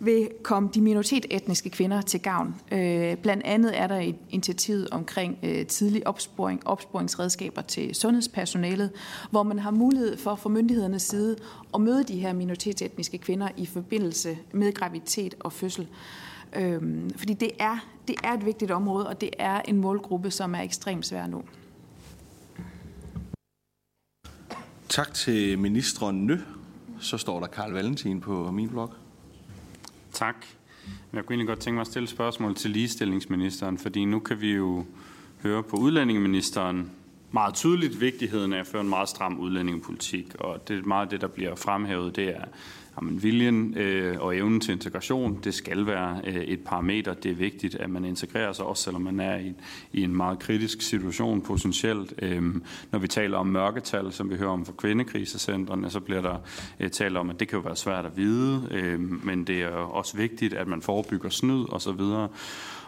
vil 0.00 0.28
komme 0.42 0.68
de 0.74 0.80
minoritetsetniske 0.80 1.70
kvinder 1.70 2.00
til 2.00 2.20
gavn. 2.20 2.54
Øh, 2.72 3.16
blandt 3.16 3.42
andet 3.44 3.80
er 3.80 3.86
der 3.86 3.96
et 4.00 4.16
initiativ 4.30 4.86
omkring 4.90 5.38
øh, 5.42 5.66
tidlig 5.66 6.06
opsporing, 6.06 6.66
opsporingsredskaber 6.66 7.62
til 7.62 7.94
sundhedspersonalet, 7.94 8.90
hvor 9.30 9.42
man 9.42 9.58
har 9.58 9.70
mulighed 9.70 10.16
for 10.16 10.34
fra 10.34 10.48
myndighedernes 10.48 11.02
side 11.02 11.36
at 11.74 11.80
møde 11.80 12.04
de 12.04 12.20
her 12.20 12.32
minoritetsetniske 12.32 13.18
kvinder 13.18 13.48
i 13.56 13.66
forbindelse 13.66 14.38
med 14.52 14.72
graviditet 14.74 15.34
og 15.40 15.52
fødsel. 15.52 15.88
Øhm, 16.56 17.10
fordi 17.16 17.34
det 17.34 17.50
er, 17.58 17.78
det 18.08 18.16
er 18.24 18.32
et 18.32 18.44
vigtigt 18.44 18.70
område, 18.70 19.08
og 19.08 19.20
det 19.20 19.30
er 19.38 19.60
en 19.60 19.76
målgruppe, 19.76 20.30
som 20.30 20.54
er 20.54 20.60
ekstremt 20.60 21.06
svær 21.06 21.26
nu. 21.26 21.42
Tak 24.88 25.14
til 25.14 25.58
ministeren 25.58 26.26
Nø. 26.26 26.36
Så 27.00 27.18
står 27.18 27.40
der 27.40 27.46
Karl 27.46 27.72
Valentin 27.72 28.20
på 28.20 28.50
min 28.50 28.68
blog. 28.68 28.92
Tak. 30.12 30.46
Jeg 31.12 31.24
kunne 31.24 31.34
egentlig 31.34 31.48
godt 31.48 31.58
tænke 31.58 31.74
mig 31.74 31.80
at 31.80 31.86
stille 31.86 32.08
spørgsmål 32.08 32.54
til 32.54 32.70
ligestillingsministeren, 32.70 33.78
fordi 33.78 34.04
nu 34.04 34.18
kan 34.18 34.40
vi 34.40 34.52
jo 34.52 34.84
høre 35.42 35.62
på 35.62 35.76
udlændingeministeren 35.76 36.90
meget 37.32 37.54
tydeligt 37.54 38.00
vigtigheden 38.00 38.52
af 38.52 38.58
at 38.58 38.66
føre 38.66 38.82
en 38.82 38.88
meget 38.88 39.08
stram 39.08 39.38
udlændingepolitik, 39.40 40.34
og 40.40 40.68
det 40.68 40.78
er 40.78 40.82
meget 40.82 41.10
det, 41.10 41.20
der 41.20 41.26
bliver 41.26 41.54
fremhævet, 41.54 42.16
det 42.16 42.28
er 42.28 42.44
jamen, 43.00 43.22
viljen 43.22 43.78
øh, 43.78 44.16
og 44.20 44.36
evnen 44.36 44.60
til 44.60 44.72
integration, 44.72 45.38
det 45.44 45.54
skal 45.54 45.86
være 45.86 46.20
øh, 46.26 46.34
et 46.34 46.60
parameter. 46.60 47.14
Det 47.14 47.30
er 47.30 47.34
vigtigt, 47.34 47.74
at 47.74 47.90
man 47.90 48.04
integrerer 48.04 48.52
sig, 48.52 48.64
også 48.64 48.82
selvom 48.82 49.02
man 49.02 49.20
er 49.20 49.38
i, 49.38 49.54
i 49.92 50.02
en 50.02 50.16
meget 50.16 50.38
kritisk 50.38 50.82
situation 50.82 51.40
potentielt. 51.40 52.14
Øh, 52.22 52.42
når 52.90 52.98
vi 52.98 53.08
taler 53.08 53.38
om 53.38 53.46
mørketal, 53.46 54.12
som 54.12 54.30
vi 54.30 54.36
hører 54.36 54.50
om 54.50 54.66
fra 54.66 54.72
kvindekrisecentrene, 54.76 55.90
så 55.90 56.00
bliver 56.00 56.22
der 56.22 56.36
øh, 56.80 56.90
talt 56.90 57.16
om, 57.16 57.30
at 57.30 57.40
det 57.40 57.48
kan 57.48 57.56
jo 57.56 57.62
være 57.62 57.76
svært 57.76 58.06
at 58.06 58.16
vide, 58.16 58.68
øh, 58.70 59.24
men 59.24 59.44
det 59.44 59.62
er 59.62 59.68
også 59.68 60.16
vigtigt, 60.16 60.54
at 60.54 60.68
man 60.68 60.82
forebygger 60.82 61.28
snyd 61.28 61.64
osv., 61.68 62.00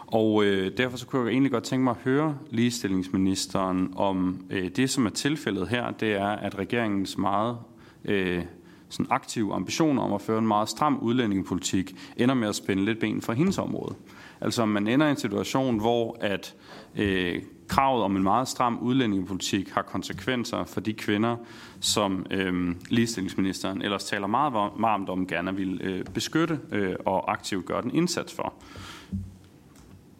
og 0.07 0.43
øh, 0.43 0.77
derfor 0.77 0.97
så 0.97 1.05
kunne 1.05 1.25
jeg 1.25 1.31
egentlig 1.31 1.51
godt 1.51 1.63
tænke 1.63 1.83
mig 1.83 1.91
at 1.91 1.97
høre 2.03 2.37
ligestillingsministeren 2.51 3.93
om 3.95 4.45
øh, 4.49 4.69
det, 4.69 4.89
som 4.89 5.05
er 5.05 5.09
tilfældet 5.09 5.67
her, 5.67 5.91
det 5.91 6.13
er, 6.13 6.27
at 6.27 6.59
regeringens 6.59 7.17
meget 7.17 7.57
øh, 8.05 8.43
sådan 8.89 9.07
aktive 9.09 9.53
ambitioner 9.53 10.01
om 10.01 10.13
at 10.13 10.21
føre 10.21 10.39
en 10.39 10.47
meget 10.47 10.69
stram 10.69 10.97
udlændingepolitik 10.97 11.95
ender 12.17 12.35
med 12.35 12.47
at 12.47 12.55
spænde 12.55 12.85
lidt 12.85 12.99
ben 12.99 13.21
for 13.21 13.33
hendes 13.33 13.57
område. 13.57 13.95
Altså 14.41 14.65
man 14.65 14.87
ender 14.87 15.07
i 15.07 15.09
en 15.09 15.17
situation, 15.17 15.79
hvor 15.79 16.17
at 16.21 16.55
øh, 16.95 17.41
kravet 17.67 18.03
om 18.03 18.15
en 18.15 18.23
meget 18.23 18.47
stram 18.47 18.79
udlændingepolitik 18.79 19.69
har 19.69 19.81
konsekvenser 19.81 20.63
for 20.63 20.81
de 20.81 20.93
kvinder, 20.93 21.35
som 21.79 22.25
øh, 22.31 22.75
ligestillingsministeren 22.89 23.81
ellers 23.81 24.03
taler 24.03 24.27
meget 24.27 24.53
varmt 24.53 25.09
om 25.09 25.27
gerne 25.27 25.55
vil 25.55 25.81
øh, 25.81 26.05
beskytte 26.05 26.59
øh, 26.71 26.95
og 27.05 27.31
aktivt 27.31 27.65
gøre 27.65 27.81
den 27.81 27.95
indsats 27.95 28.33
for. 28.33 28.53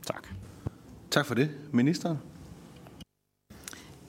Tak. 0.06 0.28
Tak 1.12 1.26
for 1.26 1.36
det. 1.36 1.50
Ministeren? 1.72 2.18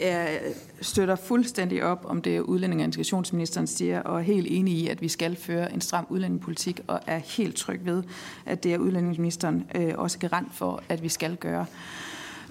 Jeg 0.01 0.41
støtter 0.81 1.17
fuldstændig 1.17 1.85
op 1.85 2.05
om 2.09 2.23
det, 2.23 2.41
udlænding- 2.41 2.81
og 2.81 2.85
integrationsministeren 2.85 3.67
siger, 3.67 4.01
og 4.01 4.19
er 4.19 4.23
helt 4.23 4.47
enig 4.51 4.75
i, 4.75 4.89
at 4.89 5.03
vi 5.03 5.09
skal 5.09 5.37
føre 5.37 5.73
en 5.73 5.81
stram 5.81 6.07
udlændingepolitik, 6.09 6.81
og 6.87 7.01
er 7.07 7.19
helt 7.19 7.57
tryg 7.57 7.81
ved, 7.85 8.03
at 8.47 8.65
det 8.65 8.75
er 8.75 8.79
udlændingsministeren 8.79 9.67
øh, 9.75 9.95
også 9.97 10.19
garant 10.19 10.55
for, 10.55 10.83
at 10.89 11.03
vi 11.03 11.09
skal 11.09 11.37
gøre. 11.37 11.67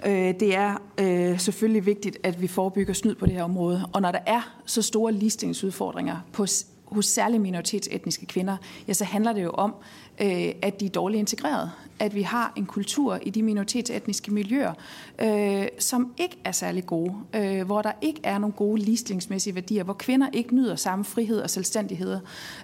Øh, 0.05 0.33
det 0.39 0.55
er 0.55 0.81
øh, 0.99 1.39
selvfølgelig 1.39 1.85
vigtigt, 1.85 2.17
at 2.23 2.41
vi 2.41 2.47
forebygger 2.47 2.93
snyd 2.93 3.15
på 3.15 3.25
det 3.25 3.33
her 3.33 3.43
område, 3.43 3.89
og 3.93 4.01
når 4.01 4.11
der 4.11 4.19
er 4.25 4.59
så 4.65 4.81
store 4.81 5.13
ligestillingsudfordringer 5.13 6.17
på 6.33 6.45
hos 6.91 7.05
særlige 7.05 7.39
minoritetsetniske 7.39 8.25
kvinder, 8.25 8.57
ja, 8.87 8.93
så 8.93 9.05
handler 9.05 9.33
det 9.33 9.43
jo 9.43 9.49
om, 9.49 9.75
øh, 10.21 10.51
at 10.61 10.79
de 10.79 10.85
er 10.85 10.89
dårligt 10.89 11.19
integreret. 11.19 11.71
At 11.99 12.15
vi 12.15 12.21
har 12.21 12.53
en 12.55 12.65
kultur 12.65 13.19
i 13.21 13.29
de 13.29 13.43
minoritetsetniske 13.43 14.33
miljøer, 14.33 14.73
øh, 15.21 15.67
som 15.79 16.13
ikke 16.17 16.37
er 16.43 16.51
særlig 16.51 16.85
gode. 16.85 17.13
Øh, 17.33 17.65
hvor 17.65 17.81
der 17.81 17.91
ikke 18.01 18.19
er 18.23 18.37
nogle 18.37 18.53
gode 18.53 18.81
ligestillingsmæssige 18.81 19.55
værdier. 19.55 19.83
Hvor 19.83 19.93
kvinder 19.93 20.27
ikke 20.33 20.55
nyder 20.55 20.75
samme 20.75 21.05
frihed 21.05 21.41
og 21.41 21.49
selvstændighed, 21.49 22.19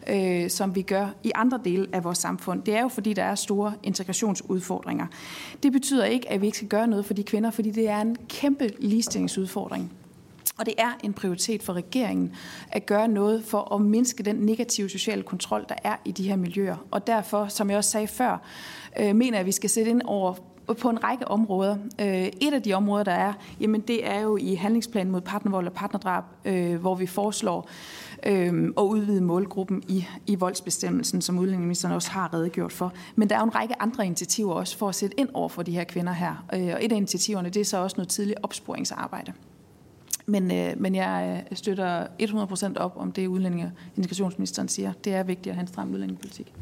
øh, 0.07 0.49
som 0.49 0.75
vi 0.75 0.81
gør 0.81 1.07
i 1.23 1.31
andre 1.35 1.59
dele 1.65 1.87
af 1.93 2.03
vores 2.03 2.17
samfund. 2.17 2.63
Det 2.63 2.75
er 2.75 2.81
jo 2.81 2.87
fordi, 2.87 3.13
der 3.13 3.23
er 3.23 3.35
store 3.35 3.73
integrationsudfordringer. 3.83 5.07
Det 5.63 5.71
betyder 5.71 6.05
ikke, 6.05 6.31
at 6.31 6.41
vi 6.41 6.45
ikke 6.45 6.57
skal 6.57 6.69
gøre 6.69 6.87
noget 6.87 7.05
for 7.05 7.13
de 7.13 7.23
kvinder, 7.23 7.51
fordi 7.51 7.71
det 7.71 7.89
er 7.89 8.01
en 8.01 8.17
kæmpe 8.29 8.69
ligestillingsudfordring. 8.79 10.02
Og 10.57 10.65
det 10.65 10.73
er 10.77 10.91
en 11.03 11.13
prioritet 11.13 11.63
for 11.63 11.73
regeringen 11.73 12.35
at 12.71 12.85
gøre 12.85 13.07
noget 13.07 13.43
for 13.43 13.75
at 13.75 13.81
mindske 13.81 14.23
den 14.23 14.35
negative 14.35 14.89
sociale 14.89 15.23
kontrol, 15.23 15.65
der 15.69 15.75
er 15.83 15.95
i 16.05 16.11
de 16.11 16.23
her 16.23 16.35
miljøer. 16.35 16.75
Og 16.91 17.07
derfor, 17.07 17.47
som 17.47 17.69
jeg 17.69 17.77
også 17.77 17.89
sagde 17.89 18.07
før, 18.07 18.37
øh, 18.99 19.15
mener 19.15 19.33
jeg, 19.33 19.39
at 19.39 19.45
vi 19.45 19.51
skal 19.51 19.69
sætte 19.69 19.91
ind 19.91 20.01
over 20.05 20.33
på 20.79 20.89
en 20.89 21.03
række 21.03 21.27
områder. 21.27 21.77
Øh, 22.01 22.25
et 22.25 22.53
af 22.53 22.61
de 22.61 22.73
områder, 22.73 23.03
der 23.03 23.11
er, 23.11 23.33
jamen 23.59 23.81
det 23.81 24.07
er 24.07 24.19
jo 24.19 24.37
i 24.37 24.53
handlingsplanen 24.55 25.11
mod 25.11 25.21
partnervold 25.21 25.67
og 25.67 25.73
partnerdrab, 25.73 26.23
øh, 26.45 26.75
hvor 26.75 26.95
vi 26.95 27.05
foreslår 27.05 27.69
øh, 28.25 28.73
at 28.77 28.83
udvide 28.83 29.21
målgruppen 29.21 29.83
i, 29.87 30.05
i 30.27 30.35
voldsbestemmelsen, 30.35 31.21
som 31.21 31.39
udlændingeministeren 31.39 31.95
også 31.95 32.11
har 32.11 32.33
redegjort 32.33 32.71
for. 32.71 32.93
Men 33.15 33.29
der 33.29 33.35
er 33.35 33.39
jo 33.39 33.45
en 33.45 33.55
række 33.55 33.81
andre 33.81 34.05
initiativer 34.05 34.53
også 34.53 34.77
for 34.77 34.89
at 34.89 34.95
sætte 34.95 35.19
ind 35.19 35.29
over 35.33 35.49
for 35.49 35.63
de 35.63 35.71
her 35.71 35.83
kvinder 35.83 36.13
her. 36.13 36.45
Og 36.49 36.85
et 36.85 36.91
af 36.91 36.95
initiativerne, 36.95 37.49
det 37.49 37.59
er 37.59 37.65
så 37.65 37.77
også 37.77 37.97
noget 37.97 38.09
tidligt 38.09 38.39
opsporingsarbejde. 38.43 39.33
Men, 40.25 40.51
øh, 40.51 40.81
men 40.81 40.95
jeg 40.95 41.45
øh, 41.51 41.57
støtter 41.57 42.07
100% 42.75 42.77
op 42.77 42.97
om 42.97 43.11
det, 43.11 43.27
udlændinge- 43.27 43.65
og 43.65 43.71
integrationsministeren 43.97 44.67
siger. 44.67 44.93
Det 44.93 45.13
er 45.13 45.23
vigtigt 45.23 45.47
at 45.47 45.55
have 45.55 45.61
en 45.61 45.67
stram 45.67 45.93
udlændingepolitik. 45.93 46.53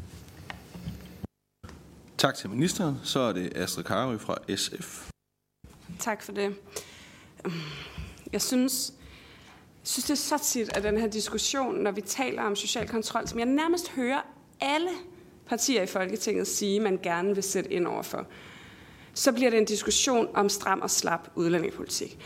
Tak 2.18 2.34
til 2.34 2.50
ministeren. 2.50 2.96
Så 3.02 3.20
er 3.20 3.32
det 3.32 3.56
Astrid 3.56 3.84
Karøy 3.84 4.18
fra 4.18 4.56
SF. 4.56 5.10
Tak 5.98 6.22
for 6.22 6.32
det. 6.32 6.54
Jeg 8.32 8.42
synes, 8.42 8.92
jeg 9.82 9.88
synes, 9.88 10.04
det 10.04 10.10
er 10.10 10.38
så 10.38 10.38
tit, 10.44 10.76
at 10.76 10.82
den 10.82 10.98
her 10.98 11.06
diskussion, 11.06 11.82
når 11.82 11.90
vi 11.90 12.00
taler 12.00 12.42
om 12.42 12.56
social 12.56 12.88
kontrol, 12.88 13.28
som 13.28 13.38
jeg 13.38 13.46
nærmest 13.46 13.90
hører 13.90 14.20
alle 14.60 14.90
partier 15.46 15.82
i 15.82 15.86
Folketinget 15.86 16.46
sige, 16.46 16.80
man 16.80 16.98
gerne 17.02 17.34
vil 17.34 17.42
sætte 17.42 17.72
ind 17.72 17.86
overfor, 17.86 18.26
så 19.14 19.32
bliver 19.32 19.50
det 19.50 19.58
en 19.58 19.64
diskussion 19.64 20.28
om 20.34 20.48
stram 20.48 20.80
og 20.80 20.90
slap 20.90 21.30
udlændingepolitik. 21.34 22.18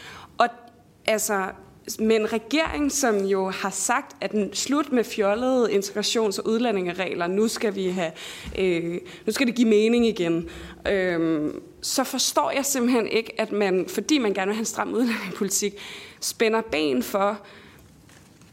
Altså, 1.08 1.50
med 1.98 2.16
en 2.16 2.32
regering, 2.32 2.92
som 2.92 3.24
jo 3.24 3.50
har 3.50 3.70
sagt, 3.70 4.16
at 4.20 4.32
den 4.32 4.54
slut 4.54 4.92
med 4.92 5.04
fjollede 5.04 5.72
integrations- 5.72 6.38
og 6.38 6.46
udlændingeregler, 6.46 7.26
nu 7.26 7.48
skal 7.48 7.74
vi 7.74 7.88
have, 7.88 8.12
øh, 8.58 9.00
nu 9.26 9.32
skal 9.32 9.46
det 9.46 9.54
give 9.54 9.68
mening 9.68 10.06
igen, 10.06 10.48
øh, 10.88 11.50
så 11.82 12.04
forstår 12.04 12.50
jeg 12.50 12.64
simpelthen 12.64 13.08
ikke, 13.08 13.40
at 13.40 13.52
man, 13.52 13.86
fordi 13.88 14.18
man 14.18 14.34
gerne 14.34 14.46
vil 14.46 14.54
have 14.54 14.62
en 14.62 14.66
stram 14.66 14.92
udlændingepolitik, 14.94 15.74
spænder 16.20 16.60
ben 16.60 17.02
for, 17.02 17.40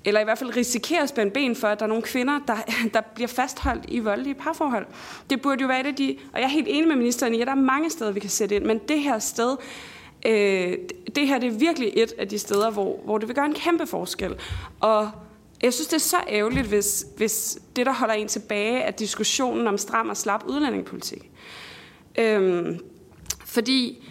eller 0.06 0.22
i 0.22 0.24
hvert 0.24 0.38
fald 0.38 0.56
risikerer 0.56 1.04
at 1.04 1.10
spænde 1.10 1.32
ben 1.32 1.56
for, 1.56 1.68
at 1.68 1.80
der 1.80 1.86
er 1.86 1.89
nogle 1.89 2.04
kvinder, 2.04 2.39
der, 2.47 2.56
der 2.93 3.01
bliver 3.16 3.28
fastholdt 3.28 3.86
i 3.88 3.99
voldelige 3.99 4.36
parforhold. 4.36 4.86
Det 5.30 5.41
burde 5.41 5.62
jo 5.62 5.68
være 5.68 5.80
et 5.80 5.86
af 5.86 5.95
de, 5.95 6.18
og 6.34 6.39
jeg 6.39 6.45
er 6.45 6.49
helt 6.49 6.68
enig 6.70 6.88
med 6.88 6.95
ministeren 6.95 7.36
i, 7.36 7.41
at 7.41 7.47
der 7.47 7.54
er 7.54 7.58
mange 7.58 7.89
steder, 7.89 8.12
vi 8.12 8.20
kan 8.20 8.30
sætte 8.30 8.56
ind, 8.56 8.66
men 8.66 8.78
det 8.78 8.99
her 8.99 9.20
sted, 9.20 9.58
Øh, 10.26 10.78
det 11.15 11.28
her 11.28 11.39
det 11.39 11.47
er 11.47 11.59
virkelig 11.59 11.91
et 11.95 12.13
af 12.17 12.28
de 12.28 12.39
steder, 12.39 12.71
hvor, 12.71 12.99
hvor 13.05 13.17
det 13.17 13.28
vil 13.28 13.36
gøre 13.36 13.45
en 13.45 13.53
kæmpe 13.53 13.88
forskel. 13.88 14.36
Og 14.80 15.11
jeg 15.61 15.74
synes, 15.74 15.88
det 15.88 15.95
er 15.95 15.99
så 15.99 16.17
ærgerligt, 16.30 16.67
hvis, 16.67 17.05
hvis 17.17 17.57
det, 17.76 17.86
der 17.86 17.93
holder 17.93 18.13
en 18.13 18.28
tilbage, 18.28 18.80
er 18.80 18.91
diskussionen 18.91 19.67
om 19.67 19.78
stram 19.78 20.09
og 20.09 20.17
slap 20.17 20.43
udlændingepolitik. 20.47 21.32
Øhm, 22.19 22.80
fordi 23.45 24.09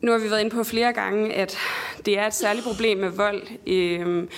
nu 0.00 0.10
har 0.10 0.18
vi 0.18 0.30
været 0.30 0.40
inde 0.40 0.50
på 0.50 0.64
flere 0.64 0.92
gange, 0.92 1.34
at 1.34 1.58
det 2.06 2.18
er 2.18 2.26
et 2.26 2.34
særligt 2.34 2.66
problem 2.66 2.98
med 2.98 3.08
vold. 3.08 3.42
Øhm, 3.66 4.28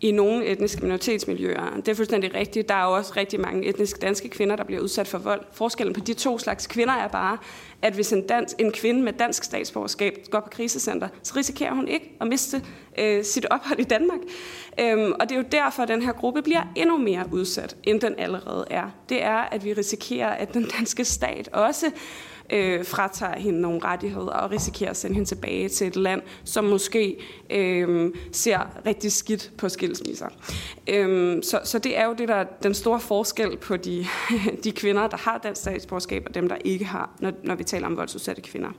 i 0.00 0.10
nogle 0.12 0.46
etniske 0.46 0.82
minoritetsmiljøer. 0.82 1.76
Det 1.76 1.88
er 1.88 1.94
fuldstændig 1.94 2.34
rigtigt. 2.34 2.68
Der 2.68 2.74
er 2.74 2.84
jo 2.84 2.92
også 2.92 3.12
rigtig 3.16 3.40
mange 3.40 3.68
etniske 3.68 4.00
danske 4.00 4.28
kvinder, 4.28 4.56
der 4.56 4.64
bliver 4.64 4.80
udsat 4.80 5.08
for 5.08 5.18
vold. 5.18 5.44
Forskellen 5.52 5.94
på 5.94 6.00
de 6.00 6.14
to 6.14 6.38
slags 6.38 6.66
kvinder 6.66 6.94
er 6.94 7.08
bare, 7.08 7.38
at 7.82 7.92
hvis 7.92 8.12
en, 8.12 8.26
dans, 8.26 8.54
en 8.58 8.72
kvinde 8.72 9.02
med 9.02 9.12
dansk 9.12 9.44
statsborgerskab 9.44 10.26
går 10.30 10.40
på 10.40 10.48
krisecenter, 10.48 11.08
så 11.22 11.32
risikerer 11.36 11.74
hun 11.74 11.88
ikke 11.88 12.16
at 12.20 12.26
miste 12.26 12.62
øh, 12.98 13.24
sit 13.24 13.46
ophold 13.50 13.80
i 13.80 13.84
Danmark. 13.84 14.20
Øhm, 14.80 15.12
og 15.20 15.28
det 15.28 15.32
er 15.32 15.36
jo 15.36 15.46
derfor, 15.52 15.82
at 15.82 15.88
den 15.88 16.02
her 16.02 16.12
gruppe 16.12 16.42
bliver 16.42 16.62
endnu 16.76 16.96
mere 16.96 17.24
udsat, 17.32 17.76
end 17.82 18.00
den 18.00 18.14
allerede 18.18 18.66
er. 18.70 18.90
Det 19.08 19.22
er, 19.22 19.36
at 19.36 19.64
vi 19.64 19.72
risikerer, 19.72 20.28
at 20.28 20.54
den 20.54 20.64
danske 20.78 21.04
stat 21.04 21.48
også 21.52 21.90
øh, 22.52 22.84
fratager 22.84 23.38
hende 23.38 23.60
nogle 23.60 23.84
rettigheder 23.84 24.32
og 24.32 24.50
risikerer 24.50 24.90
at 24.90 24.96
sende 24.96 25.14
hende 25.14 25.28
tilbage 25.28 25.68
til 25.68 25.86
et 25.86 25.96
land, 25.96 26.22
som 26.44 26.64
måske 26.64 27.16
øh, 27.50 28.14
ser 28.32 28.58
rigtig 28.86 29.12
skidt 29.12 29.52
på 29.58 29.68
skilsmisser. 29.68 30.28
Øh, 30.88 31.42
så, 31.42 31.60
så 31.64 31.78
det 31.78 31.98
er 31.98 32.06
jo 32.06 32.12
det, 32.12 32.28
der 32.28 32.34
er 32.34 32.44
den 32.62 32.74
store 32.74 33.00
forskel 33.00 33.56
på 33.56 33.76
de, 33.76 34.06
de 34.64 34.72
kvinder, 34.72 35.08
der 35.08 35.16
har 35.16 35.38
dansk 35.38 35.60
statsborgerskab, 35.60 36.22
og 36.26 36.34
dem, 36.34 36.48
der 36.48 36.56
ikke 36.64 36.84
har, 36.84 37.10
når, 37.18 37.32
når 37.44 37.54
vi 37.54 37.64
taler 37.64 37.86
om 37.86 37.96
voldsudsatte 37.96 38.42
kvinder. 38.42 38.70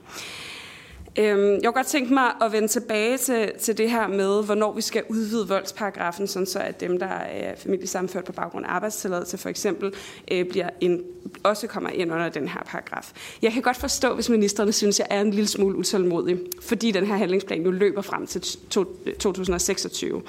Øhm, 1.18 1.52
jeg 1.52 1.62
kunne 1.64 1.72
godt 1.72 1.86
tænke 1.86 2.14
mig 2.14 2.32
at 2.42 2.52
vende 2.52 2.68
tilbage 2.68 3.18
til, 3.18 3.52
til 3.60 3.78
det 3.78 3.90
her 3.90 4.06
med, 4.08 4.44
hvornår 4.44 4.72
vi 4.72 4.80
skal 4.80 5.04
udvide 5.08 5.48
voldsparagrafen, 5.48 6.26
sådan 6.26 6.46
så 6.46 6.58
at 6.58 6.80
dem, 6.80 6.98
der 6.98 7.06
er 7.06 7.56
familiesammenført 7.56 8.24
på 8.24 8.32
baggrund 8.32 8.66
af 8.66 8.70
arbejdstilladelse 8.70 9.38
for 9.38 9.48
eksempel, 9.48 9.92
øh, 10.30 10.44
bliver 10.48 10.68
en, 10.80 11.02
også 11.42 11.66
kommer 11.66 11.90
ind 11.90 12.12
under 12.12 12.28
den 12.28 12.48
her 12.48 12.60
paragraf. 12.66 13.12
Jeg 13.42 13.52
kan 13.52 13.62
godt 13.62 13.76
forstå, 13.76 14.14
hvis 14.14 14.28
ministerne 14.28 14.72
synes, 14.72 14.98
jeg 14.98 15.06
er 15.10 15.20
en 15.20 15.30
lille 15.30 15.48
smule 15.48 15.76
utålmodig, 15.76 16.38
fordi 16.62 16.90
den 16.90 17.06
her 17.06 17.16
handlingsplan 17.16 17.62
jo 17.62 17.70
løber 17.70 18.02
frem 18.02 18.26
til 18.26 18.40
to, 18.70 18.84
øh, 19.06 19.14
2026. 19.14 20.22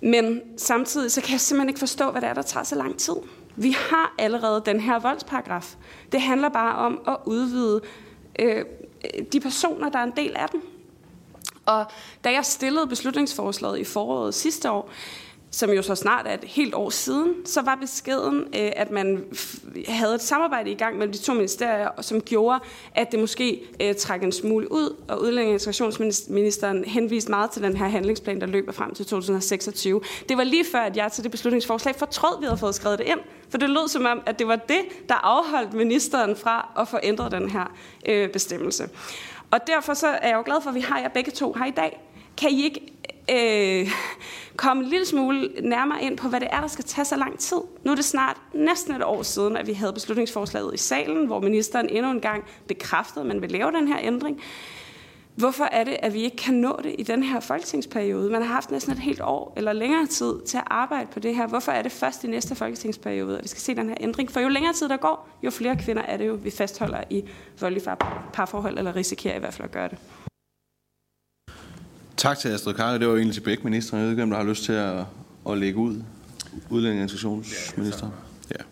Men 0.00 0.40
samtidig 0.56 1.12
så 1.12 1.20
kan 1.20 1.32
jeg 1.32 1.40
simpelthen 1.40 1.68
ikke 1.68 1.78
forstå, 1.78 2.10
hvad 2.10 2.20
det 2.20 2.28
er, 2.28 2.34
der 2.34 2.42
tager 2.42 2.64
så 2.64 2.74
lang 2.74 2.98
tid. 2.98 3.14
Vi 3.56 3.70
har 3.70 4.14
allerede 4.18 4.62
den 4.66 4.80
her 4.80 5.00
voldsparagraf. 5.00 5.74
Det 6.12 6.20
handler 6.20 6.48
bare 6.48 6.76
om 6.76 7.00
at 7.08 7.16
udvide 7.26 7.80
øh, 8.38 8.64
Øh, 9.04 9.24
de 9.32 9.40
personer, 9.40 9.88
der 9.88 9.98
er 9.98 10.04
en 10.04 10.12
del 10.16 10.36
af 10.36 10.48
den. 10.48 10.62
Og 11.66 11.84
da 12.24 12.32
jeg 12.32 12.44
stillede 12.44 12.86
beslutningsforslaget 12.86 13.78
i 13.78 13.84
foråret 13.84 14.34
sidste 14.34 14.70
år, 14.70 14.90
som 15.54 15.70
jo 15.70 15.82
så 15.82 15.94
snart 15.94 16.26
er 16.26 16.34
et 16.34 16.44
helt 16.44 16.74
år 16.74 16.90
siden, 16.90 17.46
så 17.46 17.62
var 17.62 17.74
beskeden, 17.74 18.40
øh, 18.40 18.70
at 18.76 18.90
man 18.90 19.24
havde 19.88 20.14
et 20.14 20.22
samarbejde 20.22 20.70
i 20.70 20.74
gang 20.74 20.96
mellem 20.96 21.12
de 21.12 21.18
to 21.18 21.34
ministerier, 21.34 21.88
som 22.00 22.20
gjorde, 22.20 22.60
at 22.94 23.12
det 23.12 23.20
måske 23.20 23.62
øh, 23.80 23.94
trak 23.94 24.22
en 24.22 24.32
smule 24.32 24.72
ud, 24.72 24.96
og 25.08 25.20
udlænding- 25.20 25.48
og 25.48 25.52
integrationsministeren 25.52 26.84
henviste 26.84 27.30
meget 27.30 27.50
til 27.50 27.62
den 27.62 27.76
her 27.76 27.88
handlingsplan, 27.88 28.40
der 28.40 28.46
løber 28.46 28.72
frem 28.72 28.94
til 28.94 29.06
2026. 29.06 30.00
Det 30.28 30.36
var 30.36 30.44
lige 30.44 30.64
før, 30.72 30.80
at 30.80 30.96
jeg 30.96 31.12
til 31.12 31.24
det 31.24 31.30
beslutningsforslag 31.30 31.94
fortrød, 31.94 32.40
vi 32.40 32.44
havde 32.44 32.58
fået 32.58 32.74
skrevet 32.74 32.98
det 32.98 33.06
ind, 33.06 33.20
for 33.48 33.58
det 33.58 33.70
lød 33.70 33.88
som 33.88 34.06
om, 34.06 34.22
at 34.26 34.38
det 34.38 34.46
var 34.46 34.56
det, 34.56 34.80
der 35.08 35.14
afholdt 35.14 35.74
ministeren 35.74 36.36
fra 36.36 36.68
at 36.78 36.88
få 36.88 36.98
ændret 37.02 37.32
den 37.32 37.50
her 37.50 37.72
øh, 38.08 38.28
bestemmelse. 38.28 38.88
Og 39.50 39.66
derfor 39.66 39.94
så 39.94 40.06
er 40.06 40.28
jeg 40.28 40.36
jo 40.36 40.42
glad 40.46 40.62
for, 40.62 40.68
at 40.70 40.74
vi 40.74 40.80
har 40.80 41.00
jer 41.00 41.08
begge 41.08 41.30
to 41.30 41.52
her 41.52 41.66
i 41.66 41.70
dag. 41.70 42.00
Kan 42.36 42.50
I 42.50 42.64
ikke 42.64 42.91
øh, 43.30 43.90
komme 44.56 44.82
en 44.82 44.88
lille 44.88 45.06
smule 45.06 45.50
nærmere 45.62 46.02
ind 46.02 46.16
på, 46.16 46.28
hvad 46.28 46.40
det 46.40 46.48
er, 46.52 46.60
der 46.60 46.68
skal 46.68 46.84
tage 46.84 47.04
så 47.04 47.16
lang 47.16 47.38
tid. 47.38 47.60
Nu 47.84 47.90
er 47.90 47.94
det 47.94 48.04
snart 48.04 48.36
næsten 48.54 48.94
et 48.94 49.04
år 49.04 49.22
siden, 49.22 49.56
at 49.56 49.66
vi 49.66 49.72
havde 49.72 49.92
beslutningsforslaget 49.92 50.74
i 50.74 50.78
salen, 50.78 51.26
hvor 51.26 51.40
ministeren 51.40 51.88
endnu 51.88 52.10
en 52.10 52.20
gang 52.20 52.44
bekræftede, 52.68 53.20
at 53.20 53.26
man 53.26 53.42
vil 53.42 53.50
lave 53.50 53.72
den 53.72 53.88
her 53.88 53.98
ændring. 54.02 54.40
Hvorfor 55.34 55.64
er 55.64 55.84
det, 55.84 55.96
at 56.02 56.14
vi 56.14 56.22
ikke 56.22 56.36
kan 56.36 56.54
nå 56.54 56.80
det 56.82 56.94
i 56.98 57.02
den 57.02 57.22
her 57.22 57.40
folketingsperiode? 57.40 58.30
Man 58.30 58.42
har 58.42 58.54
haft 58.54 58.70
næsten 58.70 58.92
et 58.92 58.98
helt 58.98 59.20
år 59.20 59.52
eller 59.56 59.72
længere 59.72 60.06
tid 60.06 60.40
til 60.46 60.56
at 60.56 60.64
arbejde 60.66 61.08
på 61.12 61.20
det 61.20 61.36
her. 61.36 61.46
Hvorfor 61.46 61.72
er 61.72 61.82
det 61.82 61.92
først 61.92 62.24
i 62.24 62.26
næste 62.26 62.54
folketingsperiode, 62.54 63.38
at 63.38 63.42
vi 63.42 63.48
skal 63.48 63.60
se 63.60 63.74
den 63.74 63.88
her 63.88 63.96
ændring? 64.00 64.30
For 64.30 64.40
jo 64.40 64.48
længere 64.48 64.72
tid 64.72 64.88
der 64.88 64.96
går, 64.96 65.28
jo 65.42 65.50
flere 65.50 65.76
kvinder 65.76 66.02
er 66.02 66.16
det 66.16 66.26
jo, 66.26 66.34
vi 66.42 66.50
fastholder 66.50 67.04
i 67.10 67.24
voldelige 67.60 67.96
parforhold, 68.32 68.78
eller 68.78 68.96
risikerer 68.96 69.36
i 69.36 69.38
hvert 69.38 69.54
fald 69.54 69.64
at 69.64 69.72
gøre 69.72 69.88
det. 69.88 69.98
Tak 72.22 72.38
til 72.38 72.48
Astrid 72.48 72.74
Karre. 72.74 72.98
Det 72.98 73.08
var 73.08 73.14
egentlig 73.14 73.34
til 73.34 73.40
begge 73.40 73.64
ministre. 73.64 73.96
Jeg 73.96 74.04
ved 74.04 74.10
ikke, 74.10 74.22
om 74.22 74.30
der 74.30 74.36
har 74.36 74.44
lyst 74.44 74.64
til 74.64 74.72
at, 74.72 75.04
at 75.48 75.58
lægge 75.58 75.78
ud. 75.78 76.02
Udlænding- 76.70 76.98
og 76.98 77.02
integrationsminister. 77.02 78.10
Ja. 78.50 78.64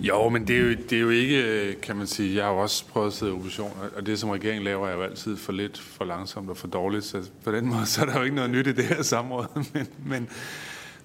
Jo, 0.00 0.28
men 0.28 0.48
det 0.48 0.56
er 0.56 0.60
jo, 0.60 0.68
det 0.68 0.92
er 0.92 1.00
jo 1.00 1.08
ikke, 1.08 1.76
kan 1.82 1.96
man 1.96 2.06
sige, 2.06 2.36
jeg 2.36 2.44
har 2.44 2.52
jo 2.52 2.58
også 2.58 2.86
prøvet 2.86 3.06
at 3.06 3.12
sidde 3.12 3.32
i 3.32 3.34
opposition, 3.34 3.72
og 3.96 4.06
det 4.06 4.18
som 4.18 4.30
regeringen 4.30 4.64
laver 4.64 4.88
er 4.88 4.94
jo 4.94 5.02
altid 5.02 5.36
for 5.36 5.52
lidt, 5.52 5.78
for 5.78 6.04
langsomt 6.04 6.50
og 6.50 6.56
for 6.56 6.66
dårligt, 6.66 7.04
så 7.04 7.30
på 7.44 7.52
den 7.52 7.66
måde 7.66 7.86
så 7.92 8.02
er 8.02 8.06
der 8.06 8.18
jo 8.18 8.24
ikke 8.24 8.36
noget 8.36 8.50
nyt 8.50 8.66
i 8.66 8.72
det 8.72 8.84
her 8.84 9.02
samråd, 9.02 9.46
men, 9.74 9.86
men, 10.06 10.28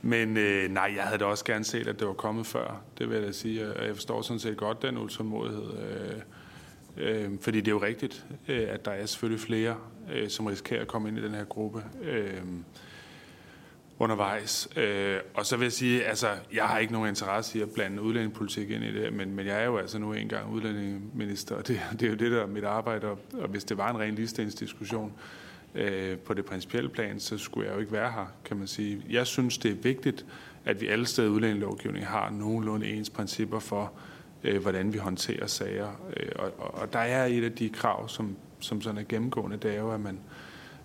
men 0.01 0.37
øh, 0.37 0.71
nej, 0.71 0.93
jeg 0.95 1.03
havde 1.03 1.19
da 1.19 1.25
også 1.25 1.45
gerne 1.45 1.63
set, 1.63 1.87
at 1.87 1.99
det 1.99 2.07
var 2.07 2.13
kommet 2.13 2.45
før, 2.45 2.81
det 2.97 3.09
vil 3.09 3.15
jeg 3.15 3.27
da 3.27 3.31
sige, 3.31 3.75
og 3.75 3.87
jeg 3.87 3.95
forstår 3.95 4.21
sådan 4.21 4.39
set 4.39 4.57
godt 4.57 4.81
den 4.81 4.97
utålmodighed, 4.97 5.63
øh, 6.97 7.25
øh, 7.25 7.31
fordi 7.41 7.59
det 7.59 7.67
er 7.67 7.75
jo 7.75 7.81
rigtigt, 7.81 8.25
øh, 8.47 8.67
at 8.69 8.85
der 8.85 8.91
er 8.91 9.05
selvfølgelig 9.05 9.41
flere 9.41 9.75
øh, 10.11 10.29
som 10.29 10.45
risikerer 10.45 10.81
at 10.81 10.87
komme 10.87 11.09
ind 11.09 11.17
i 11.17 11.21
den 11.21 11.33
her 11.33 11.43
gruppe 11.43 11.83
øh, 12.01 12.41
undervejs. 13.99 14.69
Øh, 14.77 15.19
og 15.33 15.45
så 15.45 15.57
vil 15.57 15.65
jeg 15.65 15.71
sige, 15.71 16.03
altså, 16.03 16.27
jeg 16.53 16.63
har 16.63 16.79
ikke 16.79 16.93
nogen 16.93 17.09
interesse 17.09 17.59
i 17.59 17.61
at 17.61 17.69
blande 17.71 18.01
udlændingepolitik 18.01 18.69
ind 18.69 18.83
i 18.83 18.93
det, 18.93 19.13
men, 19.13 19.35
men 19.35 19.47
jeg 19.47 19.61
er 19.61 19.65
jo 19.65 19.77
altså 19.77 19.99
nu 19.99 20.13
engang 20.13 20.51
udlændingeminister, 20.51 21.55
og 21.55 21.67
det, 21.67 21.81
det 21.99 22.05
er 22.05 22.09
jo 22.09 22.15
det, 22.15 22.31
der 22.31 22.41
er 22.41 22.47
mit 22.47 22.63
arbejde, 22.63 23.07
og, 23.07 23.19
og 23.33 23.47
hvis 23.47 23.63
det 23.63 23.77
var 23.77 23.89
en 23.89 23.99
ren 23.99 24.15
ligestillingsdiskussion 24.15 25.13
øh, 25.75 26.17
på 26.17 26.33
det 26.33 26.45
principielle 26.45 26.89
plan, 26.89 27.19
så 27.19 27.37
skulle 27.37 27.67
jeg 27.67 27.75
jo 27.75 27.79
ikke 27.79 27.91
være 27.91 28.11
her, 28.11 28.25
kan 28.45 28.57
man 28.57 28.67
sige. 28.67 29.01
Jeg 29.09 29.27
synes, 29.27 29.57
det 29.57 29.71
er 29.71 29.75
vigtigt, 29.75 30.25
at 30.65 30.81
vi 30.81 30.87
alle 30.87 31.05
steder 31.05 31.27
i 31.27 31.31
udlændingelovgivningen 31.31 32.07
har 32.07 32.29
nogenlunde 32.29 32.87
ens 32.87 33.09
principper 33.09 33.59
for, 33.59 33.91
øh, 34.43 34.61
hvordan 34.61 34.93
vi 34.93 34.97
håndterer 34.97 35.47
sager. 35.47 35.87
Øh, 36.17 36.29
og, 36.35 36.51
og, 36.57 36.75
og 36.81 36.93
der 36.93 36.99
er 36.99 37.25
et 37.25 37.43
af 37.43 37.51
de 37.51 37.69
krav, 37.69 38.09
som 38.09 38.35
som 38.63 38.81
sådan 38.81 38.97
er 38.97 39.03
gennemgående, 39.09 39.57
det 39.57 39.75
er 39.75 39.79
jo, 39.79 39.91
at 39.91 39.99
man, 39.99 40.19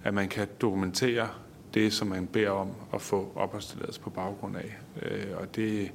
at 0.04 0.14
man 0.14 0.28
kan 0.28 0.48
dokumentere 0.60 1.28
det, 1.74 1.92
som 1.92 2.08
man 2.08 2.26
beder 2.26 2.50
om 2.50 2.70
at 2.94 3.02
få 3.02 3.32
opholdstilladelse 3.34 4.00
på 4.00 4.10
baggrund 4.10 4.56
af. 4.56 4.76
Øh, 5.02 5.26
og 5.40 5.56
det, 5.56 5.90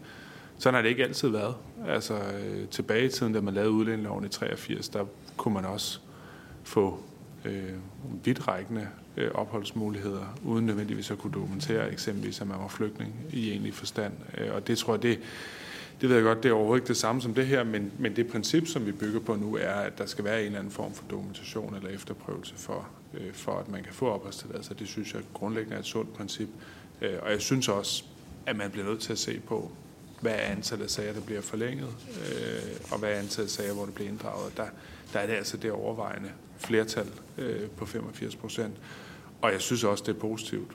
sådan 0.57 0.73
har 0.73 0.81
det 0.81 0.89
ikke 0.89 1.03
altid 1.03 1.29
været. 1.29 1.55
Altså 1.87 2.13
øh, 2.13 2.67
tilbage 2.67 3.05
i 3.05 3.09
tiden, 3.09 3.33
da 3.33 3.41
man 3.41 3.53
lavede 3.53 3.71
udlændingeloven 3.71 4.25
i 4.25 4.29
83, 4.29 4.89
der 4.89 5.05
kunne 5.37 5.53
man 5.53 5.65
også 5.65 5.99
få 6.63 7.03
øh, 7.45 7.73
vidtrækkende 8.23 8.87
øh, 9.17 9.31
opholdsmuligheder, 9.33 10.37
uden 10.43 10.65
nødvendigvis 10.65 11.11
at 11.11 11.17
kunne 11.17 11.33
dokumentere 11.33 11.91
eksempelvis, 11.91 12.41
at 12.41 12.47
man 12.47 12.59
var 12.59 12.67
flygtning 12.67 13.15
i 13.31 13.49
egentlig 13.49 13.73
forstand. 13.73 14.13
Øh, 14.37 14.55
og 14.55 14.67
det 14.67 14.77
tror 14.77 14.93
jeg, 14.93 15.03
det, 15.03 15.19
det 16.01 16.09
ved 16.09 16.15
jeg 16.15 16.23
godt, 16.23 16.43
det 16.43 16.49
er 16.49 16.53
overhovedet 16.53 16.81
ikke 16.81 16.87
det 16.87 16.97
samme 16.97 17.21
som 17.21 17.33
det 17.33 17.47
her, 17.47 17.63
men, 17.63 17.91
men 17.99 18.15
det 18.15 18.27
princip, 18.27 18.67
som 18.67 18.85
vi 18.85 18.91
bygger 18.91 19.19
på 19.19 19.35
nu, 19.35 19.57
er, 19.57 19.73
at 19.73 19.97
der 19.97 20.05
skal 20.05 20.25
være 20.25 20.39
en 20.39 20.45
eller 20.45 20.59
anden 20.59 20.71
form 20.71 20.93
for 20.93 21.03
dokumentation 21.09 21.75
eller 21.75 21.89
efterprøvelse 21.89 22.55
for, 22.55 22.87
øh, 23.13 23.33
for 23.33 23.51
at 23.51 23.69
man 23.69 23.83
kan 23.83 23.93
få 23.93 24.09
opholdstilladelse. 24.09 24.73
Det 24.79 24.87
synes 24.87 25.13
jeg 25.13 25.21
grundlæggende 25.33 25.75
er 25.75 25.79
et 25.79 25.85
sundt 25.85 26.13
princip. 26.13 26.49
Øh, 27.01 27.13
og 27.21 27.31
jeg 27.31 27.41
synes 27.41 27.67
også, 27.67 28.03
at 28.45 28.55
man 28.55 28.71
bliver 28.71 28.87
nødt 28.87 28.99
til 28.99 29.11
at 29.11 29.19
se 29.19 29.39
på, 29.39 29.71
hvad 30.21 30.31
er 30.31 30.51
antallet 30.51 30.83
af 30.83 30.89
sager, 30.89 31.13
der 31.13 31.21
bliver 31.21 31.41
forlænget, 31.41 31.89
øh, 32.17 32.91
og 32.91 32.99
hvad 32.99 33.09
er 33.09 33.19
antallet 33.19 33.47
af 33.47 33.49
sager, 33.49 33.73
hvor 33.73 33.85
det 33.85 33.93
bliver 33.93 34.09
inddraget. 34.09 34.57
Der, 34.57 34.65
der 35.13 35.19
er 35.19 35.27
det 35.27 35.33
altså 35.33 35.57
det 35.57 35.71
overvejende 35.71 36.29
flertal 36.57 37.07
øh, 37.37 37.69
på 37.69 37.85
85 37.85 38.35
procent. 38.35 38.73
Og 39.41 39.51
jeg 39.51 39.61
synes 39.61 39.83
også, 39.83 40.03
det 40.07 40.15
er 40.15 40.19
positivt, 40.19 40.71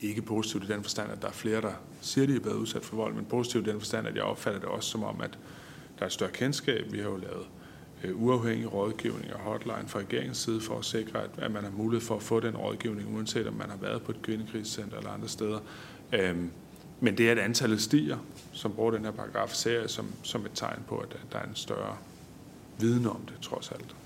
ikke 0.00 0.22
positivt 0.22 0.64
i 0.64 0.66
den 0.66 0.82
forstand, 0.82 1.12
at 1.12 1.22
der 1.22 1.28
er 1.28 1.32
flere, 1.32 1.60
der 1.60 1.72
siger, 2.00 2.22
at 2.22 2.28
de 2.28 2.36
er 2.36 2.40
blevet 2.40 2.56
udsat 2.56 2.84
for 2.84 2.96
vold, 2.96 3.14
men 3.14 3.24
positivt 3.24 3.66
i 3.66 3.70
den 3.70 3.80
forstand, 3.80 4.08
at 4.08 4.14
jeg 4.14 4.22
opfatter 4.22 4.60
det 4.60 4.68
også 4.68 4.90
som 4.90 5.02
om, 5.02 5.20
at 5.20 5.38
der 5.98 6.02
er 6.02 6.06
et 6.06 6.12
større 6.12 6.30
kendskab. 6.30 6.92
Vi 6.92 6.98
har 6.98 7.08
jo 7.08 7.16
lavet 7.16 7.46
øh, 8.04 8.22
uafhængig 8.22 8.72
rådgivning 8.72 9.34
og 9.34 9.40
hotline 9.40 9.84
fra 9.88 9.98
regeringens 9.98 10.38
side 10.38 10.60
for 10.60 10.78
at 10.78 10.84
sikre, 10.84 11.22
at, 11.22 11.30
at 11.38 11.50
man 11.50 11.64
har 11.64 11.70
mulighed 11.70 12.06
for 12.06 12.16
at 12.16 12.22
få 12.22 12.40
den 12.40 12.56
rådgivning, 12.56 13.16
uanset 13.16 13.46
om 13.46 13.54
man 13.54 13.70
har 13.70 13.76
været 13.76 14.02
på 14.02 14.12
et 14.12 14.22
kvindekrigscenter 14.22 14.96
eller 14.96 15.10
andre 15.10 15.28
steder. 15.28 15.58
Øhm, 16.12 16.50
men 17.00 17.18
det 17.18 17.28
er, 17.28 17.32
at 17.32 17.38
antallet 17.38 17.82
stiger, 17.82 18.18
som 18.52 18.72
bruger 18.72 18.90
den 18.90 19.04
her 19.04 19.10
paragraf, 19.10 19.48
ser 19.48 19.86
som, 19.86 20.06
som 20.22 20.46
et 20.46 20.50
tegn 20.54 20.82
på, 20.88 20.96
at 20.98 21.16
der 21.32 21.38
er 21.38 21.44
en 21.44 21.54
større 21.54 21.96
viden 22.78 23.06
om 23.06 23.20
det, 23.28 23.34
trods 23.42 23.70
alt. 23.70 23.96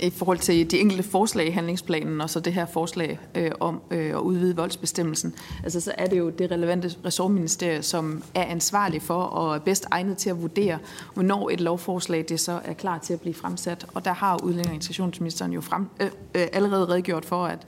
I 0.00 0.10
forhold 0.10 0.38
til 0.38 0.70
de 0.70 0.78
enkelte 0.78 1.02
forslag 1.02 1.46
i 1.46 1.50
handlingsplanen, 1.50 2.20
og 2.20 2.30
så 2.30 2.40
det 2.40 2.52
her 2.52 2.66
forslag 2.66 3.18
øh, 3.34 3.50
om 3.60 3.80
øh, 3.90 4.10
at 4.10 4.20
udvide 4.20 4.56
voldsbestemmelsen, 4.56 5.34
altså 5.64 5.80
så 5.80 5.92
er 5.98 6.06
det 6.06 6.18
jo 6.18 6.30
det 6.30 6.50
relevante 6.50 6.94
ressortministerie, 7.04 7.82
som 7.82 8.22
er 8.34 8.44
ansvarlig 8.44 9.02
for 9.02 9.22
og 9.22 9.54
er 9.54 9.58
bedst 9.58 9.86
egnet 9.90 10.16
til 10.16 10.30
at 10.30 10.42
vurdere, 10.42 10.78
hvornår 11.14 11.50
et 11.50 11.60
lovforslag 11.60 12.24
det 12.28 12.40
så 12.40 12.60
er 12.64 12.72
klar 12.72 12.98
til 12.98 13.12
at 13.12 13.20
blive 13.20 13.34
fremsat. 13.34 13.86
Og 13.94 14.04
der 14.04 14.12
har 14.12 14.42
udlænding- 14.42 14.68
og 14.68 14.74
integrationsministeren 14.74 15.52
jo 15.52 15.60
frem, 15.60 15.86
øh, 16.00 16.10
øh, 16.34 16.46
allerede 16.52 16.88
redegjort 16.88 17.24
for, 17.24 17.46
at, 17.46 17.66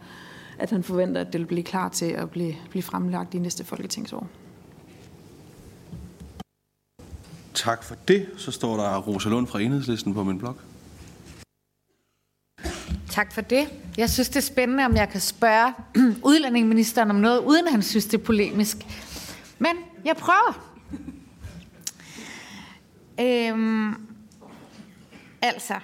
at 0.58 0.70
han 0.70 0.82
forventer, 0.82 1.20
at 1.20 1.32
det 1.32 1.40
vil 1.40 1.46
blive 1.46 1.62
klar 1.62 1.88
til 1.88 2.06
at 2.06 2.30
blive, 2.30 2.54
blive 2.70 2.82
fremlagt 2.82 3.34
i 3.34 3.38
næste 3.38 3.64
folketingsår. 3.64 4.26
Tak 7.54 7.82
for 7.82 7.94
det. 8.08 8.26
Så 8.36 8.50
står 8.50 8.76
der 8.76 8.98
Rosa 8.98 9.28
Lund 9.28 9.46
fra 9.46 9.60
Enhedslisten 9.60 10.14
på 10.14 10.24
min 10.24 10.38
blog. 10.38 10.56
Tak 13.10 13.32
for 13.32 13.40
det. 13.40 13.68
Jeg 13.96 14.10
synes, 14.10 14.28
det 14.28 14.36
er 14.36 14.40
spændende, 14.40 14.84
om 14.84 14.96
jeg 14.96 15.08
kan 15.08 15.20
spørge 15.20 15.72
udlændingeministeren 16.30 17.10
om 17.10 17.16
noget, 17.16 17.38
uden 17.38 17.68
han 17.68 17.82
synes, 17.82 18.06
det 18.06 18.20
er 18.20 18.24
polemisk. 18.24 18.76
Men 19.58 19.76
jeg 20.04 20.16
prøver. 20.16 20.66
Øhm, 23.20 23.94
altså, 25.42 25.74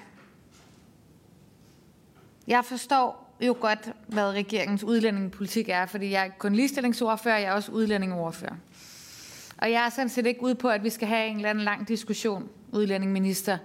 jeg 2.47 2.65
forstår 2.65 3.37
jo 3.41 3.57
godt, 3.61 3.93
hvad 4.07 4.31
regeringens 4.31 4.85
udlændingepolitik 4.85 5.69
er, 5.69 5.87
fordi 5.87 6.11
jeg 6.11 6.27
er 6.27 6.31
kun 6.39 6.53
ligestillingsordfører, 6.55 7.39
jeg 7.39 7.49
er 7.49 7.53
også 7.53 7.73
udlændingeordfører. 7.73 8.55
Og 9.59 9.71
jeg 9.71 9.87
er 9.87 9.91
sådan 9.91 10.09
set 10.09 10.27
ikke 10.27 10.43
ude 10.43 10.55
på, 10.55 10.69
at 10.69 10.85
vi 10.85 10.91
skal 10.91 11.09
have 11.09 11.27
en 11.27 11.37
eller 11.37 11.51
anden 11.51 11.65
lang 11.65 11.89
diskussion, 11.89 12.49
udlændingeminister, 12.73 13.59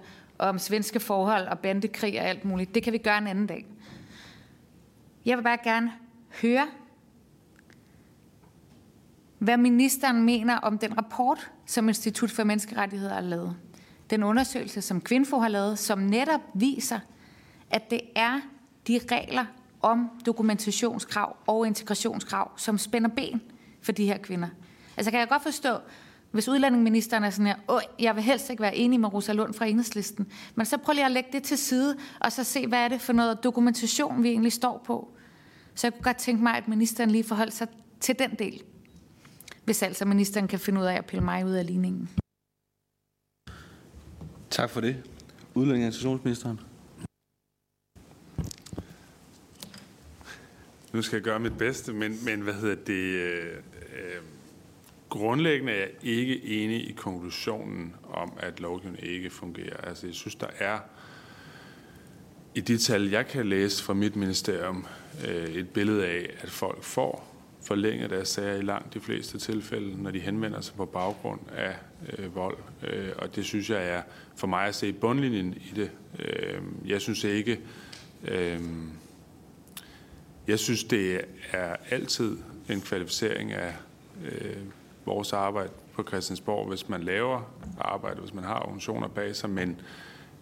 om 0.48 0.58
svenske 0.58 1.00
forhold 1.00 1.46
og 1.46 1.58
bandekrig 1.58 2.20
og 2.20 2.26
alt 2.26 2.44
muligt. 2.44 2.74
Det 2.74 2.82
kan 2.82 2.92
vi 2.92 2.98
gøre 2.98 3.18
en 3.18 3.26
anden 3.26 3.46
dag. 3.46 3.66
Jeg 5.26 5.36
vil 5.36 5.42
bare 5.42 5.58
gerne 5.64 5.92
høre, 6.42 6.68
hvad 9.38 9.56
ministeren 9.56 10.22
mener 10.22 10.56
om 10.56 10.78
den 10.78 10.98
rapport, 10.98 11.50
som 11.66 11.88
Institut 11.88 12.30
for 12.30 12.44
Menneskerettigheder 12.44 13.14
har 13.14 13.20
lavet. 13.20 13.56
Den 14.10 14.22
undersøgelse, 14.22 14.82
som 14.82 15.00
Kvinfo 15.00 15.38
har 15.38 15.48
lavet, 15.48 15.78
som 15.78 15.98
netop 15.98 16.40
viser, 16.54 16.98
at 17.70 17.90
det 17.90 18.00
er 18.16 18.40
de 18.88 19.00
regler 19.12 19.44
om 19.80 20.10
dokumentationskrav 20.26 21.36
og 21.46 21.66
integrationskrav, 21.66 22.50
som 22.56 22.78
spænder 22.78 23.08
ben 23.08 23.42
for 23.82 23.92
de 23.92 24.06
her 24.06 24.18
kvinder. 24.18 24.48
Altså 24.96 25.10
kan 25.10 25.20
jeg 25.20 25.28
godt 25.28 25.42
forstå, 25.42 25.76
hvis 26.32 26.48
udlændingeministeren 26.48 27.24
er 27.24 27.30
sådan 27.30 27.46
her, 27.46 27.56
Åh, 27.68 27.80
jeg 27.98 28.14
vil 28.16 28.22
helst 28.22 28.50
ikke 28.50 28.62
være 28.62 28.76
enig 28.76 29.00
med 29.00 29.12
Rosa 29.14 29.32
Lund 29.32 29.54
fra 29.54 29.66
Enhedslisten, 29.66 30.32
men 30.54 30.66
så 30.66 30.78
prøv 30.78 30.92
lige 30.92 31.04
at 31.04 31.10
lægge 31.10 31.28
det 31.32 31.42
til 31.42 31.58
side, 31.58 31.96
og 32.20 32.32
så 32.32 32.44
se, 32.44 32.66
hvad 32.66 32.78
er 32.78 32.88
det 32.88 33.00
for 33.00 33.12
noget 33.12 33.44
dokumentation, 33.44 34.22
vi 34.22 34.28
egentlig 34.28 34.52
står 34.52 34.82
på. 34.86 35.16
Så 35.74 35.86
jeg 35.86 35.92
kunne 35.92 36.04
godt 36.04 36.16
tænke 36.16 36.42
mig, 36.42 36.56
at 36.56 36.68
ministeren 36.68 37.10
lige 37.10 37.24
forholdt 37.24 37.54
sig 37.54 37.68
til 38.00 38.18
den 38.18 38.30
del, 38.38 38.62
hvis 39.64 39.82
altså 39.82 40.04
ministeren 40.04 40.48
kan 40.48 40.58
finde 40.58 40.80
ud 40.80 40.86
af 40.86 40.94
at 40.94 41.06
pille 41.06 41.24
mig 41.24 41.44
ud 41.46 41.52
af 41.52 41.66
ligningen. 41.66 42.10
Tak 44.50 44.70
for 44.70 44.80
det. 44.80 44.96
Udlænding- 45.54 45.86
og 45.86 45.92
nu 50.92 51.02
skal 51.02 51.16
jeg 51.16 51.24
gøre 51.24 51.40
mit 51.40 51.58
bedste, 51.58 51.92
men, 51.92 52.24
men 52.24 52.40
hvad 52.40 52.54
hedder 52.54 52.74
det? 52.74 52.92
Øh, 52.92 53.56
øh, 53.92 54.22
grundlæggende 55.12 55.72
er 55.72 55.76
jeg 55.78 55.90
ikke 56.02 56.44
enig 56.44 56.88
i 56.88 56.92
konklusionen 56.92 57.94
om, 58.04 58.32
at 58.40 58.60
lovgivningen 58.60 59.08
ikke 59.08 59.30
fungerer. 59.30 59.76
Altså, 59.76 60.06
jeg 60.06 60.14
synes, 60.14 60.34
der 60.34 60.46
er 60.58 60.78
i 62.54 62.60
de 62.60 62.78
tal, 62.78 63.10
jeg 63.10 63.26
kan 63.26 63.46
læse 63.46 63.84
fra 63.84 63.94
mit 63.94 64.16
ministerium, 64.16 64.86
øh, 65.28 65.44
et 65.44 65.68
billede 65.68 66.06
af, 66.06 66.30
at 66.40 66.50
folk 66.50 66.82
får 66.82 67.36
forlænget 67.62 68.10
deres 68.10 68.28
sager 68.28 68.56
i 68.56 68.62
langt 68.62 68.94
de 68.94 69.00
fleste 69.00 69.38
tilfælde, 69.38 70.02
når 70.02 70.10
de 70.10 70.20
henvender 70.20 70.60
sig 70.60 70.74
på 70.74 70.84
baggrund 70.84 71.40
af 71.56 71.76
øh, 72.18 72.34
vold. 72.34 72.56
Øh, 72.82 73.08
og 73.18 73.36
det 73.36 73.44
synes 73.44 73.70
jeg 73.70 73.88
er 73.88 74.02
for 74.36 74.46
mig 74.46 74.66
at 74.66 74.74
se 74.74 74.92
bundlinjen 74.92 75.54
i 75.54 75.72
det. 75.76 75.90
Øh, 76.18 76.62
jeg 76.86 77.00
synes 77.00 77.24
ikke, 77.24 77.60
øh, 78.28 78.60
jeg 80.46 80.58
synes 80.58 80.84
det 80.84 81.20
er 81.52 81.76
altid 81.90 82.38
en 82.68 82.80
kvalificering 82.80 83.52
af 83.52 83.74
øh, 84.24 84.56
vores 85.06 85.32
arbejde 85.32 85.72
på 85.92 86.02
Christiansborg, 86.02 86.68
hvis 86.68 86.88
man 86.88 87.02
laver 87.02 87.52
arbejde, 87.78 88.20
hvis 88.20 88.34
man 88.34 88.44
har 88.44 88.60
organisationer 88.60 89.08
bag 89.08 89.36
sig, 89.36 89.50
men 89.50 89.80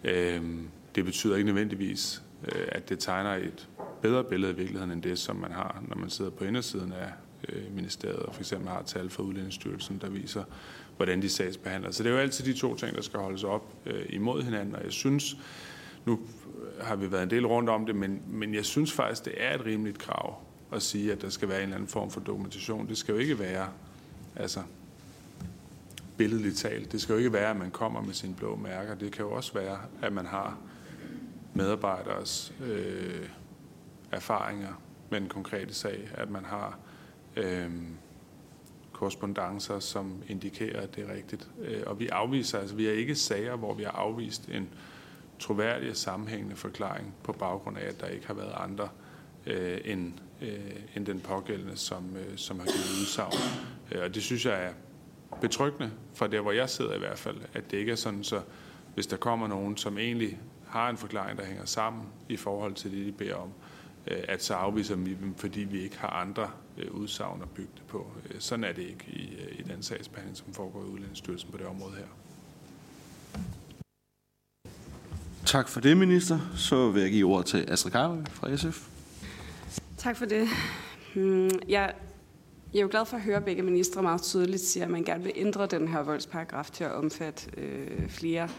øh, 0.03 0.41
det 0.95 1.05
betyder 1.05 1.35
ikke 1.35 1.45
nødvendigvis, 1.45 2.23
øh, 2.55 2.67
at 2.67 2.89
det 2.89 2.99
tegner 2.99 3.35
et 3.35 3.69
bedre 4.01 4.23
billede 4.23 4.51
af 4.51 4.57
virkeligheden 4.57 4.91
end 4.91 5.01
det, 5.01 5.19
som 5.19 5.35
man 5.35 5.51
har, 5.51 5.83
når 5.87 5.95
man 5.95 6.09
sidder 6.09 6.31
på 6.31 6.43
indersiden 6.43 6.93
af 6.93 7.11
øh, 7.49 7.75
ministeriet 7.75 8.19
og 8.19 8.33
for 8.33 8.41
eksempel 8.41 8.69
har 8.69 8.81
tal 8.81 9.09
fra 9.09 9.23
Udlændingsstyrelsen, 9.23 9.97
der 10.01 10.09
viser, 10.09 10.43
hvordan 10.97 11.21
de 11.21 11.29
sagsbehandler. 11.29 11.91
Så 11.91 12.03
det 12.03 12.09
er 12.09 12.13
jo 12.13 12.19
altid 12.19 12.53
de 12.53 12.59
to 12.59 12.75
ting, 12.75 12.95
der 12.95 13.01
skal 13.01 13.19
holdes 13.19 13.43
op 13.43 13.73
øh, 13.85 14.05
imod 14.09 14.43
hinanden, 14.43 14.75
og 14.75 14.83
jeg 14.83 14.91
synes, 14.91 15.37
nu 16.05 16.19
har 16.81 16.95
vi 16.95 17.11
været 17.11 17.23
en 17.23 17.29
del 17.29 17.47
rundt 17.47 17.69
om 17.69 17.85
det, 17.85 17.95
men, 17.95 18.21
men 18.27 18.53
jeg 18.53 18.65
synes 18.65 18.91
faktisk, 18.91 19.25
det 19.25 19.33
er 19.37 19.55
et 19.55 19.65
rimeligt 19.65 19.97
krav 19.97 20.41
at 20.71 20.81
sige, 20.81 21.11
at 21.11 21.21
der 21.21 21.29
skal 21.29 21.49
være 21.49 21.57
en 21.57 21.63
eller 21.63 21.75
anden 21.75 21.89
form 21.89 22.11
for 22.11 22.19
dokumentation. 22.19 22.87
Det 22.87 22.97
skal 22.97 23.11
jo 23.13 23.17
ikke 23.17 23.39
være, 23.39 23.67
altså 24.35 24.63
billedligt 26.17 26.57
talt, 26.57 26.91
det 26.91 27.01
skal 27.01 27.13
jo 27.13 27.17
ikke 27.17 27.33
være, 27.33 27.49
at 27.49 27.57
man 27.57 27.71
kommer 27.71 28.01
med 28.01 28.13
sine 28.13 28.35
blå 28.35 28.55
mærker. 28.55 28.95
Det 28.95 29.11
kan 29.11 29.25
jo 29.25 29.31
også 29.31 29.53
være, 29.53 29.77
at 30.01 30.13
man 30.13 30.25
har 30.25 30.57
medarbejderes 31.53 32.53
øh, 32.63 33.29
erfaringer 34.11 34.81
med 35.09 35.21
den 35.21 35.29
konkrete 35.29 35.73
sag, 35.73 36.09
at 36.13 36.29
man 36.29 36.45
har 36.45 36.79
øh, 37.35 37.71
korrespondencer, 38.91 39.79
som 39.79 40.23
indikerer, 40.27 40.81
at 40.81 40.95
det 40.95 41.09
er 41.09 41.13
rigtigt. 41.13 41.49
Øh, 41.61 41.83
og 41.85 41.99
vi 41.99 42.07
afviser, 42.07 42.59
altså 42.59 42.75
vi 42.75 42.85
har 42.85 42.91
ikke 42.91 43.15
sager, 43.15 43.55
hvor 43.55 43.73
vi 43.73 43.83
har 43.83 43.91
afvist 43.91 44.49
en 44.49 44.69
troværdig 45.39 45.89
og 45.89 45.95
sammenhængende 45.95 46.55
forklaring 46.55 47.13
på 47.23 47.31
baggrund 47.31 47.77
af, 47.77 47.87
at 47.87 48.01
der 48.01 48.07
ikke 48.07 48.27
har 48.27 48.33
været 48.33 48.53
andre 48.55 48.89
øh, 49.45 49.79
end, 49.85 50.13
øh, 50.41 50.75
end 50.95 51.05
den 51.05 51.19
pågældende, 51.19 51.77
som, 51.77 52.15
øh, 52.15 52.37
som 52.37 52.59
har 52.59 52.65
givet 52.65 53.01
udsagn. 53.01 53.33
Øh, 53.91 54.03
og 54.03 54.15
det 54.15 54.23
synes 54.23 54.45
jeg 54.45 54.63
er 54.63 54.71
betryggende 55.41 55.91
fra 56.13 56.27
der, 56.27 56.41
hvor 56.41 56.51
jeg 56.51 56.69
sidder 56.69 56.95
i 56.95 56.99
hvert 56.99 57.19
fald, 57.19 57.37
at 57.53 57.71
det 57.71 57.77
ikke 57.77 57.91
er 57.91 57.95
sådan, 57.95 58.23
så 58.23 58.41
hvis 58.93 59.07
der 59.07 59.17
kommer 59.17 59.47
nogen, 59.47 59.77
som 59.77 59.97
egentlig 59.97 60.39
har 60.67 60.89
en 60.89 60.97
forklaring, 60.97 61.39
der 61.39 61.45
hænger 61.45 61.65
sammen 61.65 62.03
i 62.29 62.37
forhold 62.37 62.73
til 62.73 62.91
det, 62.91 63.05
de 63.05 63.11
beder 63.11 63.35
om, 63.35 63.49
øh, 64.07 64.17
at 64.27 64.43
så 64.43 64.53
afviser 64.53 64.95
vi 64.95 65.13
dem, 65.13 65.35
fordi 65.35 65.59
vi 65.59 65.81
ikke 65.81 65.99
har 65.99 66.09
andre 66.09 66.49
øh, 66.77 66.91
udsagn 66.91 67.41
at 67.41 67.49
bygge 67.49 67.71
det 67.75 67.83
på. 67.87 68.11
Øh, 68.29 68.35
sådan 68.39 68.63
er 68.63 68.73
det 68.73 68.81
ikke 68.81 69.05
i, 69.07 69.35
øh, 69.35 69.59
i 69.59 69.61
den 69.61 69.83
sagsbehandling, 69.83 70.37
som 70.37 70.53
foregår 70.53 70.81
i 70.81 70.85
Udlændingsstyrelsen 70.85 71.51
på 71.51 71.57
det 71.57 71.65
område 71.65 71.95
her. 71.95 72.05
Tak 75.45 75.67
for 75.67 75.79
det, 75.79 75.97
minister. 75.97 76.39
Så 76.55 76.91
vil 76.91 77.01
jeg 77.01 77.11
give 77.11 77.27
ordet 77.27 77.45
til 77.45 77.65
Astrid 77.71 77.91
Karve 77.91 78.25
fra 78.29 78.55
SF. 78.55 78.90
Tak 80.01 80.17
for 80.17 80.25
det. 80.25 80.47
Hmm, 81.15 81.49
jeg 81.67 81.93
jeg 82.73 82.79
er 82.79 82.81
jo 82.81 82.87
glad 82.91 83.05
for 83.05 83.17
at 83.17 83.23
høre, 83.23 83.37
at 83.37 83.45
begge 83.45 83.61
ministre 83.61 84.03
meget 84.03 84.21
tydeligt 84.21 84.61
siger, 84.61 84.83
at 84.83 84.91
man 84.91 85.03
gerne 85.03 85.23
vil 85.23 85.33
ændre 85.35 85.65
den 85.65 85.87
her 85.87 86.03
voldsparagraf 86.03 86.69
til 86.69 86.83
at 86.83 86.91
omfatte 86.91 87.49
øh, 87.57 88.09
flere. 88.09 88.49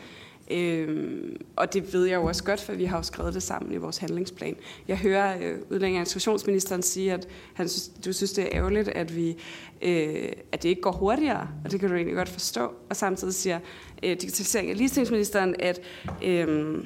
Øhm, 0.51 1.37
og 1.57 1.75
det 1.75 1.93
ved 1.93 2.05
jeg 2.05 2.15
jo 2.15 2.25
også 2.25 2.45
godt, 2.45 2.61
for 2.61 2.73
vi 2.73 2.85
har 2.85 2.97
jo 2.97 3.03
skrevet 3.03 3.35
det 3.35 3.43
sammen 3.43 3.73
i 3.73 3.77
vores 3.77 3.99
handlingsplan. 3.99 4.57
Jeg 4.89 4.99
hører 4.99 5.37
øh, 5.41 5.59
udlænding- 5.71 5.97
og 5.97 6.01
integrationsministeren 6.01 6.83
sige, 6.83 7.13
at 7.13 7.29
han 7.55 7.69
synes, 7.69 7.91
du 8.05 8.13
synes, 8.13 8.33
det 8.33 8.45
er 8.45 8.49
ærgerligt, 8.53 8.89
at, 8.89 9.17
vi, 9.17 9.37
øh, 9.83 10.29
at 10.53 10.63
det 10.63 10.69
ikke 10.69 10.83
går 10.83 10.93
hurtigere, 10.93 11.49
og 11.65 11.71
det 11.71 11.81
kan 11.81 11.89
du 11.89 11.95
egentlig 11.95 12.17
godt 12.17 12.29
forstå. 12.29 12.75
Og 12.91 12.97
samtidig 12.97 13.35
siger 13.35 13.59
øh, 14.03 14.11
digitalisering 14.11 14.71
af 14.71 14.77
ligestillingsministeren, 14.77 15.57
at 15.59 15.81
øh, 16.25 16.85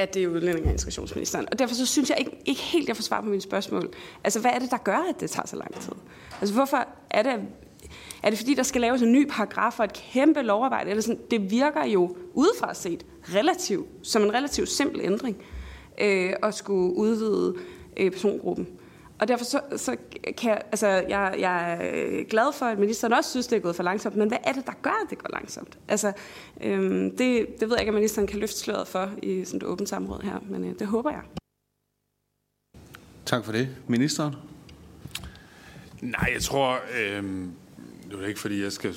at 0.00 0.14
det 0.14 0.22
er 0.22 0.28
udlænding 0.28 0.66
og 0.66 0.72
integrationsministeren. 0.72 1.46
Og 1.52 1.58
derfor 1.58 1.74
så 1.74 1.86
synes 1.86 2.10
jeg 2.10 2.18
ikke, 2.18 2.30
ikke 2.44 2.60
helt, 2.60 2.84
at 2.84 2.88
jeg 2.88 2.96
får 2.96 3.02
svar 3.02 3.20
på 3.20 3.26
mine 3.26 3.42
spørgsmål. 3.42 3.92
Altså, 4.24 4.40
hvad 4.40 4.50
er 4.50 4.58
det, 4.58 4.70
der 4.70 4.76
gør, 4.76 5.06
at 5.08 5.20
det 5.20 5.30
tager 5.30 5.46
så 5.46 5.56
lang 5.56 5.80
tid? 5.80 5.92
Altså, 6.40 6.54
hvorfor 6.54 6.86
er 7.10 7.22
det, 7.22 7.32
er 8.22 8.30
det 8.30 8.38
fordi, 8.38 8.54
der 8.54 8.62
skal 8.62 8.80
laves 8.80 9.02
en 9.02 9.12
ny 9.12 9.28
paragraf 9.30 9.78
og 9.78 9.84
et 9.84 9.92
kæmpe 9.92 10.42
lovarbejde? 10.42 10.90
Eller 10.90 11.02
sådan, 11.02 11.20
det 11.30 11.50
virker 11.50 11.84
jo 11.84 12.16
udefra 12.34 12.74
set 12.74 13.06
relativt, 13.34 13.86
som 14.02 14.22
en 14.22 14.34
relativt 14.34 14.68
simpel 14.68 15.00
ændring 15.00 15.36
øh, 16.00 16.32
at 16.42 16.54
skulle 16.54 16.96
udvide 16.96 17.54
øh, 17.96 18.10
persongruppen. 18.10 18.68
Og 19.20 19.28
derfor 19.28 19.44
så, 19.44 19.60
så 19.76 19.96
kan 20.36 20.50
jeg, 20.50 20.62
altså, 20.64 20.86
jeg, 20.88 21.34
jeg 21.38 21.72
er 21.72 22.24
glad 22.24 22.52
for, 22.52 22.66
at 22.66 22.78
ministeren 22.78 23.12
også 23.12 23.30
synes, 23.30 23.46
det 23.46 23.56
er 23.56 23.60
gået 23.60 23.76
for 23.76 23.82
langsomt, 23.82 24.16
men 24.16 24.28
hvad 24.28 24.38
er 24.44 24.52
det, 24.52 24.66
der 24.66 24.72
gør, 24.82 25.02
at 25.04 25.10
det 25.10 25.18
går 25.18 25.28
langsomt? 25.32 25.78
Altså, 25.88 26.12
øhm, 26.60 27.16
det, 27.16 27.46
det 27.60 27.68
ved 27.68 27.70
jeg 27.70 27.80
ikke, 27.80 27.90
om 27.90 27.94
ministeren 27.94 28.26
kan 28.26 28.38
løfte 28.38 28.58
sløret 28.58 28.88
for 28.88 29.10
i 29.22 29.44
sådan 29.44 29.56
et 29.56 29.62
åbent 29.62 29.88
samråd 29.88 30.22
her, 30.22 30.38
men 30.48 30.64
øh, 30.64 30.78
det 30.78 30.86
håber 30.86 31.10
jeg. 31.10 31.22
Tak 33.26 33.44
for 33.44 33.52
det. 33.52 33.68
Ministeren? 33.86 34.34
Nej, 36.00 36.30
jeg 36.34 36.42
tror, 36.42 36.78
øh, 36.98 37.22
det 38.10 38.22
er 38.22 38.26
ikke 38.26 38.40
fordi, 38.40 38.62
jeg 38.62 38.72
skal 38.72 38.96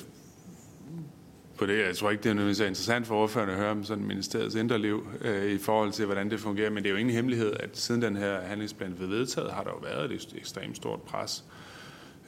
på 1.58 1.66
det. 1.66 1.86
Jeg 1.86 1.96
tror 1.96 2.10
ikke, 2.10 2.22
det 2.22 2.30
er 2.30 2.34
nødvendigvis 2.34 2.60
interessant 2.60 3.06
for 3.06 3.14
ordførende 3.14 3.52
at 3.52 3.60
høre 3.60 3.70
om 3.70 3.84
sådan 3.84 4.04
ministeriets 4.04 4.54
indre 4.54 4.78
liv 4.78 5.06
øh, 5.20 5.50
i 5.50 5.58
forhold 5.58 5.92
til, 5.92 6.04
hvordan 6.06 6.30
det 6.30 6.40
fungerer. 6.40 6.70
Men 6.70 6.82
det 6.82 6.86
er 6.86 6.90
jo 6.90 6.96
ingen 6.96 7.14
hemmelighed, 7.14 7.52
at 7.60 7.76
siden 7.76 8.02
den 8.02 8.16
her 8.16 8.40
handlingsplan 8.40 8.94
blev 8.94 9.08
vedtaget, 9.08 9.52
har 9.52 9.62
der 9.62 9.70
jo 9.70 9.76
været 9.76 10.12
et 10.12 10.34
ekstremt 10.36 10.76
stort 10.76 11.02
pres 11.02 11.44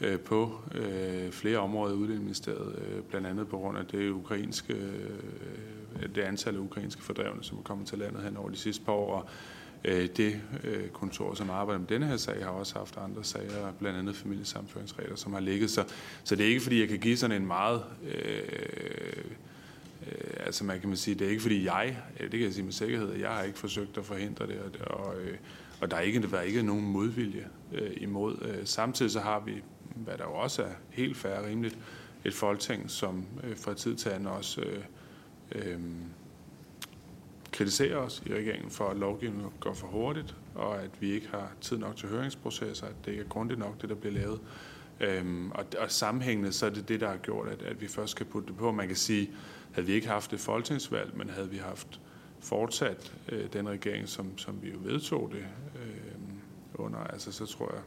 øh, 0.01 0.21
på 0.21 0.53
øh, 0.75 1.31
flere 1.31 1.59
områder 1.59 1.95
i 1.95 1.97
Udlændingsministeriet, 1.97 2.79
øh, 2.79 3.03
blandt 3.03 3.27
andet 3.27 3.49
på 3.49 3.59
grund 3.59 3.79
af 3.79 3.87
det 3.87 4.11
ukrainske, 4.11 4.73
øh, 4.73 6.15
det 6.15 6.23
antal 6.23 6.55
af 6.55 6.61
ukrainske 6.61 7.03
fordrevne, 7.03 7.45
som 7.45 7.59
er 7.59 7.63
kommet 7.63 7.87
til 7.87 7.99
landet 7.99 8.23
hen 8.23 8.37
over 8.37 8.49
de 8.49 8.57
sidste 8.57 8.85
par 8.85 8.93
år. 8.93 9.15
Og 9.15 9.29
Øh, 9.87 10.09
det 10.17 10.41
øh, 10.65 10.89
kontor, 10.89 11.35
som 11.35 11.51
arbejder 11.51 11.81
med 11.81 11.89
denne 11.89 12.07
her 12.07 12.17
sag, 12.17 12.45
har 12.45 12.51
også 12.51 12.79
haft 12.79 12.97
andre 12.97 13.25
sager, 13.25 13.73
blandt 13.79 13.99
andet 13.99 14.17
familiesamføringsregler, 14.17 15.17
som 15.17 15.33
har 15.33 15.41
ligget. 15.41 15.71
Så, 15.71 15.85
så 16.25 16.37
det 16.37 16.45
er 16.45 16.49
ikke, 16.49 16.61
fordi 16.61 16.81
jeg 16.81 16.89
kan 16.89 16.99
give 16.99 17.17
sådan 17.17 17.43
en 17.43 17.47
meget... 17.47 17.83
Øh, 18.05 18.43
øh, 20.07 20.47
altså 20.47 20.65
man 20.65 20.81
kan 20.81 20.89
man 20.89 20.97
sige, 20.97 21.15
det 21.15 21.27
er 21.27 21.31
ikke 21.31 21.43
fordi 21.43 21.65
jeg, 21.65 21.99
øh, 22.21 22.23
det 22.23 22.39
kan 22.39 22.43
jeg 22.43 22.53
sige 22.53 22.65
med 22.65 22.73
sikkerhed, 22.73 23.13
at 23.13 23.21
jeg 23.21 23.31
har 23.31 23.43
ikke 23.43 23.59
forsøgt 23.59 23.99
at 23.99 24.05
forhindre 24.05 24.47
det, 24.47 24.59
og, 24.59 24.99
og, 24.99 25.15
og 25.81 25.91
der 25.91 25.97
er 25.97 26.01
ikke, 26.01 26.23
der 26.23 26.39
er 26.39 26.43
ikke 26.43 26.63
nogen 26.63 26.85
modvilje 26.85 27.47
øh, 27.73 27.91
imod. 27.97 28.63
Samtidig 28.65 29.11
så 29.11 29.21
har 29.21 29.41
vi, 29.41 29.63
hvad 29.95 30.19
der 30.19 30.25
jo 30.25 30.35
også 30.35 30.63
er 30.63 30.73
helt 30.91 31.17
færre 31.17 31.49
rimeligt, 31.49 31.79
et 32.25 32.35
folketing, 32.35 32.91
som 32.91 33.27
øh, 33.45 33.57
fra 33.57 33.75
tid 33.75 33.97
til 33.97 34.09
anden 34.09 34.27
også 34.27 34.61
øh, 34.61 34.83
øh, 35.53 35.81
kritiserer 37.57 37.97
os 37.97 38.23
i 38.27 38.35
regeringen 38.35 38.71
for, 38.71 38.89
at 38.89 38.97
lovgivningen 38.97 39.53
går 39.61 39.75
for 39.75 39.87
hurtigt, 39.87 40.37
og 40.55 40.83
at 40.83 40.91
vi 41.01 41.13
ikke 41.13 41.29
har 41.29 41.53
tid 41.61 41.79
nok 41.79 41.97
til 41.97 42.09
høringsprocesser, 42.09 42.87
at 42.87 42.95
det 43.05 43.11
ikke 43.11 43.25
er 43.25 43.29
grundigt 43.29 43.61
nok, 43.61 43.83
det 43.83 43.89
der 43.89 43.95
bliver 43.95 44.15
lavet. 44.15 44.41
Øhm, 45.01 45.51
og, 45.51 45.65
og 45.79 45.91
sammenhængende, 45.91 46.53
så 46.53 46.67
er 46.67 46.71
det 46.71 46.89
det, 46.89 47.01
der 47.01 47.09
har 47.09 47.17
gjort, 47.17 47.49
at, 47.49 47.63
at 47.63 47.81
vi 47.81 47.89
først 47.89 48.11
skal 48.11 48.27
putte 48.27 48.49
det 48.49 48.57
på. 48.57 48.73
Man 48.73 48.87
kan 48.87 48.97
sige, 48.97 49.31
havde 49.73 49.87
vi 49.87 49.93
ikke 49.93 50.09
haft 50.09 50.33
et 50.33 50.41
folketingsvalg, 50.41 51.17
men 51.17 51.31
havde 51.31 51.51
vi 51.51 51.57
haft 51.57 52.01
fortsat 52.41 53.13
øh, 53.29 53.53
den 53.53 53.69
regering, 53.69 54.09
som, 54.09 54.39
som 54.39 54.63
vi 54.63 54.71
jo 54.71 54.79
vedtog 54.83 55.31
det 55.33 55.45
øh, 55.83 56.21
under, 56.75 56.99
altså 56.99 57.33
så 57.33 57.47
tror 57.47 57.75
jeg, 57.75 57.83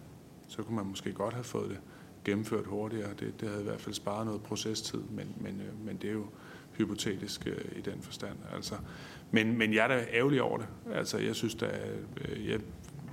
så 0.47 0.63
kunne 0.63 0.76
man 0.76 0.86
måske 0.86 1.11
godt 1.11 1.34
have 1.34 1.43
fået 1.43 1.70
det 1.70 1.80
gennemført 2.26 2.65
hurtigere. 2.65 3.09
Det, 3.20 3.41
det 3.41 3.49
havde 3.49 3.61
i 3.61 3.65
hvert 3.65 3.82
fald 3.82 3.95
sparet 3.95 4.26
noget 4.26 4.41
procestid, 4.41 4.99
men, 4.99 5.36
men, 5.41 5.61
øh, 5.61 5.86
men 5.86 5.97
det 5.97 6.09
er 6.09 6.13
jo 6.13 6.26
hypotetisk 6.78 7.47
øh, 7.47 7.78
i 7.78 7.82
den 7.82 8.01
forstand. 8.01 8.38
Altså, 8.55 8.76
men, 9.32 9.58
men 9.58 9.74
jeg 9.74 9.84
er 9.84 9.88
da 9.88 10.06
ærgerlig 10.14 10.42
over 10.42 10.58
det. 10.58 10.68
Altså, 10.94 11.18
jeg 11.18 11.36
synes 11.36 11.56
da, 11.56 11.80
øh, 12.22 12.50
jeg 12.50 12.60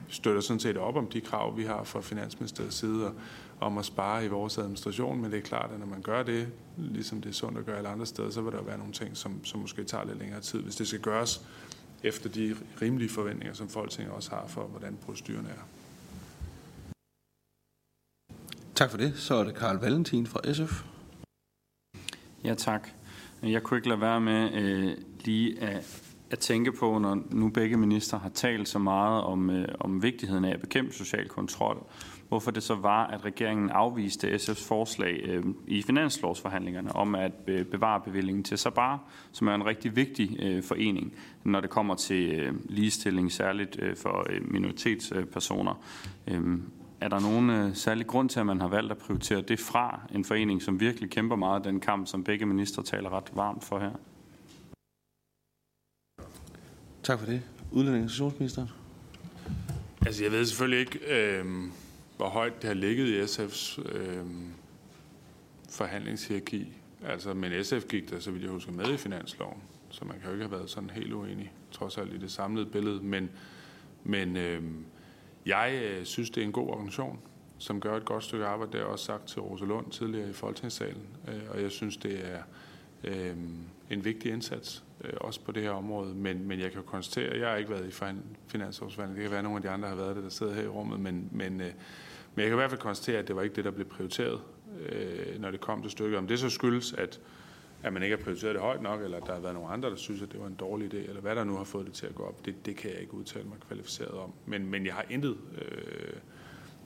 støtter 0.09 0.41
sådan 0.41 0.61
set 0.61 0.77
op 0.77 0.97
om 0.97 1.07
de 1.07 1.21
krav, 1.21 1.57
vi 1.57 1.65
har 1.65 1.85
fra 1.85 2.01
Finansministeriets 2.01 2.77
side 2.77 3.13
om 3.61 3.79
at 3.79 3.85
spare 3.85 4.25
i 4.25 4.29
vores 4.29 4.59
administration, 4.59 5.23
men 5.23 5.31
det 5.31 5.39
er 5.39 5.43
klart, 5.43 5.71
at 5.73 5.79
når 5.79 5.87
man 5.87 6.03
gør 6.03 6.23
det, 6.23 6.49
ligesom 6.77 7.21
det 7.21 7.29
er 7.29 7.35
sundt 7.35 7.59
at 7.59 7.67
gøre 7.67 7.77
alle 7.77 7.89
andre 7.89 8.07
steder, 8.07 8.31
så 8.31 8.41
vil 8.41 8.53
der 8.53 8.63
være 8.63 8.79
nogle 8.79 8.93
ting, 8.93 9.17
som, 9.17 9.45
som 9.45 9.61
måske 9.61 9.85
tager 9.85 10.05
lidt 10.05 10.19
længere 10.19 10.41
tid, 10.41 10.63
hvis 10.63 10.77
det 10.77 10.89
skal 10.89 11.01
gøres 11.01 11.43
efter 12.03 12.29
de 12.29 12.57
rimelige 12.83 13.09
forventninger, 13.09 13.55
som 13.55 13.69
Folketinget 13.69 14.15
også 14.15 14.31
har 14.31 14.45
for, 14.47 14.63
hvordan 14.63 14.99
proceduren 15.07 15.47
er. 15.47 15.67
Tak 18.75 18.91
for 18.91 18.99
det. 18.99 19.17
Så 19.17 19.35
er 19.35 19.45
det 19.45 19.55
Karl 19.55 19.77
Valentin 19.77 20.27
fra 20.27 20.53
SF. 20.53 20.85
Ja, 22.45 22.55
tak. 22.55 22.89
Jeg 23.43 23.63
kunne 23.63 23.79
ikke 23.79 23.89
lade 23.89 24.01
være 24.01 24.21
med 24.21 24.53
øh, 24.53 24.97
lige 25.25 25.61
at 25.61 26.06
at 26.31 26.39
tænke 26.39 26.73
på, 26.73 26.99
når 26.99 27.19
nu 27.31 27.49
begge 27.49 27.77
minister 27.77 28.19
har 28.19 28.29
talt 28.29 28.69
så 28.69 28.79
meget 28.79 29.23
om, 29.23 29.51
øh, 29.51 29.69
om 29.81 30.03
vigtigheden 30.03 30.45
af 30.45 30.53
at 30.55 30.61
bekæmpe 30.61 30.93
social 30.93 31.29
kontrol, 31.29 31.87
hvorfor 32.29 32.51
det 32.51 32.63
så 32.63 32.75
var, 32.75 33.07
at 33.07 33.25
regeringen 33.25 33.71
afviste 33.71 34.35
SF's 34.35 34.69
forslag 34.69 35.21
øh, 35.25 35.45
i 35.67 35.83
finanslovsforhandlingerne 35.83 36.97
om 36.97 37.15
at 37.15 37.33
øh, 37.47 37.65
bevare 37.65 38.01
bevillingen 38.01 38.45
til 38.45 38.59
Sabar, 38.59 39.01
som 39.33 39.49
er 39.49 39.55
en 39.55 39.67
rigtig 39.67 39.97
vigtig 39.97 40.37
øh, 40.43 40.63
forening, 40.63 41.13
når 41.45 41.61
det 41.61 41.71
kommer 41.71 41.95
til 41.95 42.31
øh, 42.31 42.55
ligestilling, 42.65 43.33
særligt 43.33 43.79
øh, 43.83 43.97
for 43.97 44.27
øh, 44.31 44.53
minoritetspersoner. 44.53 45.75
Øh, 46.27 46.59
er 47.01 47.09
der 47.09 47.21
nogen 47.21 47.51
øh, 47.51 47.75
særlig 47.75 48.07
grund 48.07 48.29
til, 48.29 48.41
at 48.41 48.47
man 48.47 48.61
har 48.61 48.69
valgt 48.69 48.93
at 48.93 48.99
prioritere 48.99 49.41
det 49.41 49.61
fra 49.61 50.01
en 50.15 50.25
forening, 50.25 50.63
som 50.63 50.81
virkelig 50.81 51.11
kæmper 51.11 51.37
meget 51.37 51.65
den 51.65 51.81
kamp, 51.81 52.07
som 52.07 52.25
begge 52.25 52.47
minister 52.47 52.83
taler 52.83 53.17
ret 53.17 53.31
varmt 53.35 53.65
for 53.65 53.79
her? 53.79 53.91
Tak 57.07 57.19
for 57.19 57.27
det. 57.27 57.43
Udlændinge- 57.73 58.09
Altså, 60.07 60.23
jeg 60.25 60.33
ved 60.33 60.45
selvfølgelig 60.45 60.81
ikke, 60.81 60.99
øh, 61.39 61.45
hvor 62.17 62.29
højt 62.29 62.63
det 62.63 62.65
har 62.69 62.75
ligget 62.75 63.07
i 63.07 63.21
SF's 63.23 63.81
øh, 63.93 64.27
forhandlingshierarki. 65.71 66.73
Altså, 67.05 67.35
men 67.35 67.65
SF 67.65 67.85
gik 67.89 68.11
der, 68.11 68.21
så 68.21 68.31
vidt 68.31 68.43
jeg 68.43 68.51
husker, 68.51 68.73
med 68.73 68.93
i 68.93 68.97
finansloven. 68.97 69.59
Så 69.91 70.05
man 70.05 70.17
kan 70.19 70.27
jo 70.27 70.33
ikke 70.33 70.45
have 70.45 70.53
været 70.59 70.71
sådan 70.71 70.91
helt 70.91 71.13
uenig, 71.13 71.53
trods 71.73 71.99
alt 71.99 72.13
i 72.15 72.19
det 72.19 72.31
samlede 72.31 72.67
billede. 72.67 73.03
Men, 73.03 73.31
men 74.05 74.37
øh, 74.37 74.63
jeg 75.47 75.81
øh, 75.85 76.05
synes, 76.05 76.31
det 76.31 76.41
er 76.41 76.47
en 76.47 76.53
god 76.53 76.69
organisation, 76.69 77.19
som 77.59 77.81
gør 77.81 77.97
et 77.97 78.05
godt 78.05 78.25
stykke 78.25 78.47
arbejde. 78.47 78.73
Det 78.73 78.81
har 78.81 78.85
jeg 78.87 78.93
også 78.93 79.05
sagt 79.05 79.27
til 79.27 79.41
Rosa 79.43 79.65
Lund 79.65 79.91
tidligere 79.91 80.31
i 80.31 80.33
Folketingssalen. 80.33 81.07
Øh, 81.29 81.41
og 81.51 81.63
jeg 81.63 81.71
synes, 81.71 81.97
det 81.97 82.21
er 82.33 82.43
øh, 83.05 83.37
en 83.91 84.05
vigtig 84.05 84.33
indsats, 84.33 84.85
øh, 85.05 85.13
også 85.21 85.41
på 85.41 85.53
det 85.53 85.63
her 85.63 85.71
område. 85.71 86.15
Men, 86.15 86.49
men 86.49 86.61
jeg 86.61 86.71
kan 86.71 86.81
jo 86.81 86.87
konstatere, 86.87 87.31
at 87.31 87.41
jeg 87.41 87.49
har 87.49 87.57
ikke 87.57 87.71
været 87.71 87.89
i 87.89 88.21
finansårsvalget. 88.47 89.17
Det 89.17 89.23
kan 89.23 89.31
være, 89.31 89.39
at 89.39 89.45
nogle 89.45 89.57
af 89.57 89.63
de 89.63 89.71
andre 89.71 89.89
har 89.89 89.97
været 89.97 90.17
det, 90.17 90.25
der 90.25 90.31
sidder 90.31 90.55
her 90.55 90.63
i 90.63 90.69
rummet. 90.69 91.01
Men, 91.01 91.29
men, 91.33 91.61
øh, 91.61 91.67
men 92.35 92.43
jeg 92.43 92.45
kan 92.45 92.53
i 92.53 92.61
hvert 92.61 92.71
fald 92.71 92.81
konstatere, 92.81 93.19
at 93.19 93.29
det 93.29 93.37
var 93.37 93.43
ikke 93.43 93.57
det, 93.57 93.65
der 93.65 93.71
blev 93.71 93.87
prioriteret, 93.87 94.41
øh, 94.89 95.41
når 95.41 95.51
det 95.51 95.61
kom 95.61 95.83
til 95.83 95.91
stykket. 95.91 96.19
Om 96.19 96.27
det 96.27 96.39
så 96.39 96.51
skyldes, 96.51 96.93
at 96.93 97.21
at 97.83 97.93
man 97.93 98.03
ikke 98.03 98.17
har 98.17 98.25
prioriteret 98.25 98.55
det 98.55 98.63
højt 98.63 98.83
nok, 98.83 99.03
eller 99.03 99.17
at 99.17 99.23
der 99.27 99.33
har 99.33 99.41
været 99.41 99.55
nogle 99.55 99.69
andre, 99.69 99.91
der 99.91 99.97
synes, 99.97 100.23
at 100.23 100.33
det 100.33 100.41
var 100.41 100.47
en 100.47 100.55
dårlig 100.55 100.95
idé, 100.95 100.97
eller 100.97 101.21
hvad 101.21 101.37
der 101.37 101.45
nu 101.45 101.57
har 101.57 101.65
fået 101.65 101.87
det 101.87 101.95
til 101.95 102.07
at 102.07 102.15
gå 102.15 102.23
op, 102.23 102.45
det, 102.45 102.67
det 102.67 102.77
kan 102.77 102.91
jeg 102.91 103.01
ikke 103.01 103.15
udtale 103.15 103.45
mig 103.45 103.59
kvalificeret 103.69 104.11
om. 104.11 104.33
Men, 104.47 104.71
men 104.71 104.87
jeg 104.87 104.95
har 104.95 105.05
intet... 105.11 105.37
Øh, 105.59 106.13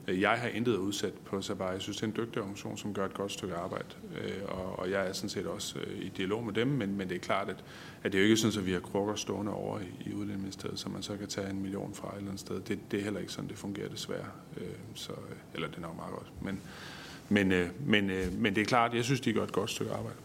jeg 0.07 0.29
har 0.29 0.47
intet 0.47 0.75
udsat 0.75 1.13
på 1.13 1.41
bare. 1.57 1.69
Jeg 1.69 1.81
synes, 1.81 1.97
det 1.97 2.03
er 2.03 2.07
en 2.07 2.13
dygtig 2.17 2.41
organisation, 2.41 2.77
som 2.77 2.93
gør 2.93 3.05
et 3.05 3.13
godt 3.13 3.31
stykke 3.31 3.55
arbejde. 3.55 3.85
Øh, 4.21 4.41
og, 4.47 4.79
og 4.79 4.91
jeg 4.91 5.07
er 5.07 5.13
sådan 5.13 5.29
set 5.29 5.47
også 5.47 5.79
øh, 5.79 6.05
i 6.05 6.09
dialog 6.17 6.43
med 6.43 6.53
dem, 6.53 6.67
men, 6.67 6.97
men 6.97 7.09
det 7.09 7.15
er 7.15 7.19
klart, 7.19 7.49
at, 7.49 7.63
at 8.03 8.11
det 8.11 8.17
er 8.17 8.21
jo 8.21 8.29
ikke 8.29 8.37
sådan, 8.37 8.59
at 8.59 8.65
vi 8.65 8.71
har 8.71 8.79
krukker 8.79 9.15
stående 9.15 9.53
over 9.53 9.79
i, 9.79 10.09
i 10.09 10.13
Udlændingeministeriet, 10.13 10.79
så 10.79 10.89
man 10.89 11.03
så 11.03 11.17
kan 11.17 11.27
tage 11.27 11.49
en 11.49 11.61
million 11.61 11.93
fra 11.93 12.07
et 12.07 12.17
eller 12.17 12.29
andet 12.29 12.39
sted. 12.39 12.61
Det, 12.61 12.79
det 12.91 12.99
er 12.99 13.03
heller 13.03 13.19
ikke 13.19 13.31
sådan, 13.31 13.49
det 13.49 13.57
fungerer 13.57 13.89
desværre. 13.89 14.27
Øh, 14.57 14.67
så, 14.95 15.11
eller 15.53 15.67
det 15.67 15.77
er 15.77 15.81
nok 15.81 15.95
meget 15.95 16.13
godt. 16.13 16.27
Men, 16.41 16.59
men, 17.29 17.51
øh, 17.51 17.69
men, 17.85 18.09
øh, 18.09 18.33
men 18.33 18.55
det 18.55 18.61
er 18.61 18.65
klart, 18.65 18.93
jeg 18.93 19.03
synes, 19.03 19.21
de 19.21 19.33
gør 19.33 19.43
et 19.43 19.51
godt 19.51 19.69
stykke 19.69 19.91
arbejde. 19.91 20.17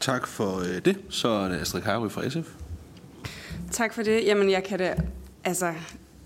Tak 0.00 0.26
for 0.26 0.58
øh, 0.58 0.84
det. 0.84 1.00
Så 1.08 1.28
er 1.28 1.48
det 1.48 1.60
Astrid 1.60 1.82
Karøy 1.82 2.08
fra 2.08 2.28
SF. 2.28 2.54
Tak 3.70 3.94
for 3.94 4.02
det. 4.02 4.24
Jamen, 4.24 4.50
jeg 4.50 4.64
kan 4.64 4.78
da 4.78 4.96
altså, 5.44 5.74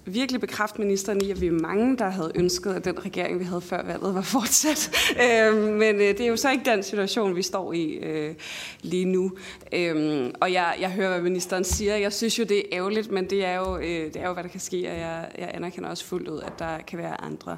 virkelig 0.06 0.40
bekræfte 0.40 0.80
ministeren 0.80 1.20
i, 1.20 1.30
at 1.30 1.40
vi 1.40 1.46
er 1.46 1.52
mange, 1.52 1.96
der 1.96 2.08
havde 2.08 2.32
ønsket, 2.34 2.74
at 2.74 2.84
den 2.84 3.04
regering, 3.04 3.38
vi 3.38 3.44
havde 3.44 3.60
før 3.60 3.82
valget, 3.82 4.14
var 4.14 4.22
fortsat. 4.22 4.90
Øh, 5.26 5.54
men 5.56 5.94
øh, 5.94 6.00
det 6.00 6.20
er 6.20 6.26
jo 6.26 6.36
så 6.36 6.50
ikke 6.50 6.70
den 6.70 6.82
situation, 6.82 7.36
vi 7.36 7.42
står 7.42 7.72
i 7.72 7.84
øh, 7.84 8.34
lige 8.82 9.04
nu. 9.04 9.32
Øh, 9.72 10.30
og 10.40 10.52
jeg, 10.52 10.76
jeg 10.80 10.90
hører, 10.90 11.08
hvad 11.08 11.20
ministeren 11.20 11.64
siger. 11.64 11.96
Jeg 11.96 12.12
synes 12.12 12.38
jo, 12.38 12.44
det 12.44 12.58
er 12.58 12.62
ærgerligt, 12.72 13.10
men 13.10 13.30
det 13.30 13.44
er 13.44 13.54
jo, 13.54 13.76
øh, 13.76 13.84
det 13.84 14.16
er 14.16 14.26
jo 14.26 14.32
hvad 14.32 14.42
der 14.42 14.48
kan 14.48 14.60
ske, 14.60 14.90
og 14.90 14.98
jeg, 14.98 15.28
jeg 15.38 15.50
anerkender 15.54 15.90
også 15.90 16.04
fuldt 16.04 16.28
ud, 16.28 16.40
at 16.40 16.52
der 16.58 16.78
kan 16.78 16.98
være 16.98 17.20
andre 17.20 17.56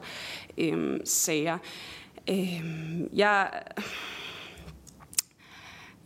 øh, 0.59 1.01
sager. 1.05 1.59
Øh, 2.31 2.63
jeg 3.13 3.49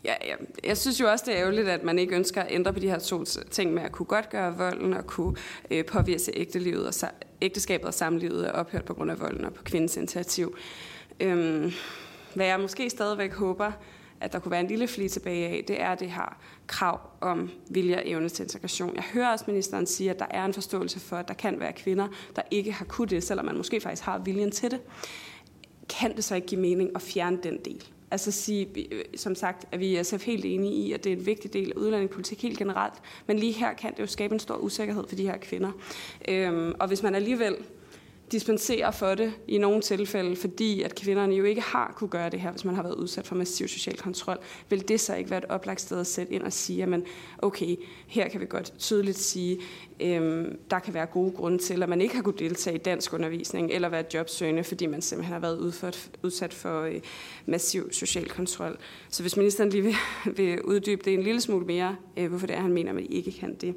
Ja, 0.04 0.14
ja, 0.26 0.34
jeg 0.64 0.78
synes 0.78 1.00
jo 1.00 1.10
også, 1.10 1.24
det 1.28 1.34
er 1.34 1.40
ærgerligt, 1.40 1.68
at 1.68 1.82
man 1.82 1.98
ikke 1.98 2.14
ønsker 2.14 2.42
at 2.42 2.52
ændre 2.52 2.72
på 2.72 2.80
de 2.80 2.88
her 2.88 2.98
to 2.98 3.24
ting 3.50 3.74
med 3.74 3.82
at 3.82 3.92
kunne 3.92 4.06
godt 4.06 4.30
gøre 4.30 4.56
volden 4.56 4.92
og 4.92 5.06
kunne 5.06 5.36
øh, 5.70 5.84
påvirke 5.84 6.32
ægtelivet 6.34 6.86
og 6.86 7.08
ægteskabet 7.42 7.86
og 7.86 7.94
samlivet 7.94 8.48
er 8.48 8.52
ophørt 8.52 8.84
på 8.84 8.94
grund 8.94 9.10
af 9.10 9.20
volden 9.20 9.44
og 9.44 9.54
på 9.54 9.62
kvindens 9.62 9.96
initiativ. 9.96 10.56
Øhm, 11.20 11.72
hvad 12.34 12.46
jeg 12.46 12.60
måske 12.60 12.90
stadigvæk 12.90 13.34
håber, 13.34 13.72
at 14.20 14.32
der 14.32 14.38
kunne 14.38 14.50
være 14.50 14.60
en 14.60 14.66
lille 14.66 14.88
fli 14.88 15.08
tilbage 15.08 15.48
af, 15.48 15.64
det 15.68 15.80
er 15.80 15.94
det 15.94 16.10
her 16.10 16.38
krav 16.66 17.00
om 17.20 17.50
vilje 17.70 17.96
og 17.96 18.02
evne 18.04 18.28
til 18.28 18.42
integration. 18.42 18.94
Jeg 18.94 19.04
hører 19.12 19.32
også 19.32 19.44
ministeren 19.48 19.86
sige, 19.86 20.10
at 20.10 20.18
der 20.18 20.26
er 20.30 20.44
en 20.44 20.54
forståelse 20.54 21.00
for, 21.00 21.16
at 21.16 21.28
der 21.28 21.34
kan 21.34 21.60
være 21.60 21.72
kvinder, 21.72 22.08
der 22.36 22.42
ikke 22.50 22.72
har 22.72 22.84
kunnet 22.84 23.10
det, 23.10 23.24
selvom 23.24 23.46
man 23.46 23.56
måske 23.56 23.80
faktisk 23.80 24.02
har 24.02 24.18
viljen 24.18 24.50
til 24.50 24.70
det. 24.70 24.80
Kan 25.88 26.16
det 26.16 26.24
så 26.24 26.34
ikke 26.34 26.46
give 26.46 26.60
mening 26.60 26.90
at 26.94 27.02
fjerne 27.02 27.38
den 27.42 27.58
del? 27.64 27.91
Altså 28.12 28.30
sige, 28.30 28.88
øh, 28.92 29.04
som 29.16 29.34
sagt, 29.34 29.64
at 29.72 29.80
vi 29.80 29.96
er 29.96 30.02
SF 30.02 30.26
helt 30.26 30.44
enige 30.44 30.74
i, 30.74 30.92
at 30.92 31.04
det 31.04 31.12
er 31.12 31.16
en 31.16 31.26
vigtig 31.26 31.52
del 31.52 31.70
af 31.70 31.76
udlændingepolitik 31.76 32.42
helt 32.42 32.58
generelt, 32.58 32.94
men 33.26 33.38
lige 33.38 33.52
her 33.52 33.72
kan 33.74 33.92
det 33.92 34.00
jo 34.00 34.06
skabe 34.06 34.34
en 34.34 34.40
stor 34.40 34.56
usikkerhed 34.56 35.04
for 35.08 35.16
de 35.16 35.22
her 35.22 35.36
kvinder. 35.36 35.70
Øhm, 36.28 36.74
og 36.80 36.88
hvis 36.88 37.02
man 37.02 37.14
alligevel 37.14 37.56
dispensere 38.32 38.92
for 38.92 39.14
det 39.14 39.32
i 39.48 39.58
nogle 39.58 39.80
tilfælde, 39.80 40.36
fordi 40.36 40.82
at 40.82 40.94
kvinderne 40.94 41.34
jo 41.34 41.44
ikke 41.44 41.60
har 41.60 41.94
kunne 41.96 42.10
gøre 42.10 42.30
det 42.30 42.40
her, 42.40 42.50
hvis 42.50 42.64
man 42.64 42.74
har 42.74 42.82
været 42.82 42.94
udsat 42.94 43.26
for 43.26 43.34
massiv 43.34 43.68
social 43.68 43.96
kontrol, 43.98 44.38
vil 44.68 44.88
det 44.88 45.00
så 45.00 45.14
ikke 45.14 45.30
være 45.30 45.38
et 45.38 45.50
oplagt 45.50 45.80
sted 45.80 46.00
at 46.00 46.06
sætte 46.06 46.32
ind 46.32 46.42
og 46.42 46.52
sige, 46.52 46.82
at 46.82 47.02
okay, 47.38 47.76
her 48.06 48.28
kan 48.28 48.40
vi 48.40 48.46
godt 48.46 48.72
tydeligt 48.78 49.18
sige, 49.18 49.58
øhm, 50.00 50.58
der 50.70 50.78
kan 50.78 50.94
være 50.94 51.06
gode 51.06 51.32
grunde 51.32 51.58
til, 51.58 51.82
at 51.82 51.88
man 51.88 52.00
ikke 52.00 52.14
har 52.14 52.22
kunnet 52.22 52.38
deltage 52.40 52.76
i 52.76 52.78
dansk 52.78 53.12
undervisning 53.12 53.70
eller 53.70 53.88
være 53.88 54.04
jobsøgende, 54.14 54.64
fordi 54.64 54.86
man 54.86 55.02
simpelthen 55.02 55.32
har 55.32 55.40
været 55.40 55.58
udført, 55.58 56.10
udsat 56.22 56.54
for 56.54 56.82
øh, 56.82 57.00
massiv 57.46 57.92
social 57.92 58.28
kontrol. 58.28 58.78
Så 59.08 59.22
hvis 59.22 59.36
ministeren 59.36 59.70
lige 59.70 59.82
vil, 59.82 59.94
vil 60.36 60.62
uddybe 60.62 61.02
det 61.04 61.14
en 61.14 61.22
lille 61.22 61.40
smule 61.40 61.66
mere, 61.66 61.96
øh, 62.16 62.28
hvorfor 62.28 62.46
det 62.46 62.56
er, 62.56 62.60
han 62.60 62.72
mener, 62.72 62.88
at 62.88 62.94
man 62.94 63.06
ikke 63.10 63.32
kan 63.32 63.54
det. 63.54 63.74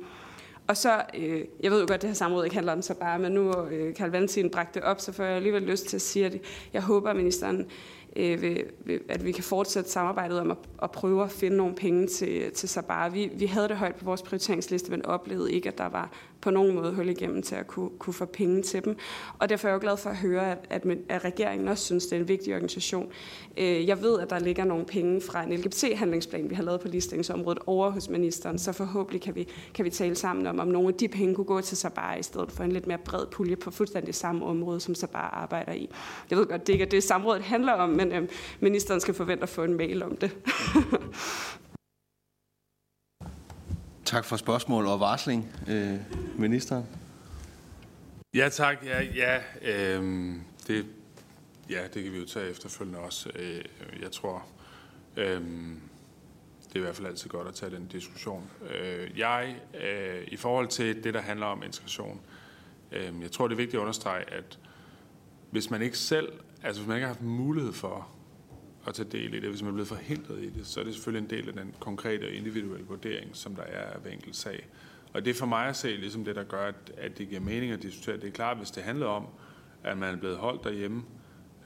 Og 0.68 0.78
så, 0.78 1.04
øh, 1.14 1.46
jeg 1.64 1.72
ved 1.72 1.80
jo 1.80 1.86
godt, 1.88 1.92
at 1.92 2.02
det 2.02 2.10
her 2.10 2.16
samråd 2.16 2.44
ikke 2.44 2.56
handler 2.56 2.74
om 2.74 2.82
så 2.82 2.94
bare, 2.94 3.20
men 3.20 3.32
nu 3.32 3.66
øh, 3.66 3.96
Karl 3.96 4.10
Valentin 4.10 4.50
bragte 4.50 4.80
det 4.80 4.88
op, 4.88 5.00
så 5.00 5.12
får 5.12 5.24
jeg 5.24 5.36
alligevel 5.36 5.62
lyst 5.62 5.88
til 5.88 5.98
at 5.98 6.02
sige, 6.02 6.26
at 6.26 6.38
jeg 6.74 6.82
håber, 6.82 7.10
at 7.10 7.16
ministeren 7.16 7.68
øh, 8.16 8.42
vil, 8.42 8.64
at 9.10 9.26
vi 9.26 9.32
kan 9.32 9.44
fortsætte 9.44 9.90
samarbejdet 9.90 10.40
om 10.40 10.52
at, 10.52 10.58
at 10.84 10.92
prøve 10.92 11.24
at 11.24 11.32
finde 11.32 11.58
nogle 11.58 11.76
penge 11.76 12.08
til, 12.08 12.52
til 12.52 12.70
Sabar. 12.70 13.10
Vi, 13.10 13.30
vi 13.34 13.46
havde 13.46 13.68
det 13.68 13.78
højt 13.78 13.96
på 13.96 14.06
vores 14.06 14.22
prioriteringsliste, 14.22 14.92
men 14.92 15.06
oplevede 15.06 15.54
ikke, 15.54 15.70
at 15.70 15.78
der 15.78 15.90
var 15.90 16.12
på 16.46 16.52
nogen 16.52 16.76
måde 16.76 16.94
hul 16.94 17.10
igennem 17.10 17.42
til 17.42 17.56
at 17.56 17.68
kunne, 17.68 17.90
kunne 18.00 18.14
få 18.14 18.26
penge 18.26 18.62
til 18.62 18.86
dem. 18.86 18.98
Og 19.40 19.50
derfor 19.50 19.68
er 19.68 19.72
jeg 19.72 19.76
jo 19.76 19.82
glad 19.82 19.98
for 19.98 20.10
at 20.10 20.16
høre, 20.16 20.52
at, 20.52 20.58
at, 20.70 20.84
at 21.10 21.26
regeringen 21.26 21.68
også 21.68 21.86
synes, 21.86 22.06
det 22.06 22.16
er 22.16 22.20
en 22.20 22.28
vigtig 22.28 22.54
organisation. 22.54 23.12
Øh, 23.58 23.88
jeg 23.88 24.02
ved, 24.02 24.20
at 24.20 24.30
der 24.30 24.40
ligger 24.40 24.66
nogle 24.66 24.86
penge 24.86 25.22
fra 25.22 25.44
en 25.44 25.54
LGBT-handlingsplan, 25.54 26.50
vi 26.50 26.56
har 26.56 26.64
lavet 26.64 26.82
på 26.82 26.88
ligestillingsområdet 26.88 27.60
over 27.66 27.90
hos 27.90 28.10
ministeren, 28.10 28.60
så 28.60 28.72
forhåbentlig 28.72 29.22
kan 29.22 29.36
vi, 29.36 29.48
kan 29.74 29.86
vi 29.86 29.90
tale 29.90 30.16
sammen 30.16 30.48
om, 30.48 30.60
om 30.60 30.68
nogle 30.68 30.88
af 30.88 30.94
de 30.94 31.08
penge 31.08 31.36
kunne 31.36 31.46
gå 31.46 31.62
til 31.62 31.78
Sabar 31.78 32.16
i 32.16 32.24
stedet 32.24 32.52
for 32.52 32.64
en 32.64 32.72
lidt 32.72 32.88
mere 32.88 32.98
bred 32.98 33.26
pulje 33.32 33.56
på 33.56 33.72
fuldstændig 33.72 34.16
samme 34.16 34.46
område, 34.46 34.80
som 34.80 34.96
Sabar 34.96 35.30
arbejder 35.30 35.74
i. 35.74 35.90
Jeg 36.30 36.38
ved 36.38 36.46
godt, 36.46 36.68
det 36.68 36.74
ikke 36.74 36.86
er 36.86 36.90
det, 36.90 37.04
samrådet 37.04 37.42
handler 37.42 37.74
om, 37.74 37.90
men 37.90 38.05
øh, 38.12 38.30
ministeren 38.60 39.02
skal 39.02 39.14
forvente 39.14 39.44
at 39.44 39.50
få 39.50 39.64
en 39.64 39.74
mail 39.74 40.04
om 40.04 40.18
det. 40.18 40.32
Tak 44.06 44.26
for 44.26 44.38
spørgsmål 44.38 44.88
og 44.88 45.00
varsling, 45.00 45.52
øh, 45.68 45.96
ministeren. 46.38 46.86
Ja, 48.34 48.50
tak. 48.50 48.86
Ja, 48.86 49.02
ja, 49.02 49.42
øh, 49.62 50.34
det, 50.68 50.86
ja, 51.70 51.84
det 51.94 52.04
kan 52.04 52.14
vi 52.14 52.18
jo 52.20 52.26
tage 52.26 52.50
efterfølgende 52.50 53.00
også. 53.00 53.30
Øh, 53.36 53.64
jeg 54.02 54.12
tror, 54.12 54.46
øh, 55.18 55.42
det 56.68 56.76
er 56.76 56.80
i 56.80 56.80
hvert 56.80 56.96
fald 56.96 57.08
altid 57.08 57.30
godt 57.30 57.48
at 57.48 57.54
tage 57.54 57.72
den 57.76 57.88
diskussion. 57.88 58.50
Øh, 58.76 59.20
jeg, 59.20 59.56
øh, 59.84 60.28
i 60.28 60.38
forhold 60.38 60.68
til 60.68 61.04
det, 61.04 61.14
der 61.14 61.22
handler 61.22 61.46
om 61.46 61.64
integration, 61.64 62.22
øh, 62.92 63.22
jeg 63.22 63.32
tror, 63.32 63.48
det 63.48 63.54
er 63.54 63.58
vigtigt 63.58 63.76
at 63.76 63.82
understrege, 63.82 64.34
at 64.34 64.60
hvis 65.52 65.70
man 65.70 65.82
ikke 65.82 65.98
selv, 65.98 66.30
altså 66.66 66.82
hvis 66.82 66.88
man 66.88 66.98
ikke 66.98 67.08
har 67.08 67.14
haft 67.14 67.22
mulighed 67.22 67.74
for 67.74 68.08
at 68.88 68.94
tage 68.94 69.10
del 69.12 69.34
i 69.34 69.40
det. 69.40 69.50
Hvis 69.50 69.62
man 69.62 69.70
er 69.70 69.74
blevet 69.74 69.88
forhindret 69.88 70.44
i 70.44 70.50
det, 70.50 70.68
så 70.68 70.80
er 70.80 70.84
det 70.84 70.94
selvfølgelig 70.94 71.24
en 71.24 71.30
del 71.30 71.48
af 71.48 71.54
den 71.54 71.76
konkrete 71.80 72.26
og 72.26 72.32
individuelle 72.32 72.86
vurdering, 72.86 73.30
som 73.34 73.56
der 73.56 73.64
er 73.64 73.92
af 73.92 74.02
hver 74.02 74.12
enkelt 74.12 74.36
sag. 74.36 74.68
Og 75.14 75.26
det 75.26 75.32
er 75.32 75.36
for 75.36 75.46
mig 75.46 75.68
at 75.68 75.76
se 75.76 75.88
ligesom 75.88 76.26
det, 76.26 76.36
der 76.36 76.44
gør, 76.44 76.68
at, 76.68 76.92
at 76.98 77.18
det 77.18 77.30
giver 77.30 77.42
mening 77.42 77.72
at 77.72 77.82
diskutere. 77.82 78.18
Det 78.18 78.28
er 78.28 78.32
klart, 78.32 78.58
hvis 78.58 78.72
det 78.72 78.84
handler 78.84 79.06
om, 79.06 79.28
at 79.84 79.98
man 79.98 80.14
er 80.14 80.20
blevet 80.20 80.38
holdt 80.38 80.64
derhjemme, 80.64 81.04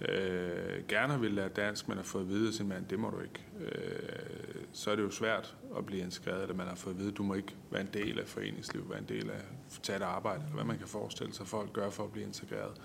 øh, 0.10 0.88
gerne 0.88 1.14
har 1.14 1.20
vil 1.20 1.32
lære 1.32 1.50
dansk, 1.50 1.88
men 1.88 1.98
har 1.98 2.04
fået 2.04 2.22
at 2.22 2.30
vide 2.30 2.48
af 2.48 2.54
sin 2.54 2.68
mand, 2.68 2.86
det 2.86 3.00
må 3.00 3.10
du 3.10 3.20
ikke. 3.20 3.46
Øh, 3.60 4.62
så 4.74 4.92
er 4.92 4.96
det 4.96 5.04
jo 5.04 5.12
svært 5.12 5.56
at 5.78 5.86
blive 5.86 6.02
integreret, 6.02 6.50
at 6.50 6.56
man 6.56 6.68
har 6.68 6.76
fået 6.76 6.94
at 6.94 7.00
vide, 7.00 7.10
at 7.10 7.18
du 7.18 7.24
må 7.24 7.34
ikke 7.34 7.56
være 7.72 7.82
en 7.82 7.90
del 7.94 8.20
af 8.20 8.28
foreningsliv, 8.28 8.90
være 8.90 9.00
en 9.00 9.10
del 9.10 9.30
af 9.30 9.42
tage 9.84 9.98
et 9.98 10.04
arbejde, 10.04 10.42
eller 10.42 10.56
hvad 10.56 10.64
man 10.64 10.78
kan 10.78 10.88
forestille 10.88 11.34
sig, 11.34 11.48
folk 11.48 11.74
gør 11.74 11.90
for 11.90 12.04
at 12.04 12.12
blive 12.12 12.26
integreret. 12.26 12.82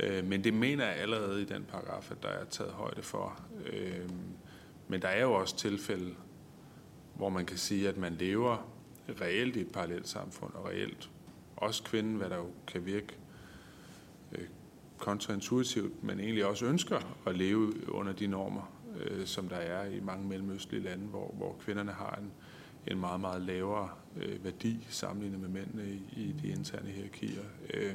Øh, 0.00 0.24
men 0.24 0.44
det 0.44 0.54
mener 0.54 0.84
jeg 0.86 0.96
allerede 0.96 1.42
i 1.42 1.44
den 1.44 1.64
paragraf, 1.64 2.10
at 2.10 2.22
der 2.22 2.28
er 2.28 2.44
taget 2.44 2.72
højde 2.72 3.02
for. 3.02 3.40
Øh, 3.66 4.10
men 4.88 5.02
der 5.02 5.08
er 5.08 5.22
jo 5.22 5.32
også 5.32 5.56
tilfælde, 5.56 6.14
hvor 7.14 7.28
man 7.28 7.46
kan 7.46 7.56
sige, 7.56 7.88
at 7.88 7.96
man 7.96 8.12
lever 8.12 8.68
reelt 9.20 9.56
i 9.56 9.60
et 9.60 9.72
parallelt 9.72 10.08
samfund, 10.08 10.54
og 10.54 10.66
reelt 10.68 11.10
også 11.56 11.82
kvinden, 11.82 12.16
hvad 12.16 12.30
der 12.30 12.36
jo 12.36 12.50
kan 12.66 12.86
virke 12.86 13.16
øh, 14.32 14.44
kontraintuitivt, 14.98 16.04
men 16.04 16.20
egentlig 16.20 16.46
også 16.46 16.66
ønsker 16.66 17.16
at 17.26 17.36
leve 17.36 17.72
under 17.88 18.12
de 18.12 18.26
normer, 18.26 18.72
øh, 19.00 19.26
som 19.26 19.48
der 19.48 19.56
er 19.56 19.86
i 19.86 20.00
mange 20.00 20.28
mellemøstlige 20.28 20.82
lande, 20.82 21.04
hvor, 21.04 21.34
hvor 21.36 21.56
kvinderne 21.60 21.92
har 21.92 22.18
en, 22.22 22.32
en 22.86 23.00
meget, 23.00 23.20
meget 23.20 23.42
lavere 23.42 23.88
øh, 24.16 24.44
værdi 24.44 24.86
sammenlignet 24.90 25.40
med 25.40 25.48
mændene 25.48 25.88
i, 25.88 26.02
i 26.16 26.34
de 26.42 26.48
interne 26.48 26.88
hierarkier. 26.88 27.42
Øh, 27.74 27.94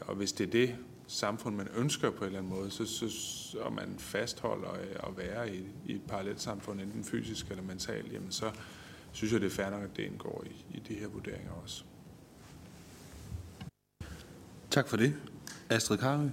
og 0.00 0.14
hvis 0.14 0.32
det 0.32 0.46
er 0.46 0.50
det 0.50 0.76
samfund, 1.06 1.56
man 1.56 1.68
ønsker 1.76 2.10
på 2.10 2.18
en 2.18 2.24
eller 2.24 2.38
anden 2.38 2.54
måde, 2.54 2.70
så, 2.70 2.86
så, 2.86 3.58
og 3.58 3.72
man 3.72 3.94
fastholder 3.98 4.68
at 5.08 5.16
være 5.16 5.54
i, 5.54 5.62
i 5.86 5.94
et 5.94 6.02
parallelt 6.08 6.40
samfund, 6.40 6.80
enten 6.80 7.04
fysisk 7.04 7.50
eller 7.50 7.62
mentalt, 7.62 8.12
jamen 8.12 8.32
så 8.32 8.50
synes 9.12 9.32
jeg, 9.32 9.40
det 9.40 9.46
er 9.46 9.50
fair 9.50 9.70
nok, 9.70 9.82
at 9.82 9.96
det 9.96 10.02
indgår 10.02 10.44
i, 10.46 10.76
i 10.76 10.82
de 10.88 10.94
her 10.94 11.06
vurderinger 11.06 11.52
også. 11.64 11.84
Tak 14.70 14.88
for 14.88 14.96
det. 14.96 15.14
Astrid 15.70 15.98
Karø. 15.98 16.28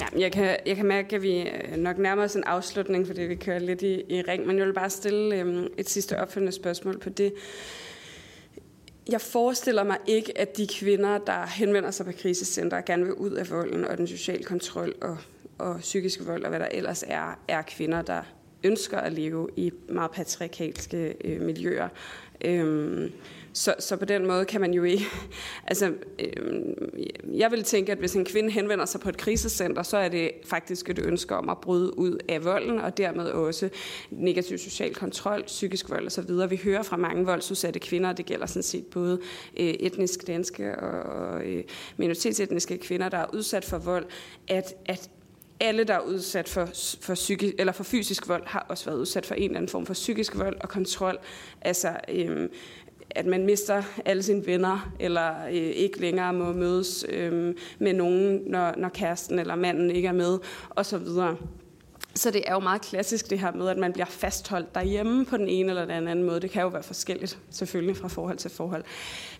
Ja, 0.00 0.06
jeg 0.18 0.32
kan, 0.32 0.56
jeg 0.66 0.76
kan 0.76 0.86
mærke, 0.86 1.16
at 1.16 1.22
vi 1.22 1.40
øh, 1.40 1.76
nok 1.76 1.98
nærmer 1.98 2.24
os 2.24 2.36
en 2.36 2.44
afslutning, 2.44 3.06
fordi 3.06 3.22
vi 3.22 3.34
kører 3.34 3.58
lidt 3.58 3.82
i, 3.82 4.02
i 4.08 4.22
ring, 4.22 4.46
men 4.46 4.58
jeg 4.58 4.66
vil 4.66 4.72
bare 4.72 4.90
stille 4.90 5.36
øhm, 5.36 5.66
et 5.78 5.88
sidste 5.88 6.20
opfølgende 6.20 6.52
spørgsmål 6.52 6.98
på 6.98 7.10
det. 7.10 7.32
Jeg 9.08 9.20
forestiller 9.20 9.84
mig 9.84 9.98
ikke, 10.06 10.38
at 10.38 10.56
de 10.56 10.66
kvinder, 10.66 11.18
der 11.18 11.46
henvender 11.46 11.90
sig 11.90 12.06
på 12.06 12.12
krisecenter, 12.12 12.80
gerne 12.80 13.04
vil 13.04 13.14
ud 13.14 13.30
af 13.30 13.50
volden 13.50 13.84
og 13.84 13.98
den 13.98 14.06
sociale 14.06 14.44
kontrol 14.44 14.94
og, 15.00 15.18
og 15.58 15.78
psykisk 15.80 16.26
vold 16.26 16.42
og 16.42 16.48
hvad 16.48 16.60
der 16.60 16.68
ellers 16.70 17.04
er, 17.06 17.38
er 17.48 17.62
kvinder, 17.62 18.02
der 18.02 18.22
ønsker 18.64 18.98
at 18.98 19.12
leve 19.12 19.48
i 19.56 19.72
meget 19.88 20.10
patriarkalske 20.10 21.14
øh, 21.24 21.40
miljøer. 21.40 21.88
Øhm, 22.44 23.12
så, 23.58 23.74
så 23.78 23.96
på 23.96 24.04
den 24.04 24.26
måde 24.26 24.44
kan 24.44 24.60
man 24.60 24.74
jo 24.74 24.84
ikke... 24.84 25.04
Altså, 25.66 25.92
øh, 26.18 26.74
jeg 27.34 27.50
vil 27.50 27.64
tænke, 27.64 27.92
at 27.92 27.98
hvis 27.98 28.14
en 28.14 28.24
kvinde 28.24 28.50
henvender 28.50 28.84
sig 28.84 29.00
på 29.00 29.08
et 29.08 29.16
krisecenter, 29.16 29.82
så 29.82 29.96
er 29.96 30.08
det 30.08 30.30
faktisk 30.44 30.90
et 30.90 30.98
ønske 30.98 31.36
om 31.36 31.48
at 31.48 31.58
bryde 31.58 31.98
ud 31.98 32.18
af 32.28 32.44
volden, 32.44 32.78
og 32.78 32.98
dermed 32.98 33.26
også 33.30 33.68
negativ 34.10 34.58
social 34.58 34.94
kontrol, 34.94 35.42
psykisk 35.46 35.90
vold 35.90 36.06
osv. 36.06 36.50
Vi 36.50 36.60
hører 36.64 36.82
fra 36.82 36.96
mange 36.96 37.26
voldsudsatte 37.26 37.80
kvinder, 37.80 38.10
og 38.10 38.16
det 38.16 38.26
gælder 38.26 38.46
sådan 38.46 38.62
set 38.62 38.86
både 38.86 39.20
øh, 39.56 39.66
etnisk 39.66 40.26
danske 40.26 40.78
og 40.78 41.42
øh, 41.42 41.64
minoritetsetniske 41.96 42.78
kvinder, 42.78 43.08
der 43.08 43.18
er 43.18 43.34
udsat 43.34 43.64
for 43.64 43.78
vold, 43.78 44.06
at, 44.48 44.74
at 44.86 45.10
alle, 45.60 45.84
der 45.84 45.94
er 45.94 46.00
udsat 46.00 46.48
for, 46.48 46.68
for, 47.00 47.14
psykisk, 47.14 47.54
eller 47.58 47.72
for 47.72 47.84
fysisk 47.84 48.28
vold, 48.28 48.42
har 48.46 48.66
også 48.68 48.84
været 48.84 48.98
udsat 48.98 49.26
for 49.26 49.34
en 49.34 49.42
eller 49.42 49.56
anden 49.56 49.68
form 49.68 49.86
for 49.86 49.94
psykisk 49.94 50.38
vold 50.38 50.56
og 50.60 50.68
kontrol. 50.68 51.18
Altså, 51.60 51.96
øhm, 52.08 52.50
at 53.10 53.26
man 53.26 53.46
mister 53.46 53.82
alle 54.04 54.22
sine 54.22 54.46
venner, 54.46 54.92
eller 55.00 55.46
øh, 55.46 55.52
ikke 55.54 56.00
længere 56.00 56.32
må 56.32 56.52
mødes 56.52 57.06
øh, 57.08 57.54
med 57.78 57.92
nogen, 57.92 58.42
når, 58.46 58.74
når 58.76 58.88
kæresten 58.88 59.38
eller 59.38 59.54
manden 59.54 59.90
ikke 59.90 60.08
er 60.08 60.12
med, 60.12 60.38
osv. 60.70 61.06
Så 62.18 62.30
det 62.30 62.42
er 62.46 62.52
jo 62.52 62.58
meget 62.58 62.80
klassisk 62.80 63.30
det 63.30 63.38
her 63.38 63.52
med, 63.52 63.68
at 63.68 63.76
man 63.76 63.92
bliver 63.92 64.06
fastholdt 64.06 64.74
derhjemme 64.74 65.24
på 65.24 65.36
den 65.36 65.48
ene 65.48 65.68
eller 65.68 65.84
den 65.84 66.08
anden 66.08 66.24
måde. 66.24 66.40
Det 66.40 66.50
kan 66.50 66.62
jo 66.62 66.68
være 66.68 66.82
forskelligt, 66.82 67.38
selvfølgelig 67.50 67.96
fra 67.96 68.08
forhold 68.08 68.36
til 68.36 68.50
forhold. 68.50 68.84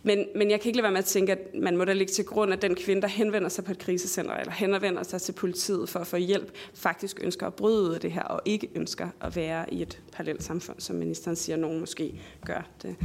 Men, 0.02 0.24
men 0.34 0.50
jeg 0.50 0.60
kan 0.60 0.68
ikke 0.68 0.76
lade 0.76 0.82
være 0.82 0.92
med 0.92 0.98
at 0.98 1.04
tænke, 1.04 1.32
at 1.32 1.38
man 1.54 1.76
må 1.76 1.84
da 1.84 1.92
ligge 1.92 2.12
til 2.12 2.24
grund, 2.24 2.52
at 2.52 2.62
den 2.62 2.74
kvinde, 2.74 3.02
der 3.02 3.08
henvender 3.08 3.48
sig 3.48 3.64
på 3.64 3.72
et 3.72 3.78
krisecenter, 3.78 4.34
eller 4.34 4.52
henvender 4.52 5.02
sig 5.02 5.22
til 5.22 5.32
politiet 5.32 5.88
for 5.88 6.00
at 6.00 6.06
få 6.06 6.16
hjælp, 6.16 6.56
faktisk 6.74 7.20
ønsker 7.22 7.46
at 7.46 7.54
bryde 7.54 7.82
ud 7.82 7.94
af 7.94 8.00
det 8.00 8.12
her, 8.12 8.22
og 8.22 8.40
ikke 8.44 8.68
ønsker 8.74 9.08
at 9.20 9.36
være 9.36 9.74
i 9.74 9.82
et 9.82 10.00
parallelt 10.12 10.42
samfund, 10.42 10.80
som 10.80 10.96
ministeren 10.96 11.36
siger, 11.36 11.56
nogen 11.56 11.80
måske 11.80 12.20
gør. 12.44 12.68
Det, 12.82 12.96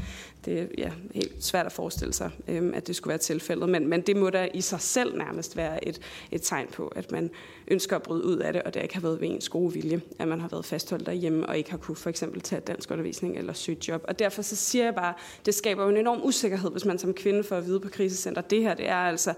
det 0.45 0.59
er 0.59 0.65
ja, 0.77 0.91
helt 1.13 1.43
svært 1.43 1.65
at 1.65 1.71
forestille 1.71 2.13
sig, 2.13 2.31
øhm, 2.47 2.73
at 2.73 2.87
det 2.87 2.95
skulle 2.95 3.09
være 3.09 3.17
tilfældet. 3.17 3.69
Men, 3.69 3.87
men 3.87 4.01
det 4.01 4.17
må 4.17 4.29
da 4.29 4.47
i 4.53 4.61
sig 4.61 4.81
selv 4.81 5.17
nærmest 5.17 5.57
være 5.57 5.87
et, 5.87 6.01
et 6.31 6.41
tegn 6.41 6.67
på, 6.67 6.87
at 6.87 7.11
man 7.11 7.29
ønsker 7.67 7.95
at 7.95 8.03
bryde 8.03 8.25
ud 8.25 8.37
af 8.37 8.53
det, 8.53 8.61
og 8.61 8.73
det 8.73 8.81
ikke 8.81 8.93
har 8.93 9.01
været 9.01 9.21
ved 9.21 9.27
ens 9.27 9.49
gode 9.49 9.73
vilje, 9.73 10.01
at 10.19 10.27
man 10.27 10.39
har 10.39 10.47
været 10.47 10.65
fastholdt 10.65 11.05
derhjemme, 11.05 11.45
og 11.45 11.57
ikke 11.57 11.71
har 11.71 11.77
kunne 11.77 11.95
for 11.95 12.09
eksempel 12.09 12.41
tage 12.41 12.61
dansk 12.61 12.91
undervisning 12.91 13.37
eller 13.37 13.53
søge 13.53 13.77
job. 13.87 14.05
Og 14.07 14.19
derfor 14.19 14.41
så 14.41 14.55
siger 14.55 14.85
jeg 14.85 14.95
bare, 14.95 15.13
det 15.45 15.53
skaber 15.53 15.83
jo 15.83 15.89
en 15.89 15.97
enorm 15.97 16.19
usikkerhed, 16.23 16.71
hvis 16.71 16.85
man 16.85 16.99
som 16.99 17.13
kvinde 17.13 17.43
får 17.43 17.55
at 17.55 17.65
vide 17.65 17.79
på 17.79 17.89
krisecenter, 17.89 18.41
det 18.41 18.61
her 18.61 18.73
det 18.73 18.89
er 18.89 18.95
altså 18.95 19.29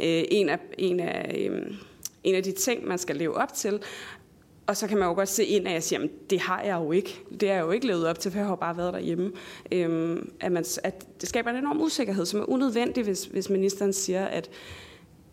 øh, 0.00 0.24
en, 0.30 0.48
af, 0.48 0.58
en, 0.78 1.00
af, 1.00 1.48
øh, 1.50 1.74
en 2.24 2.34
af 2.34 2.42
de 2.42 2.52
ting, 2.52 2.86
man 2.86 2.98
skal 2.98 3.16
leve 3.16 3.36
op 3.36 3.54
til. 3.54 3.80
Og 4.66 4.76
så 4.76 4.86
kan 4.86 4.98
man 4.98 5.08
jo 5.08 5.14
godt 5.14 5.28
se 5.28 5.44
ind 5.44 5.66
af, 5.66 5.70
at 5.70 5.74
jeg 5.74 5.82
siger, 5.82 6.02
at 6.02 6.10
det 6.30 6.40
har 6.40 6.62
jeg 6.62 6.74
jo 6.74 6.92
ikke. 6.92 7.20
Det 7.40 7.48
har 7.48 7.56
jeg 7.56 7.62
jo 7.62 7.70
ikke 7.70 7.86
levet 7.86 8.06
op 8.06 8.18
til, 8.18 8.30
for 8.30 8.38
jeg 8.38 8.46
har 8.46 8.56
bare 8.56 8.76
været 8.76 8.94
derhjemme. 8.94 9.32
Øhm, 9.72 10.32
at, 10.40 10.52
man, 10.52 10.64
at 10.84 11.06
det 11.20 11.28
skaber 11.28 11.50
en 11.50 11.56
enorm 11.56 11.80
usikkerhed, 11.80 12.26
som 12.26 12.40
er 12.40 12.44
unødvendig, 12.44 13.04
hvis, 13.04 13.24
hvis 13.24 13.50
ministeren 13.50 13.92
siger, 13.92 14.24
at, 14.24 14.50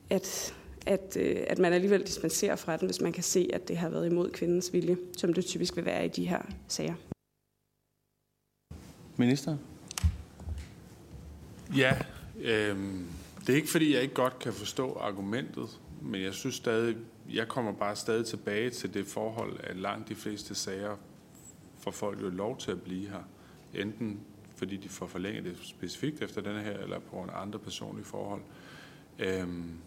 at, 0.09 0.53
at, 0.85 1.17
øh, 1.19 1.37
at 1.47 1.59
man 1.59 1.73
alligevel 1.73 2.01
dispenserer 2.01 2.55
fra 2.55 2.77
den, 2.77 2.85
hvis 2.85 3.01
man 3.01 3.11
kan 3.11 3.23
se, 3.23 3.49
at 3.53 3.67
det 3.67 3.77
har 3.77 3.89
været 3.89 4.05
imod 4.05 4.29
kvindens 4.29 4.73
vilje, 4.73 4.97
som 5.17 5.33
det 5.33 5.45
typisk 5.45 5.75
vil 5.75 5.85
være 5.85 6.05
i 6.05 6.09
de 6.09 6.27
her 6.27 6.41
sager. 6.67 6.93
Minister? 9.17 9.57
Ja, 11.77 11.93
øh, 12.41 12.77
det 13.47 13.49
er 13.49 13.55
ikke 13.55 13.69
fordi, 13.69 13.93
jeg 13.93 14.01
ikke 14.01 14.13
godt 14.13 14.39
kan 14.39 14.53
forstå 14.53 14.93
argumentet, 14.93 15.79
men 16.01 16.21
jeg 16.21 16.33
synes 16.33 16.55
stadig, 16.55 16.95
jeg 17.29 17.47
kommer 17.47 17.71
bare 17.71 17.95
stadig 17.95 18.25
tilbage 18.25 18.69
til 18.69 18.93
det 18.93 19.07
forhold, 19.07 19.59
at 19.63 19.75
langt 19.75 20.09
de 20.09 20.15
fleste 20.15 20.55
sager 20.55 20.97
får 21.77 21.91
folk 21.91 22.21
jo 22.21 22.29
lov 22.29 22.57
til 22.57 22.71
at 22.71 22.81
blive 22.81 23.09
her. 23.09 23.23
Enten 23.73 24.19
fordi 24.55 24.77
de 24.77 24.89
får 24.89 25.07
forlænget 25.07 25.43
det 25.43 25.57
specifikt 25.63 26.21
efter 26.21 26.41
denne 26.41 26.61
her, 26.61 26.77
eller 26.77 26.99
på 26.99 27.09
grund 27.09 27.31
af 27.31 27.41
andre 27.41 27.59
personlige 27.59 28.05
forhold. 28.05 28.41
Øhm, 29.19 29.77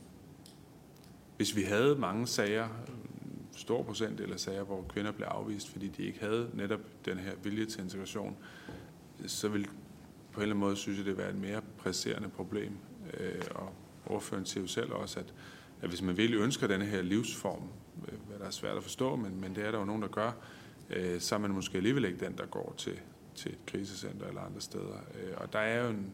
hvis 1.37 1.57
vi 1.57 1.63
havde 1.63 1.97
mange 1.97 2.27
sager, 2.27 2.69
stor 3.57 3.83
procent 3.83 4.21
eller 4.21 4.37
sager, 4.37 4.63
hvor 4.63 4.85
kvinder 4.89 5.13
blev 5.13 5.27
afvist, 5.27 5.69
fordi 5.69 5.89
de 5.89 6.03
ikke 6.03 6.21
havde 6.21 6.51
netop 6.55 6.81
den 7.05 7.19
her 7.19 7.33
vilje 7.43 7.67
til 7.67 7.83
integration, 7.83 8.37
så 9.27 9.49
vil 9.49 9.65
på 10.33 10.41
en 10.41 10.43
eller 10.43 10.55
anden 10.55 10.59
måde 10.59 10.77
synes 10.77 10.99
jeg, 10.99 11.07
det 11.07 11.19
være 11.19 11.31
et 11.31 11.37
mere 11.37 11.63
presserende 11.79 12.29
problem. 12.29 12.73
Øh, 13.21 13.43
og 13.55 13.73
ordføreren 14.07 14.47
siger 14.47 14.63
jo 14.63 14.69
selv 14.69 14.93
også, 14.93 15.21
at 15.21 15.35
at 15.83 15.89
hvis 15.89 16.03
man 16.03 16.17
virkelig 16.17 16.41
ønsker 16.41 16.67
denne 16.67 16.85
her 16.85 17.03
livsform, 17.03 17.63
øh, 18.09 18.19
hvad 18.29 18.39
der 18.39 18.47
er 18.47 18.51
svært 18.51 18.77
at 18.77 18.83
forstå, 18.83 19.17
men, 19.17 19.41
men 19.41 19.55
det 19.55 19.67
er 19.67 19.71
der 19.71 19.79
jo 19.79 19.85
nogen, 19.85 20.03
der 20.03 20.09
gør, 20.09 20.31
øh, 20.91 21.21
så 21.21 21.35
er 21.35 21.39
man 21.39 21.51
måske 21.51 21.77
alligevel 21.77 22.05
ikke 22.05 22.25
den, 22.25 22.37
der 22.37 22.47
går 22.47 22.75
til, 22.77 22.93
til 23.35 23.51
et 23.51 23.59
krisecenter 23.67 24.27
eller 24.27 24.41
andre 24.41 24.61
steder. 24.61 24.97
Øh, 25.15 25.33
og 25.37 25.53
der 25.53 25.59
er 25.59 25.85
jo 25.85 25.91
en, 25.91 26.07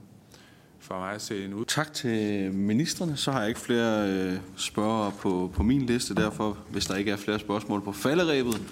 for 0.79 0.99
mig 0.99 1.13
at 1.13 1.23
se 1.23 1.45
en 1.45 1.55
ud. 1.55 1.65
Tak 1.65 1.93
til 1.93 2.53
ministerne. 2.53 3.17
Så 3.17 3.33
har 3.33 3.41
jeg 3.41 3.49
ikke 3.49 3.61
flere 3.61 4.09
øh, 4.09 4.37
spørgere 4.57 5.13
på, 5.21 5.51
på 5.55 5.63
min 5.63 5.87
liste. 5.87 6.15
Derfor, 6.15 6.59
hvis 6.71 6.87
der 6.87 6.97
ikke 6.97 7.11
er 7.11 7.17
flere 7.17 7.39
spørgsmål 7.39 7.83
på 7.83 7.93
falderæbet, 7.93 8.63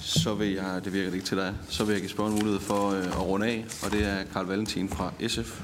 så 0.00 0.34
vil 0.34 0.52
jeg, 0.52 0.80
det 0.84 0.92
virker 0.92 1.10
det 1.10 1.14
ikke 1.14 1.26
til 1.26 1.36
dig, 1.36 1.54
så 1.68 1.84
vil 1.84 1.92
jeg 1.92 2.00
give 2.00 2.10
spørgeren 2.10 2.34
mulighed 2.34 2.60
for 2.60 2.90
øh, 2.90 3.06
at 3.06 3.26
runde 3.26 3.46
af. 3.46 3.64
Og 3.84 3.92
det 3.92 4.06
er 4.06 4.24
Karl 4.32 4.46
Valentin 4.46 4.88
fra 4.88 5.12
SF. 5.28 5.62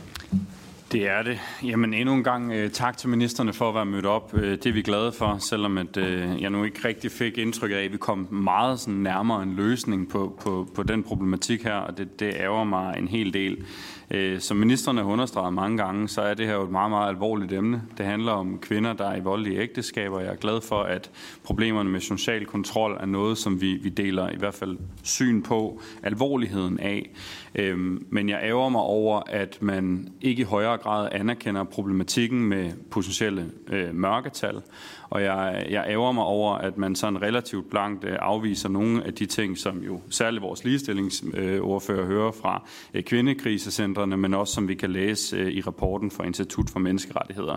Det 0.92 1.08
er 1.08 1.22
det. 1.22 1.40
Jamen 1.62 1.94
endnu 1.94 2.14
en 2.14 2.24
gang 2.24 2.52
øh, 2.52 2.70
tak 2.70 2.96
til 2.96 3.08
ministerne 3.08 3.52
for 3.52 3.68
at 3.68 3.74
være 3.74 3.86
mødt 3.86 4.06
op. 4.06 4.34
Øh, 4.34 4.50
det 4.50 4.66
er 4.66 4.72
vi 4.72 4.82
glade 4.82 5.12
for, 5.12 5.38
selvom 5.38 5.78
at, 5.78 5.96
øh, 5.96 6.42
jeg 6.42 6.50
nu 6.50 6.64
ikke 6.64 6.88
rigtig 6.88 7.10
fik 7.10 7.38
indtryk 7.38 7.70
af, 7.70 7.84
at 7.84 7.92
vi 7.92 7.96
kom 7.96 8.28
meget 8.30 8.80
sådan, 8.80 8.94
nærmere 8.94 9.42
en 9.42 9.54
løsning 9.54 10.08
på, 10.08 10.38
på, 10.40 10.68
på 10.74 10.82
den 10.82 11.02
problematik 11.02 11.62
her, 11.62 11.74
og 11.74 11.98
det, 11.98 12.20
det 12.20 12.34
ærger 12.34 12.64
mig 12.64 12.98
en 12.98 13.08
hel 13.08 13.34
del. 13.34 13.64
Øh, 14.10 14.40
som 14.40 14.56
ministerne 14.56 15.00
har 15.00 15.08
understreget 15.08 15.54
mange 15.54 15.76
gange, 15.76 16.08
så 16.08 16.20
er 16.20 16.34
det 16.34 16.46
her 16.46 16.54
jo 16.54 16.64
et 16.64 16.70
meget, 16.70 16.90
meget 16.90 17.08
alvorligt 17.08 17.52
emne. 17.52 17.82
Det 17.98 18.06
handler 18.06 18.32
om 18.32 18.58
kvinder, 18.58 18.92
der 18.92 19.08
er 19.08 19.16
i 19.16 19.20
voldelige 19.20 19.60
ægteskaber. 19.60 20.20
Jeg 20.20 20.32
er 20.32 20.36
glad 20.36 20.60
for, 20.60 20.82
at 20.82 21.10
problemerne 21.44 21.90
med 21.90 22.00
social 22.00 22.46
kontrol 22.46 22.96
er 23.00 23.06
noget, 23.06 23.38
som 23.38 23.60
vi, 23.60 23.74
vi 23.74 23.88
deler 23.88 24.30
i 24.30 24.36
hvert 24.38 24.54
fald 24.54 24.78
syn 25.02 25.42
på 25.42 25.80
alvorligheden 26.02 26.80
af. 26.80 27.10
Øhm, 27.54 28.06
men 28.10 28.28
jeg 28.28 28.40
ærger 28.42 28.68
mig 28.68 28.80
over, 28.80 29.22
at 29.26 29.58
man 29.60 30.12
ikke 30.20 30.40
i 30.40 30.44
højere 30.44 30.76
grad 30.76 31.08
anerkender 31.12 31.64
problematikken 31.64 32.40
med 32.40 32.72
potentielle 32.90 33.50
øh, 33.68 33.94
mørketal, 33.94 34.62
og 35.10 35.22
jeg, 35.22 35.66
jeg 35.70 35.84
ærger 35.88 36.12
mig 36.12 36.24
over, 36.24 36.54
at 36.54 36.78
man 36.78 36.94
sådan 36.94 37.22
relativt 37.22 37.70
blankt 37.70 38.04
øh, 38.04 38.16
afviser 38.20 38.68
nogle 38.68 39.04
af 39.04 39.14
de 39.14 39.26
ting, 39.26 39.58
som 39.58 39.78
jo 39.78 40.00
særligt 40.10 40.42
vores 40.42 40.64
ligestillingsordfører 40.64 42.06
hører 42.06 42.32
fra 42.32 42.66
kvindekrisecenter 43.00 43.97
migranterne, 43.98 44.22
men 44.22 44.34
også 44.34 44.54
som 44.54 44.68
vi 44.68 44.74
kan 44.74 44.90
læse 44.90 45.36
øh, 45.36 45.52
i 45.52 45.60
rapporten 45.60 46.10
fra 46.10 46.24
Institut 46.24 46.70
for 46.70 46.78
Menneskerettigheder. 46.78 47.56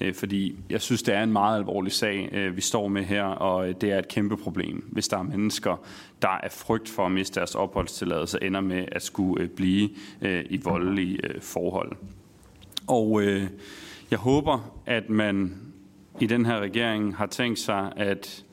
Øh, 0.00 0.14
fordi 0.14 0.56
jeg 0.70 0.80
synes, 0.80 1.02
det 1.02 1.14
er 1.14 1.22
en 1.22 1.32
meget 1.32 1.58
alvorlig 1.58 1.92
sag, 1.92 2.28
øh, 2.32 2.56
vi 2.56 2.60
står 2.60 2.88
med 2.88 3.02
her, 3.02 3.24
og 3.24 3.80
det 3.80 3.92
er 3.92 3.98
et 3.98 4.08
kæmpe 4.08 4.36
problem, 4.36 4.84
hvis 4.92 5.08
der 5.08 5.18
er 5.18 5.22
mennesker, 5.22 5.76
der 6.22 6.38
er 6.42 6.48
frygt 6.48 6.88
for 6.88 7.06
at 7.06 7.12
miste 7.12 7.40
deres 7.40 7.54
opholdstilladelse, 7.54 8.38
ender 8.42 8.60
med 8.60 8.84
at 8.92 9.02
skulle 9.02 9.48
blive 9.48 9.90
i 10.50 10.60
voldelige 10.64 11.18
forhold. 11.40 11.92
Og 12.86 13.22
jeg 14.10 14.18
håber, 14.18 14.82
at 14.86 15.10
man 15.10 15.54
i 16.20 16.26
den 16.26 16.46
her 16.46 16.60
regering 16.60 17.16
har 17.16 17.26
tænkt 17.26 17.58
sig 17.58 17.92
at 17.96 18.44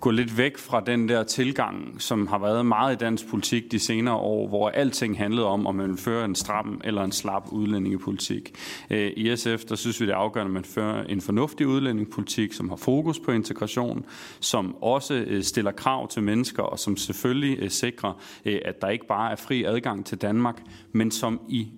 gå 0.00 0.10
lidt 0.10 0.38
væk 0.38 0.58
fra 0.58 0.80
den 0.80 1.08
der 1.08 1.22
tilgang, 1.22 2.02
som 2.02 2.26
har 2.26 2.38
været 2.38 2.66
meget 2.66 2.94
i 2.94 2.96
dansk 2.96 3.28
politik 3.28 3.72
de 3.72 3.78
senere 3.78 4.14
år, 4.14 4.48
hvor 4.48 4.68
alting 4.68 5.18
handlede 5.18 5.46
om, 5.46 5.66
om 5.66 5.74
man 5.74 5.88
vil 5.88 5.96
føre 5.96 6.24
en 6.24 6.34
stram 6.34 6.80
eller 6.84 7.04
en 7.04 7.12
slap 7.12 7.48
udlændingepolitik. 7.52 8.54
Øh, 8.90 9.12
I 9.16 9.36
SF, 9.36 9.64
der 9.68 9.74
synes 9.74 10.00
vi, 10.00 10.06
det 10.06 10.12
er 10.12 10.16
afgørende, 10.16 10.50
at 10.50 10.54
man 10.54 10.64
fører 10.64 11.04
en 11.04 11.20
fornuftig 11.20 11.66
udlændingepolitik, 11.66 12.52
som 12.52 12.68
har 12.68 12.76
fokus 12.76 13.18
på 13.18 13.30
integration, 13.30 14.04
som 14.40 14.82
også 14.82 15.14
øh, 15.14 15.42
stiller 15.42 15.72
krav 15.72 16.08
til 16.08 16.22
mennesker, 16.22 16.62
og 16.62 16.78
som 16.78 16.96
selvfølgelig 16.96 17.58
øh, 17.58 17.70
sikrer, 17.70 18.20
at 18.44 18.82
der 18.82 18.88
ikke 18.88 19.06
bare 19.06 19.32
er 19.32 19.36
fri 19.36 19.64
adgang 19.64 20.06
til 20.06 20.18
Danmark, 20.18 20.62
men 20.92 21.10
som 21.10 21.40
i 21.48 21.68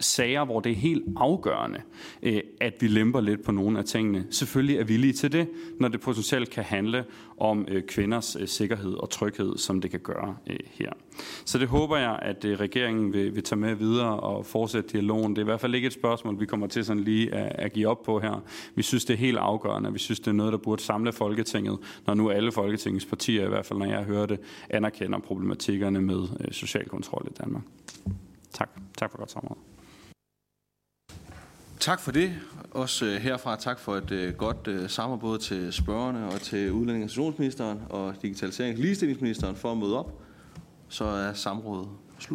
sager, 0.00 0.44
hvor 0.44 0.60
det 0.60 0.72
er 0.72 0.76
helt 0.76 1.04
afgørende, 1.16 1.80
øh, 2.22 2.40
at 2.60 2.74
vi 2.80 2.86
lemper 2.86 3.20
lidt 3.20 3.44
på 3.44 3.52
nogle 3.52 3.78
af 3.78 3.84
tingene. 3.84 4.26
Selvfølgelig 4.30 4.76
er 4.76 4.84
villige 4.84 5.12
til 5.12 5.32
det, 5.32 5.48
når 5.80 5.88
det 5.88 6.00
potentielt 6.00 6.50
kan 6.50 6.64
handle 6.64 7.04
om 7.38 7.66
øh, 7.68 7.82
kvinders 7.82 8.36
øh, 8.40 8.48
sikkerhed 8.48 8.94
og 8.94 9.10
tryghed, 9.10 9.58
som 9.58 9.80
det 9.80 9.90
kan 9.90 10.00
gøre 10.00 10.36
her. 10.70 10.90
Så 11.44 11.58
det 11.58 11.68
håber 11.68 11.96
jeg, 11.96 12.18
at 12.22 12.36
regeringen 12.44 13.12
vil, 13.12 13.34
vil 13.34 13.42
tage 13.42 13.58
med 13.58 13.74
videre 13.74 14.20
og 14.20 14.46
fortsætte 14.46 14.88
dialogen. 14.88 15.36
Det 15.36 15.38
er 15.38 15.44
i 15.44 15.44
hvert 15.44 15.60
fald 15.60 15.74
ikke 15.74 15.86
et 15.86 15.92
spørgsmål, 15.92 16.40
vi 16.40 16.46
kommer 16.46 16.66
til 16.66 16.84
sådan 16.84 17.02
lige 17.02 17.34
at, 17.34 17.64
at 17.64 17.72
give 17.72 17.88
op 17.88 18.02
på 18.02 18.20
her. 18.20 18.42
Vi 18.74 18.82
synes, 18.82 19.04
det 19.04 19.14
er 19.14 19.18
helt 19.18 19.38
afgørende. 19.38 19.92
Vi 19.92 19.98
synes, 19.98 20.20
det 20.20 20.28
er 20.28 20.32
noget, 20.32 20.52
der 20.52 20.58
burde 20.58 20.82
samle 20.82 21.12
Folketinget, 21.12 21.78
når 22.06 22.14
nu 22.14 22.30
alle 22.30 22.52
Folketingets 22.52 23.06
partier, 23.06 23.44
i 23.44 23.48
hvert 23.48 23.66
fald 23.66 23.78
når 23.78 23.86
jeg 23.86 24.04
hører 24.04 24.26
det, 24.26 24.40
anerkender 24.70 25.18
problematikkerne 25.18 26.00
med 26.00 26.52
social 26.52 26.88
kontrol 26.88 27.26
i 27.30 27.34
Danmark. 27.42 27.62
Tak. 28.52 28.70
Tak 28.98 29.10
for 29.10 29.18
godt 29.18 29.30
samarbejde. 29.30 29.75
Tak 31.80 32.00
for 32.00 32.12
det. 32.12 32.34
Også 32.70 33.06
øh, 33.06 33.12
herfra 33.12 33.56
tak 33.56 33.78
for 33.78 33.96
et 33.96 34.10
øh, 34.10 34.34
godt 34.34 34.68
øh, 34.68 34.90
samarbejde 34.90 35.38
til 35.38 35.72
spørgerne 35.72 36.26
og 36.26 36.40
til 36.40 36.72
udlændingens 36.72 37.16
og 37.16 37.80
og 37.88 38.14
digitaliserings- 38.24 38.76
og 38.76 38.82
ligestillingsministeren 38.82 39.56
for 39.56 39.72
at 39.72 39.78
møde 39.78 39.98
op. 39.98 40.22
Så 40.88 41.04
er 41.04 41.32
samrådet 41.32 41.88